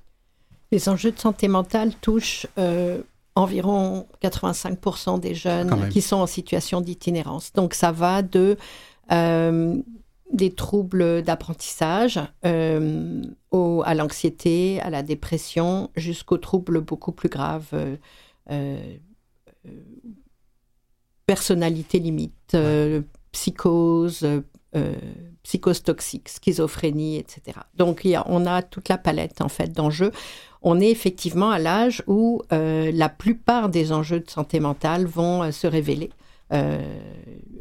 Les 0.73 0.89
enjeux 0.89 1.13
de 1.13 1.19
santé 1.21 1.47
mentale 1.47 1.95
touchent 2.01 2.49
euh, 2.59 3.03
environ 3.35 4.07
85% 4.23 5.21
des 5.21 5.35
jeunes 5.35 5.89
qui 5.89 6.01
sont 6.01 6.17
en 6.17 6.27
situation 6.27 6.81
d'itinérance. 6.81 7.53
Donc 7.53 7.75
ça 7.75 7.93
va 7.93 8.23
de 8.23 8.57
euh, 9.13 9.77
des 10.33 10.53
troubles 10.53 11.23
d'apprentissage 11.23 12.21
à 12.43 13.95
l'anxiété, 13.95 14.81
à 14.81 14.91
la 14.91 15.03
dépression, 15.03 15.91
jusqu'aux 15.97 16.39
troubles 16.39 16.81
beaucoup 16.81 17.13
plus 17.13 17.29
graves, 17.29 17.71
personnalité 21.27 21.99
limite, 21.99 22.57
psychose, 23.33 24.27
euh, 25.45 25.49
psychose 25.55 25.83
toxique, 25.83 26.29
schizophrénie, 26.29 27.19
etc. 27.19 27.59
Donc 27.77 28.07
on 28.27 28.47
a 28.47 28.63
toute 28.63 28.89
la 28.89 28.99
palette 28.99 29.41
en 29.41 29.49
fait 29.49 29.73
d'enjeux. 29.73 30.13
On 30.63 30.81
est 30.81 30.91
effectivement 30.91 31.51
à 31.51 31.59
l'âge 31.59 32.03
où 32.07 32.43
euh, 32.53 32.91
la 32.93 33.09
plupart 33.09 33.69
des 33.69 33.93
enjeux 33.93 34.21
de 34.21 34.31
santé 34.31 34.61
mentale 34.61 35.05
vont 35.07 35.43
euh, 35.43 35.51
se 35.51 35.67
révéler 35.67 36.11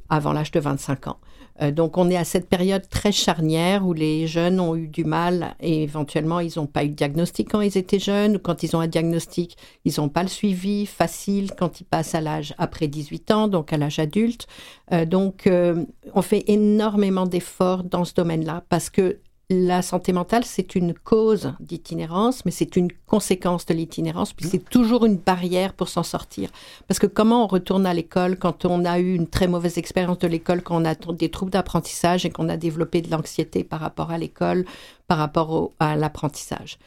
avant 0.09 0.33
l'âge 0.33 0.51
de 0.51 0.59
25 0.59 1.07
ans. 1.07 1.17
Euh, 1.61 1.71
donc 1.71 1.97
on 1.97 2.09
est 2.09 2.17
à 2.17 2.23
cette 2.23 2.49
période 2.49 2.87
très 2.89 3.11
charnière 3.11 3.85
où 3.85 3.93
les 3.93 4.25
jeunes 4.25 4.59
ont 4.59 4.75
eu 4.75 4.87
du 4.87 5.03
mal 5.03 5.55
et 5.59 5.83
éventuellement 5.83 6.39
ils 6.39 6.53
n'ont 6.55 6.65
pas 6.65 6.83
eu 6.83 6.89
de 6.89 6.95
diagnostic 6.95 7.51
quand 7.51 7.61
ils 7.61 7.77
étaient 7.77 7.99
jeunes 7.99 8.37
ou 8.37 8.39
quand 8.39 8.63
ils 8.63 8.75
ont 8.75 8.79
un 8.79 8.87
diagnostic, 8.87 9.57
ils 9.85 9.93
n'ont 9.97 10.09
pas 10.09 10.23
le 10.23 10.29
suivi 10.29 10.85
facile 10.85 11.51
quand 11.55 11.79
ils 11.79 11.85
passent 11.85 12.15
à 12.15 12.21
l'âge 12.21 12.55
après 12.57 12.87
18 12.87 13.31
ans, 13.31 13.47
donc 13.47 13.71
à 13.71 13.77
l'âge 13.77 13.99
adulte. 13.99 14.47
Euh, 14.91 15.05
donc 15.05 15.45
euh, 15.45 15.85
on 16.15 16.21
fait 16.21 16.43
énormément 16.47 17.27
d'efforts 17.27 17.83
dans 17.83 18.03
ce 18.03 18.13
domaine-là 18.13 18.63
parce 18.69 18.89
que 18.89 19.19
la 19.67 19.81
santé 19.81 20.13
mentale, 20.13 20.43
c'est 20.45 20.75
une 20.75 20.93
cause 20.93 21.53
d'itinérance, 21.59 22.45
mais 22.45 22.51
c'est 22.51 22.75
une 22.75 22.91
conséquence 23.07 23.65
de 23.65 23.73
l'itinérance, 23.73 24.33
puis 24.33 24.47
c'est 24.47 24.69
toujours 24.69 25.05
une 25.05 25.17
barrière 25.17 25.73
pour 25.73 25.89
s'en 25.89 26.03
sortir. 26.03 26.49
Parce 26.87 26.99
que 26.99 27.07
comment 27.07 27.43
on 27.43 27.47
retourne 27.47 27.85
à 27.85 27.93
l'école 27.93 28.37
quand 28.37 28.65
on 28.65 28.85
a 28.85 28.99
eu 28.99 29.13
une 29.13 29.27
très 29.27 29.47
mauvaise 29.47 29.77
expérience 29.77 30.19
de 30.19 30.27
l'école, 30.27 30.61
quand 30.61 30.81
on 30.81 30.85
a 30.85 30.95
des 30.95 31.29
troubles 31.29 31.51
d'apprentissage 31.51 32.25
et 32.25 32.29
qu'on 32.29 32.49
a 32.49 32.57
développé 32.57 33.01
de 33.01 33.11
l'anxiété 33.11 33.63
par 33.63 33.79
rapport 33.79 34.11
à 34.11 34.17
l'école, 34.17 34.65
par 35.07 35.17
rapport 35.17 35.71
à 35.79 35.95
l'apprentissage? 35.95 36.77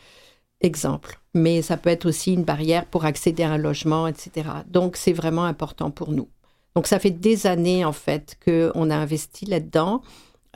Exemple. 0.60 1.20
Mais 1.34 1.62
ça 1.62 1.76
peut 1.76 1.90
être 1.90 2.06
aussi 2.06 2.32
une 2.32 2.44
barrière 2.44 2.86
pour 2.86 3.04
accéder 3.04 3.42
à 3.42 3.52
un 3.52 3.58
logement, 3.58 4.06
etc. 4.08 4.48
Donc 4.66 4.96
c'est 4.96 5.12
vraiment 5.12 5.44
important 5.44 5.90
pour 5.90 6.12
nous. 6.12 6.28
Donc 6.74 6.86
ça 6.86 6.98
fait 6.98 7.10
des 7.10 7.46
années 7.46 7.84
en 7.84 7.92
fait 7.92 8.38
qu'on 8.44 8.90
a 8.90 8.96
investi 8.96 9.46
là-dedans. 9.46 10.02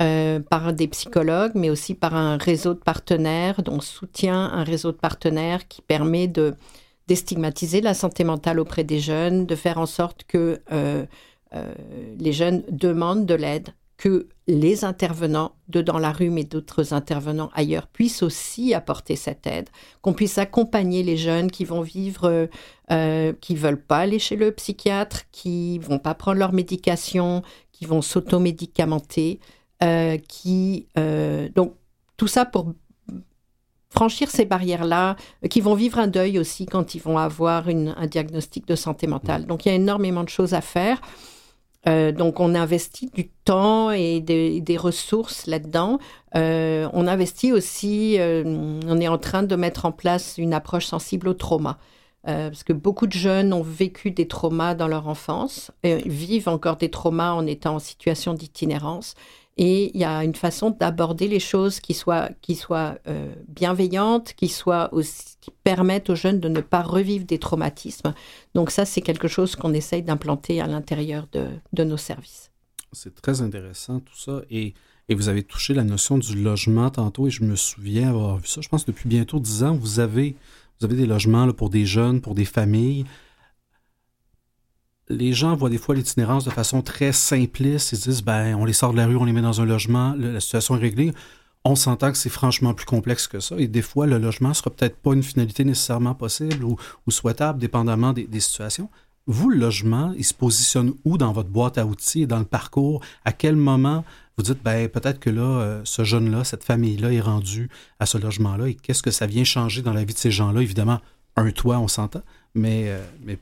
Euh, 0.00 0.40
par 0.40 0.72
des 0.72 0.88
psychologues, 0.88 1.52
mais 1.54 1.68
aussi 1.68 1.94
par 1.94 2.14
un 2.16 2.38
réseau 2.38 2.72
de 2.72 2.78
partenaires, 2.78 3.62
dont 3.62 3.80
soutient 3.80 4.50
un 4.50 4.64
réseau 4.64 4.92
de 4.92 4.96
partenaires 4.96 5.68
qui 5.68 5.82
permet 5.82 6.26
de 6.26 6.54
déstigmatiser 7.06 7.82
la 7.82 7.92
santé 7.92 8.24
mentale 8.24 8.60
auprès 8.60 8.82
des 8.82 8.98
jeunes, 8.98 9.44
de 9.44 9.54
faire 9.54 9.76
en 9.76 9.84
sorte 9.84 10.24
que 10.24 10.62
euh, 10.72 11.04
euh, 11.54 11.74
les 12.18 12.32
jeunes 12.32 12.62
demandent 12.70 13.26
de 13.26 13.34
l'aide, 13.34 13.74
que 13.98 14.28
les 14.46 14.86
intervenants 14.86 15.52
de 15.68 15.82
dans 15.82 15.98
la 15.98 16.12
rue, 16.12 16.30
mais 16.30 16.44
d'autres 16.44 16.94
intervenants 16.94 17.50
ailleurs, 17.52 17.86
puissent 17.86 18.22
aussi 18.22 18.72
apporter 18.72 19.16
cette 19.16 19.46
aide, 19.46 19.68
qu'on 20.00 20.14
puisse 20.14 20.38
accompagner 20.38 21.02
les 21.02 21.18
jeunes 21.18 21.50
qui 21.50 21.66
vont 21.66 21.82
vivre, 21.82 22.48
euh, 22.90 23.32
qui 23.42 23.54
veulent 23.54 23.82
pas 23.82 23.98
aller 23.98 24.18
chez 24.18 24.36
le 24.36 24.50
psychiatre, 24.50 25.24
qui 25.30 25.78
vont 25.78 25.98
pas 25.98 26.14
prendre 26.14 26.38
leur 26.38 26.54
médication, 26.54 27.42
qui 27.70 27.84
vont 27.84 28.00
s'automédicamenter, 28.00 29.40
qui 30.28 30.86
euh, 30.98 31.48
donc 31.54 31.74
tout 32.16 32.26
ça 32.26 32.44
pour 32.44 32.74
franchir 33.90 34.30
ces 34.30 34.44
barrières-là, 34.44 35.16
qui 35.50 35.60
vont 35.60 35.74
vivre 35.74 35.98
un 35.98 36.06
deuil 36.06 36.38
aussi 36.38 36.64
quand 36.66 36.94
ils 36.94 37.02
vont 37.02 37.18
avoir 37.18 37.68
un 37.68 38.06
diagnostic 38.06 38.66
de 38.66 38.76
santé 38.76 39.06
mentale. 39.06 39.46
Donc 39.46 39.66
il 39.66 39.70
y 39.70 39.72
a 39.72 39.74
énormément 39.74 40.22
de 40.22 40.28
choses 40.28 40.54
à 40.54 40.60
faire. 40.60 41.00
Euh, 41.88 42.12
donc 42.12 42.40
on 42.40 42.54
investit 42.54 43.10
du 43.12 43.28
temps 43.28 43.90
et 43.90 44.20
des, 44.20 44.76
ressources 44.76 45.46
là-dedans. 45.46 45.98
Euh, 46.36 46.88
on 46.92 47.06
investit 47.06 47.52
aussi, 47.52 48.16
euh, 48.18 48.44
on 48.86 49.00
est 49.00 49.08
en 49.08 49.18
train 49.18 49.42
de 49.42 49.56
mettre 49.56 49.86
en 49.86 49.92
place 49.92 50.36
une 50.38 50.54
approche 50.54 50.86
sensible 50.86 51.28
au 51.28 51.34
trauma. 51.34 51.78
parce 52.24 52.64
que 52.64 52.74
beaucoup 52.74 53.06
de 53.06 53.12
jeunes 53.12 53.52
ont 53.54 53.62
vécu 53.62 54.10
des 54.10 54.28
traumas 54.28 54.74
dans 54.74 54.88
leur 54.88 55.08
enfance, 55.08 55.70
vivent 55.82 56.48
encore 56.48 56.76
des 56.76 56.90
traumas 56.90 57.32
en 57.32 57.46
étant 57.46 57.76
en 57.76 57.78
situation 57.78 58.34
d'itinérance. 58.34 59.14
Et 59.62 59.90
il 59.92 60.00
y 60.00 60.04
a 60.04 60.24
une 60.24 60.34
façon 60.34 60.70
d'aborder 60.70 61.28
les 61.28 61.38
choses 61.38 61.80
qui 61.80 61.92
soit, 61.92 62.30
qui 62.40 62.54
soit 62.54 62.98
euh, 63.06 63.30
bienveillante, 63.46 64.32
qui, 64.32 64.48
soit 64.48 64.88
aussi, 64.94 65.36
qui 65.38 65.50
permettent 65.64 66.08
aux 66.08 66.14
jeunes 66.14 66.40
de 66.40 66.48
ne 66.48 66.62
pas 66.62 66.80
revivre 66.80 67.26
des 67.26 67.38
traumatismes. 67.38 68.14
Donc 68.54 68.70
ça, 68.70 68.86
c'est 68.86 69.02
quelque 69.02 69.28
chose 69.28 69.56
qu'on 69.56 69.74
essaye 69.74 70.02
d'implanter 70.02 70.62
à 70.62 70.66
l'intérieur 70.66 71.28
de, 71.32 71.46
de, 71.74 71.84
nos 71.84 71.98
services. 71.98 72.50
C'est 72.92 73.14
très 73.20 73.42
intéressant 73.42 74.00
tout 74.00 74.16
ça. 74.16 74.40
Et, 74.50 74.72
et, 75.10 75.14
vous 75.14 75.28
avez 75.28 75.42
touché 75.42 75.74
la 75.74 75.84
notion 75.84 76.16
du 76.16 76.42
logement 76.42 76.88
tantôt, 76.88 77.26
et 77.26 77.30
je 77.30 77.44
me 77.44 77.54
souviens 77.54 78.08
avoir 78.08 78.38
vu 78.38 78.46
ça. 78.46 78.62
Je 78.62 78.68
pense 78.70 78.86
depuis 78.86 79.10
bientôt 79.10 79.40
dix 79.40 79.62
ans, 79.62 79.76
vous 79.76 80.00
avez, 80.00 80.36
vous 80.80 80.86
avez 80.86 80.96
des 80.96 81.06
logements 81.06 81.44
là, 81.44 81.52
pour 81.52 81.68
des 81.68 81.84
jeunes, 81.84 82.22
pour 82.22 82.34
des 82.34 82.46
familles 82.46 83.04
les 85.10 85.32
gens 85.32 85.56
voient 85.56 85.68
des 85.68 85.78
fois 85.78 85.94
l'itinérance 85.94 86.44
de 86.44 86.50
façon 86.50 86.82
très 86.82 87.12
simpliste. 87.12 87.92
Ils 87.92 87.98
se 87.98 88.08
disent, 88.08 88.22
ben, 88.22 88.54
on 88.54 88.64
les 88.64 88.72
sort 88.72 88.92
de 88.92 88.96
la 88.96 89.06
rue, 89.06 89.16
on 89.16 89.24
les 89.24 89.32
met 89.32 89.42
dans 89.42 89.60
un 89.60 89.66
logement, 89.66 90.14
la 90.16 90.40
situation 90.40 90.76
est 90.76 90.80
réglée. 90.80 91.12
On 91.64 91.74
s'entend 91.74 92.10
que 92.10 92.16
c'est 92.16 92.30
franchement 92.30 92.72
plus 92.72 92.86
complexe 92.86 93.26
que 93.26 93.40
ça. 93.40 93.56
Et 93.58 93.68
des 93.68 93.82
fois, 93.82 94.06
le 94.06 94.18
logement 94.18 94.54
sera 94.54 94.70
peut-être 94.70 94.96
pas 94.96 95.12
une 95.12 95.22
finalité 95.22 95.64
nécessairement 95.64 96.14
possible 96.14 96.64
ou, 96.64 96.78
souhaitable, 97.08 97.58
dépendamment 97.58 98.14
des, 98.14 98.40
situations. 98.40 98.88
Vous, 99.26 99.50
le 99.50 99.58
logement, 99.58 100.14
il 100.16 100.24
se 100.24 100.32
positionne 100.32 100.94
où 101.04 101.18
dans 101.18 101.32
votre 101.32 101.50
boîte 101.50 101.76
à 101.76 101.84
outils 101.84 102.22
et 102.22 102.26
dans 102.26 102.38
le 102.38 102.46
parcours? 102.46 103.02
À 103.24 103.32
quel 103.32 103.56
moment 103.56 104.04
vous 104.38 104.44
dites, 104.44 104.62
ben, 104.62 104.88
peut-être 104.88 105.20
que 105.20 105.28
là, 105.28 105.42
euh, 105.42 105.80
ce 105.84 106.02
jeune-là, 106.02 106.44
cette 106.44 106.64
famille-là 106.64 107.12
est 107.12 107.20
rendue 107.20 107.68
à 107.98 108.06
ce 108.06 108.16
logement-là 108.16 108.68
et 108.68 108.74
qu'est-ce 108.74 109.02
que 109.02 109.10
ça 109.10 109.26
vient 109.26 109.44
changer 109.44 109.82
dans 109.82 109.92
la 109.92 110.04
vie 110.04 110.14
de 110.14 110.18
ces 110.18 110.30
gens-là? 110.30 110.62
Évidemment, 110.62 111.00
un 111.36 111.50
toit, 111.50 111.78
on 111.78 111.88
s'entend, 111.88 112.22
mais, 112.54 112.84
euh, 112.86 113.04
mais 113.22 113.38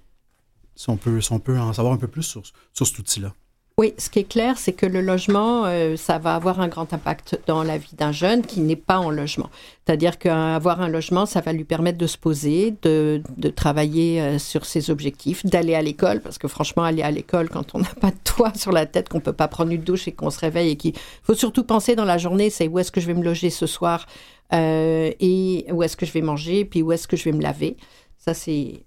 si 0.79 0.89
on 0.89 0.97
peut, 0.97 1.19
on 1.33 1.41
peut 1.41 1.59
en 1.59 1.73
savoir 1.73 1.93
un 1.93 1.97
peu 1.97 2.07
plus 2.07 2.23
sur, 2.23 2.43
sur 2.73 2.87
cet 2.87 2.99
outil-là. 3.01 3.35
Oui, 3.79 3.95
ce 3.99 4.11
qui 4.11 4.21
est 4.21 4.29
clair, 4.29 4.59
c'est 4.59 4.73
que 4.73 4.87
le 4.87 5.01
logement, 5.01 5.65
euh, 5.67 5.97
ça 5.97 6.19
va 6.19 6.37
avoir 6.37 6.61
un 6.61 6.69
grand 6.69 6.93
impact 6.93 7.41
dans 7.47 7.65
la 7.65 7.79
vie 7.79 7.95
d'un 7.97 8.13
jeune 8.13 8.43
qui 8.43 8.61
n'est 8.61 8.77
pas 8.77 8.99
en 8.99 9.11
logement. 9.11 9.51
C'est-à-dire 9.85 10.19
qu'avoir 10.19 10.81
un 10.81 10.89
logement, 10.89 11.27
ça 11.27 11.41
va 11.41 11.53
lui 11.53 11.65
permettre 11.65 11.99
de 11.99 12.07
se 12.07 12.17
poser, 12.17 12.75
de, 12.83 13.23
de 13.37 13.49
travailler 13.49 14.21
euh, 14.21 14.39
sur 14.39 14.67
ses 14.67 14.91
objectifs, 14.91 15.45
d'aller 15.45 15.75
à 15.75 15.83
l'école, 15.83 16.21
parce 16.21 16.39
que 16.39 16.47
franchement, 16.47 16.85
aller 16.85 17.03
à 17.03 17.11
l'école 17.11 17.49
quand 17.49 17.75
on 17.75 17.81
n'a 17.81 17.95
pas 18.01 18.11
de 18.11 18.19
toit 18.23 18.55
sur 18.55 18.71
la 18.71 18.87
tête, 18.87 19.09
qu'on 19.09 19.21
peut 19.21 19.33
pas 19.33 19.49
prendre 19.49 19.73
une 19.73 19.83
douche 19.83 20.07
et 20.07 20.13
qu'on 20.13 20.31
se 20.31 20.39
réveille 20.39 20.71
et 20.71 20.77
qu'il 20.77 20.95
faut 21.25 21.35
surtout 21.35 21.65
penser 21.65 21.97
dans 21.97 22.05
la 22.05 22.19
journée, 22.19 22.51
c'est 22.51 22.69
où 22.69 22.79
est-ce 22.79 22.93
que 22.93 23.01
je 23.01 23.07
vais 23.09 23.15
me 23.15 23.25
loger 23.25 23.51
ce 23.51 23.67
soir 23.67 24.07
euh, 24.53 25.11
et 25.19 25.67
où 25.73 25.83
est-ce 25.83 25.97
que 25.97 26.07
je 26.07 26.13
vais 26.13 26.23
manger, 26.23 26.65
puis 26.65 26.83
où 26.83 26.93
est-ce 26.93 27.09
que 27.09 27.17
je 27.17 27.25
vais 27.25 27.33
me 27.33 27.43
laver. 27.43 27.77
Ça, 28.17 28.33
c'est 28.33 28.85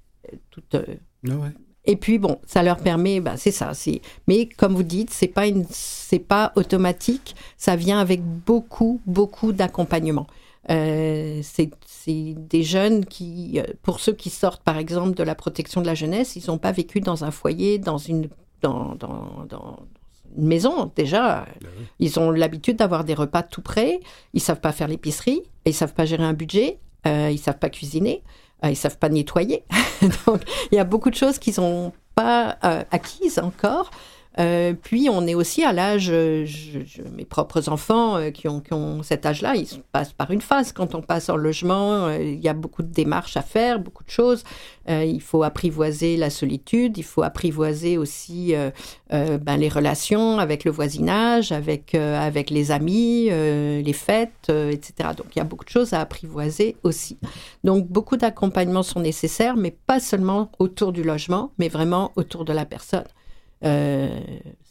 tout. 0.50 0.62
Ah 0.74 0.80
ouais 1.24 1.52
et 1.86 1.96
puis 1.96 2.20
bon, 2.20 2.40
ça 2.46 2.62
leur 2.62 2.78
permet, 2.78 3.20
bah, 3.20 3.38
c'est 3.38 3.52
ça. 3.52 3.74
C'est, 3.74 4.02
mais 4.28 4.46
comme 4.46 4.76
vous 4.76 4.84
dites, 4.84 5.10
c'est 5.10 5.28
pas 5.28 5.48
une, 5.48 5.66
c'est 5.70 6.20
pas 6.20 6.52
automatique. 6.56 7.36
Ça 7.58 7.76
vient 7.76 8.00
avec 8.00 8.22
beaucoup, 8.24 9.02
beaucoup 9.06 9.52
d'accompagnement. 9.52 10.28
Euh, 10.70 11.42
c'est, 11.44 11.72
des 12.08 12.64
jeunes 12.64 13.06
qui, 13.06 13.60
euh, 13.60 13.64
pour 13.84 14.00
ceux 14.00 14.14
qui 14.14 14.32
sortent 14.32 14.64
par 14.64 14.78
exemple 14.78 15.14
de 15.16 15.22
la 15.24 15.36
protection 15.36 15.82
de 15.82 15.86
la 15.86 15.94
jeunesse, 15.94 16.36
ils 16.36 16.44
n'ont 16.48 16.58
pas 16.58 16.72
vécu 16.72 17.00
dans 17.00 17.24
un 17.24 17.30
foyer, 17.30 17.78
dans 17.78 18.00
une, 18.00 18.28
dans, 18.62 18.96
dans, 18.96 19.46
dans 19.48 19.86
une 20.36 20.48
maison 20.48 20.92
déjà. 20.96 21.46
Ben 21.62 21.70
ils 22.00 22.20
ont 22.20 22.32
l'habitude 22.32 22.78
d'avoir 22.78 23.04
des 23.04 23.14
repas 23.14 23.44
tout 23.44 23.62
prêts. 23.62 24.00
Ils 24.34 24.42
savent 24.42 24.60
pas 24.60 24.72
faire 24.72 24.88
l'épicerie, 24.88 25.44
ils 25.66 25.76
savent 25.76 25.94
pas 25.94 26.06
gérer 26.06 26.24
un 26.24 26.34
budget, 26.34 26.80
euh, 27.06 27.30
ils 27.32 27.38
savent 27.38 27.60
pas 27.60 27.70
cuisiner. 27.70 28.24
Ils 28.62 28.68
ah, 28.68 28.72
ils 28.72 28.76
savent 28.76 28.98
pas 28.98 29.10
nettoyer. 29.10 29.64
Donc, 30.28 30.42
il 30.72 30.76
y 30.76 30.80
a 30.80 30.84
beaucoup 30.84 31.10
de 31.10 31.16
choses 31.16 31.40
qu'ils 31.40 31.56
n'ont 31.60 31.92
pas 32.14 32.58
euh, 32.64 32.84
acquises 32.92 33.40
encore. 33.40 33.90
Euh, 34.40 34.74
puis 34.82 35.10
on 35.12 35.28
est 35.28 35.36
aussi 35.36 35.64
à 35.64 35.74
l'âge, 35.74 36.08
euh, 36.10 36.46
mes 37.14 37.26
propres 37.26 37.68
enfants 37.68 38.16
euh, 38.16 38.32
qui, 38.32 38.48
ont, 38.48 39.04
cet 39.04 39.26
âge-là, 39.26 39.56
ils 39.56 39.68
passent 39.92 40.14
par 40.14 40.32
une 40.32 40.42
phase. 40.42 40.72
Quand 40.72 40.96
on 40.96 41.02
passe 41.02 41.30
en 41.30 41.36
logement, 41.36 42.10
il 42.12 42.40
y 42.40 42.48
a 42.48 42.54
beaucoup 42.54 42.84
de 42.84 42.92
démarches 42.92 43.36
à 43.36 43.42
faire, 43.42 43.80
beaucoup 43.80 44.04
de 44.04 44.10
choses. 44.10 44.44
il 44.88 45.22
faut 45.22 45.44
apprivoiser 45.44 46.18
la 46.18 46.30
solitude, 46.30 46.98
il 46.98 47.04
faut 47.04 47.24
apprivoiser 47.24 47.98
aussi 47.98 48.54
ben, 49.10 49.58
les 49.58 49.70
relations 49.70 50.40
avec 50.40 50.64
le 50.64 50.72
voisinage, 50.72 51.52
avec, 51.52 51.96
avec 51.96 52.50
les 52.50 52.72
amis, 52.72 53.30
les 53.30 53.94
fêtes, 53.94 54.50
etc. 54.50 55.10
Donc 55.16 55.28
il 55.36 55.40
y 55.40 55.42
a 55.42 55.46
beaucoup 55.46 55.66
de 55.66 55.70
choses 55.70 55.94
à 55.94 56.02
apprivoiser 56.02 56.76
aussi. 56.84 57.18
Donc 57.64 57.88
beaucoup 57.88 58.18
d'accompagnements 58.18 58.84
sont 58.84 59.02
nécessaires, 59.02 59.56
mais 59.56 59.72
pas 59.72 60.00
seulement 60.00 60.52
autour 60.60 60.92
du 60.92 61.04
logement, 61.04 61.52
mais 61.58 61.68
vraiment 61.68 62.12
autour 62.16 62.46
de 62.46 62.54
la 62.54 62.66
personne. 62.66 63.06
Euh, 63.64 64.20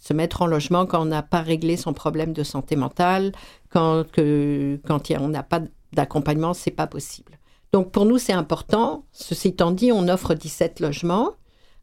se 0.01 0.12
mettre 0.14 0.43
en 0.43 0.47
logement 0.47 0.86
quand 0.86 1.03
on 1.03 1.05
n'a 1.05 1.22
pas 1.22 1.43
réglé 1.43 1.76
son 1.76 1.93
problème 1.93 2.32
de 2.32 2.43
santé 2.43 2.74
mentale, 2.74 3.32
quand, 3.68 4.05
on 4.18 5.28
n'a 5.28 5.43
pas 5.43 5.61
d'accompagnement, 5.93 6.55
c'est 6.55 6.70
pas 6.70 6.86
possible. 6.86 7.38
Donc 7.72 7.93
pour 7.93 8.07
nous, 8.07 8.18
c'est 8.18 8.32
important. 8.32 9.05
Ceci 9.12 9.49
étant 9.49 9.70
dit, 9.70 9.93
on 9.93 10.09
offre 10.09 10.34
17 10.34 10.80
logements. 10.80 11.30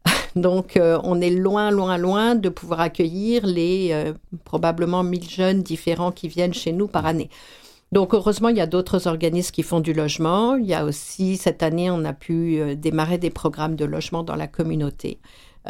Donc 0.36 0.76
euh, 0.76 0.98
on 1.04 1.20
est 1.20 1.30
loin, 1.30 1.70
loin, 1.70 1.96
loin 1.96 2.34
de 2.34 2.48
pouvoir 2.48 2.80
accueillir 2.80 3.46
les 3.46 3.90
euh, 3.92 4.12
probablement 4.44 5.02
1000 5.02 5.30
jeunes 5.30 5.62
différents 5.62 6.12
qui 6.12 6.28
viennent 6.28 6.54
chez 6.54 6.72
nous 6.72 6.88
par 6.88 7.06
année. 7.06 7.30
Donc 7.92 8.12
heureusement, 8.12 8.50
il 8.50 8.56
y 8.56 8.60
a 8.60 8.66
d'autres 8.66 9.06
organismes 9.06 9.52
qui 9.52 9.62
font 9.62 9.80
du 9.80 9.94
logement. 9.94 10.56
Il 10.56 10.66
y 10.66 10.74
a 10.74 10.84
aussi, 10.84 11.38
cette 11.38 11.62
année, 11.62 11.90
on 11.90 12.04
a 12.04 12.12
pu 12.12 12.76
démarrer 12.76 13.16
des 13.16 13.30
programmes 13.30 13.76
de 13.76 13.86
logement 13.86 14.22
dans 14.22 14.36
la 14.36 14.46
communauté. 14.46 15.20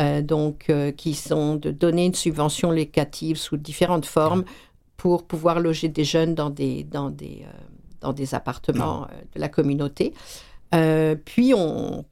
Euh, 0.01 0.23
donc 0.23 0.71
euh, 0.71 0.93
qui 0.93 1.15
sont 1.15 1.57
de 1.57 1.73
donner 1.73 2.07
une 2.07 2.15
subvention 2.15 2.71
locative 2.71 3.37
sous 3.37 3.57
différentes 3.57 4.07
formes 4.07 4.45
pour 4.97 5.27
pouvoir 5.27 5.59
loger 5.59 5.89
des 5.89 6.05
jeunes 6.05 6.37
dans 6.37 6.51
des, 6.51 6.85
dans 6.85 7.11
des, 7.11 7.43
euh, 7.43 7.53
dans 8.01 8.13
des 8.13 8.33
appartements 8.33 9.09
de 9.35 9.41
la 9.41 9.49
communauté. 9.49 10.15
puis 11.25 11.53
on, 11.53 12.05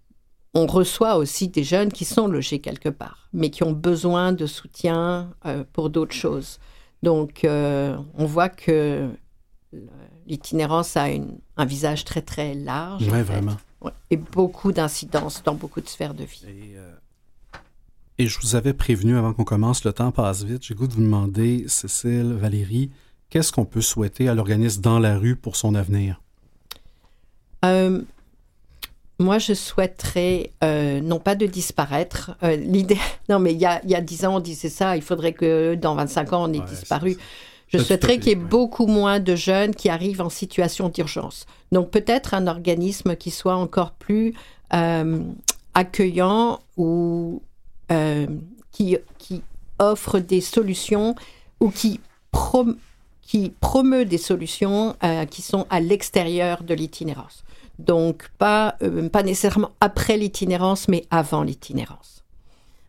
on 0.55 0.67
reçoit 0.67 1.17
aussi 1.17 1.47
des 1.47 1.63
jeunes 1.63 1.93
qui 1.93 2.05
sont 2.05 2.27
logés 2.27 2.59
quelque 2.59 2.89
part, 2.89 3.29
mais 3.33 3.51
qui 3.51 3.63
ont 3.63 3.73
besoin 3.73 4.33
de 4.33 4.47
soutien 4.47 5.31
pour 5.73 5.91
d'autres 5.91 6.15
choses. 6.15 6.59
Donc, 7.03 7.43
on 7.45 8.25
voit 8.25 8.49
que 8.49 9.11
l'itinérance 10.27 10.97
a 10.97 11.11
une, 11.11 11.39
un 11.57 11.65
visage 11.65 12.05
très, 12.05 12.23
très 12.23 12.55
large. 12.55 13.07
Oui, 13.13 13.23
vraiment. 13.23 13.57
et 14.11 14.17
beaucoup 14.17 14.73
d'incidences 14.73 15.43
dans 15.45 15.55
beaucoup 15.55 15.81
de 15.81 15.89
sphères 15.89 16.15
de 16.15 16.25
vie. 16.25 16.45
Et 16.49 16.77
je 18.19 18.39
vous 18.41 18.57
avais 18.57 18.73
prévenu 18.73 19.17
avant 19.17 19.33
qu'on 19.33 19.45
commence, 19.45 19.85
le 19.85 19.93
temps 19.93 20.11
passe 20.11 20.43
vite. 20.45 20.65
J'ai 20.65 20.75
goût 20.75 20.87
de 20.87 20.95
vous 20.95 21.03
demander, 21.03 21.65
Cécile, 21.69 22.33
Valérie, 22.33 22.91
qu'est-ce 23.29 23.53
qu'on 23.53 23.67
peut 23.67 23.83
souhaiter 23.83 24.29
à 24.29 24.35
l'organisme 24.35 24.81
dans 24.81 24.99
la 24.99 25.19
rue 25.19 25.37
pour 25.37 25.57
son 25.57 25.75
avenir? 25.75 26.21
Euh, 27.65 28.01
moi, 29.19 29.39
je 29.39 29.53
souhaiterais 29.53 30.53
euh, 30.65 31.01
non 31.01 31.19
pas 31.19 31.35
de 31.35 31.47
disparaître. 31.47 32.33
Euh, 32.43 32.57
l'idée, 32.57 32.99
non, 33.29 33.39
mais 33.39 33.53
il 33.53 33.59
y 33.59 33.67
a, 33.67 33.83
il 33.85 33.91
y 33.91 33.95
a 33.95 34.01
10 34.01 34.25
ans, 34.25 34.37
on 34.37 34.41
disait 34.41 34.71
ça. 34.71 34.97
Il 34.97 35.03
faudrait 35.03 35.35
que 35.35 35.75
dans 35.75 35.95
25 35.95 36.33
ans, 36.33 36.49
on 36.49 36.53
ait 36.55 36.61
disparu. 36.61 37.19
Je 37.69 37.79
souhaiterais 37.79 38.19
qu'il 38.19 38.29
y 38.29 38.33
ait 38.33 38.37
beaucoup 38.37 38.87
moins 38.87 39.19
de 39.19 39.35
jeunes 39.35 39.75
qui 39.75 39.89
arrivent 39.89 40.23
en 40.23 40.31
situation 40.31 40.89
d'urgence. 40.89 41.47
Donc 41.73 41.91
peut-être 41.91 42.33
un 42.33 42.47
organisme 42.47 43.17
qui 43.17 43.33
soit 43.33 43.57
encore 43.57 43.91
plus 43.91 44.35
accueillant 45.75 46.61
ou 46.77 47.43
euh, 47.93 48.27
qui, 48.73 48.97
qui 49.19 49.43
offre 49.79 50.19
des 50.19 50.41
solutions 50.41 51.15
ou 51.61 51.71
qui, 51.71 52.01
qui 53.23 53.51
promeut 53.61 54.05
des 54.05 54.19
solutions 54.19 54.97
euh, 55.03 55.25
qui 55.25 55.43
sont 55.43 55.67
à 55.71 55.81
l'extérieur 55.81 56.63
de 56.63 56.75
l'itinérance. 56.75 57.45
Donc 57.79 58.29
pas, 58.39 58.77
euh, 58.83 59.09
pas 59.09 59.23
nécessairement 59.23 59.71
après 59.81 60.17
l'itinérance, 60.17 60.89
mais 60.89 61.05
avant 61.11 61.43
l'itinérance. 61.43 62.16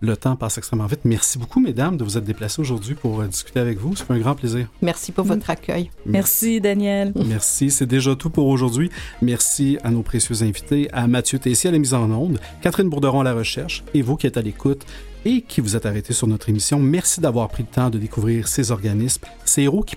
Le 0.00 0.14
temps 0.16 0.36
passe 0.36 0.58
extrêmement 0.58 0.86
vite. 0.86 1.00
Merci 1.04 1.38
beaucoup, 1.38 1.58
mesdames, 1.58 1.96
de 1.96 2.04
vous 2.04 2.18
être 2.18 2.24
déplacées 2.24 2.60
aujourd'hui 2.60 2.94
pour 2.94 3.20
euh, 3.20 3.26
discuter 3.26 3.60
avec 3.60 3.78
vous. 3.78 3.96
C'est 3.96 4.10
un 4.10 4.18
grand 4.18 4.34
plaisir. 4.34 4.68
Merci 4.82 5.10
pour 5.10 5.24
votre 5.24 5.48
accueil. 5.48 5.90
Merci, 6.04 6.60
Daniel. 6.60 7.12
Merci. 7.26 7.70
C'est 7.70 7.86
déjà 7.86 8.14
tout 8.14 8.28
pour 8.28 8.46
aujourd'hui. 8.46 8.90
Merci 9.22 9.78
à 9.82 9.90
nos 9.90 10.02
précieux 10.02 10.42
invités, 10.42 10.90
à 10.92 11.06
Mathieu 11.06 11.38
Tessier 11.38 11.68
à 11.68 11.72
la 11.72 11.78
mise 11.78 11.94
en 11.94 12.10
onde, 12.10 12.38
Catherine 12.60 12.90
Bourderon 12.90 13.20
à 13.20 13.24
la 13.24 13.32
recherche 13.32 13.84
et 13.94 14.02
vous 14.02 14.16
qui 14.16 14.26
êtes 14.26 14.36
à 14.36 14.42
l'écoute 14.42 14.84
et 15.24 15.42
qui 15.42 15.60
vous 15.60 15.74
êtes 15.74 15.86
arrêtés 15.86 16.12
sur 16.12 16.28
notre 16.28 16.48
émission. 16.48 16.78
Merci 16.78 17.20
d'avoir 17.20 17.48
pris 17.48 17.64
le 17.64 17.68
temps 17.68 17.90
de 17.90 17.98
découvrir 17.98 18.46
ces 18.46 18.70
organismes, 18.70 19.22
ces 19.44 19.62
héros 19.62 19.82
qui, 19.82 19.96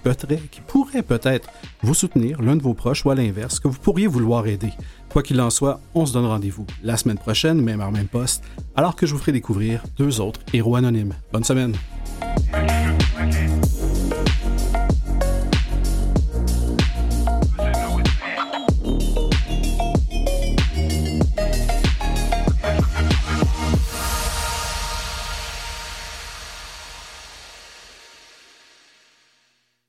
qui 0.49 0.61
pourraient 0.61 1.03
peut-être 1.03 1.49
vous 1.83 1.93
soutenir, 1.93 2.41
l'un 2.41 2.55
de 2.55 2.63
vos 2.63 2.73
proches 2.73 3.05
ou 3.05 3.11
à 3.11 3.15
l'inverse, 3.15 3.59
que 3.59 3.67
vous 3.67 3.77
pourriez 3.77 4.07
vouloir 4.07 4.47
aider. 4.47 4.71
Quoi 5.09 5.23
qu'il 5.23 5.41
en 5.41 5.49
soit, 5.49 5.79
on 5.95 6.05
se 6.05 6.13
donne 6.13 6.25
rendez-vous 6.25 6.65
la 6.83 6.97
semaine 6.97 7.17
prochaine, 7.17 7.61
même 7.61 7.81
heure, 7.81 7.91
même 7.91 8.07
poste, 8.07 8.43
alors 8.75 8.95
que 8.95 9.05
je 9.05 9.13
vous 9.13 9.19
ferai 9.19 9.31
découvrir 9.31 9.83
deux 9.97 10.21
autres 10.21 10.41
héros 10.53 10.75
anonymes. 10.75 11.15
Bonne 11.33 11.43
semaine! 11.43 11.75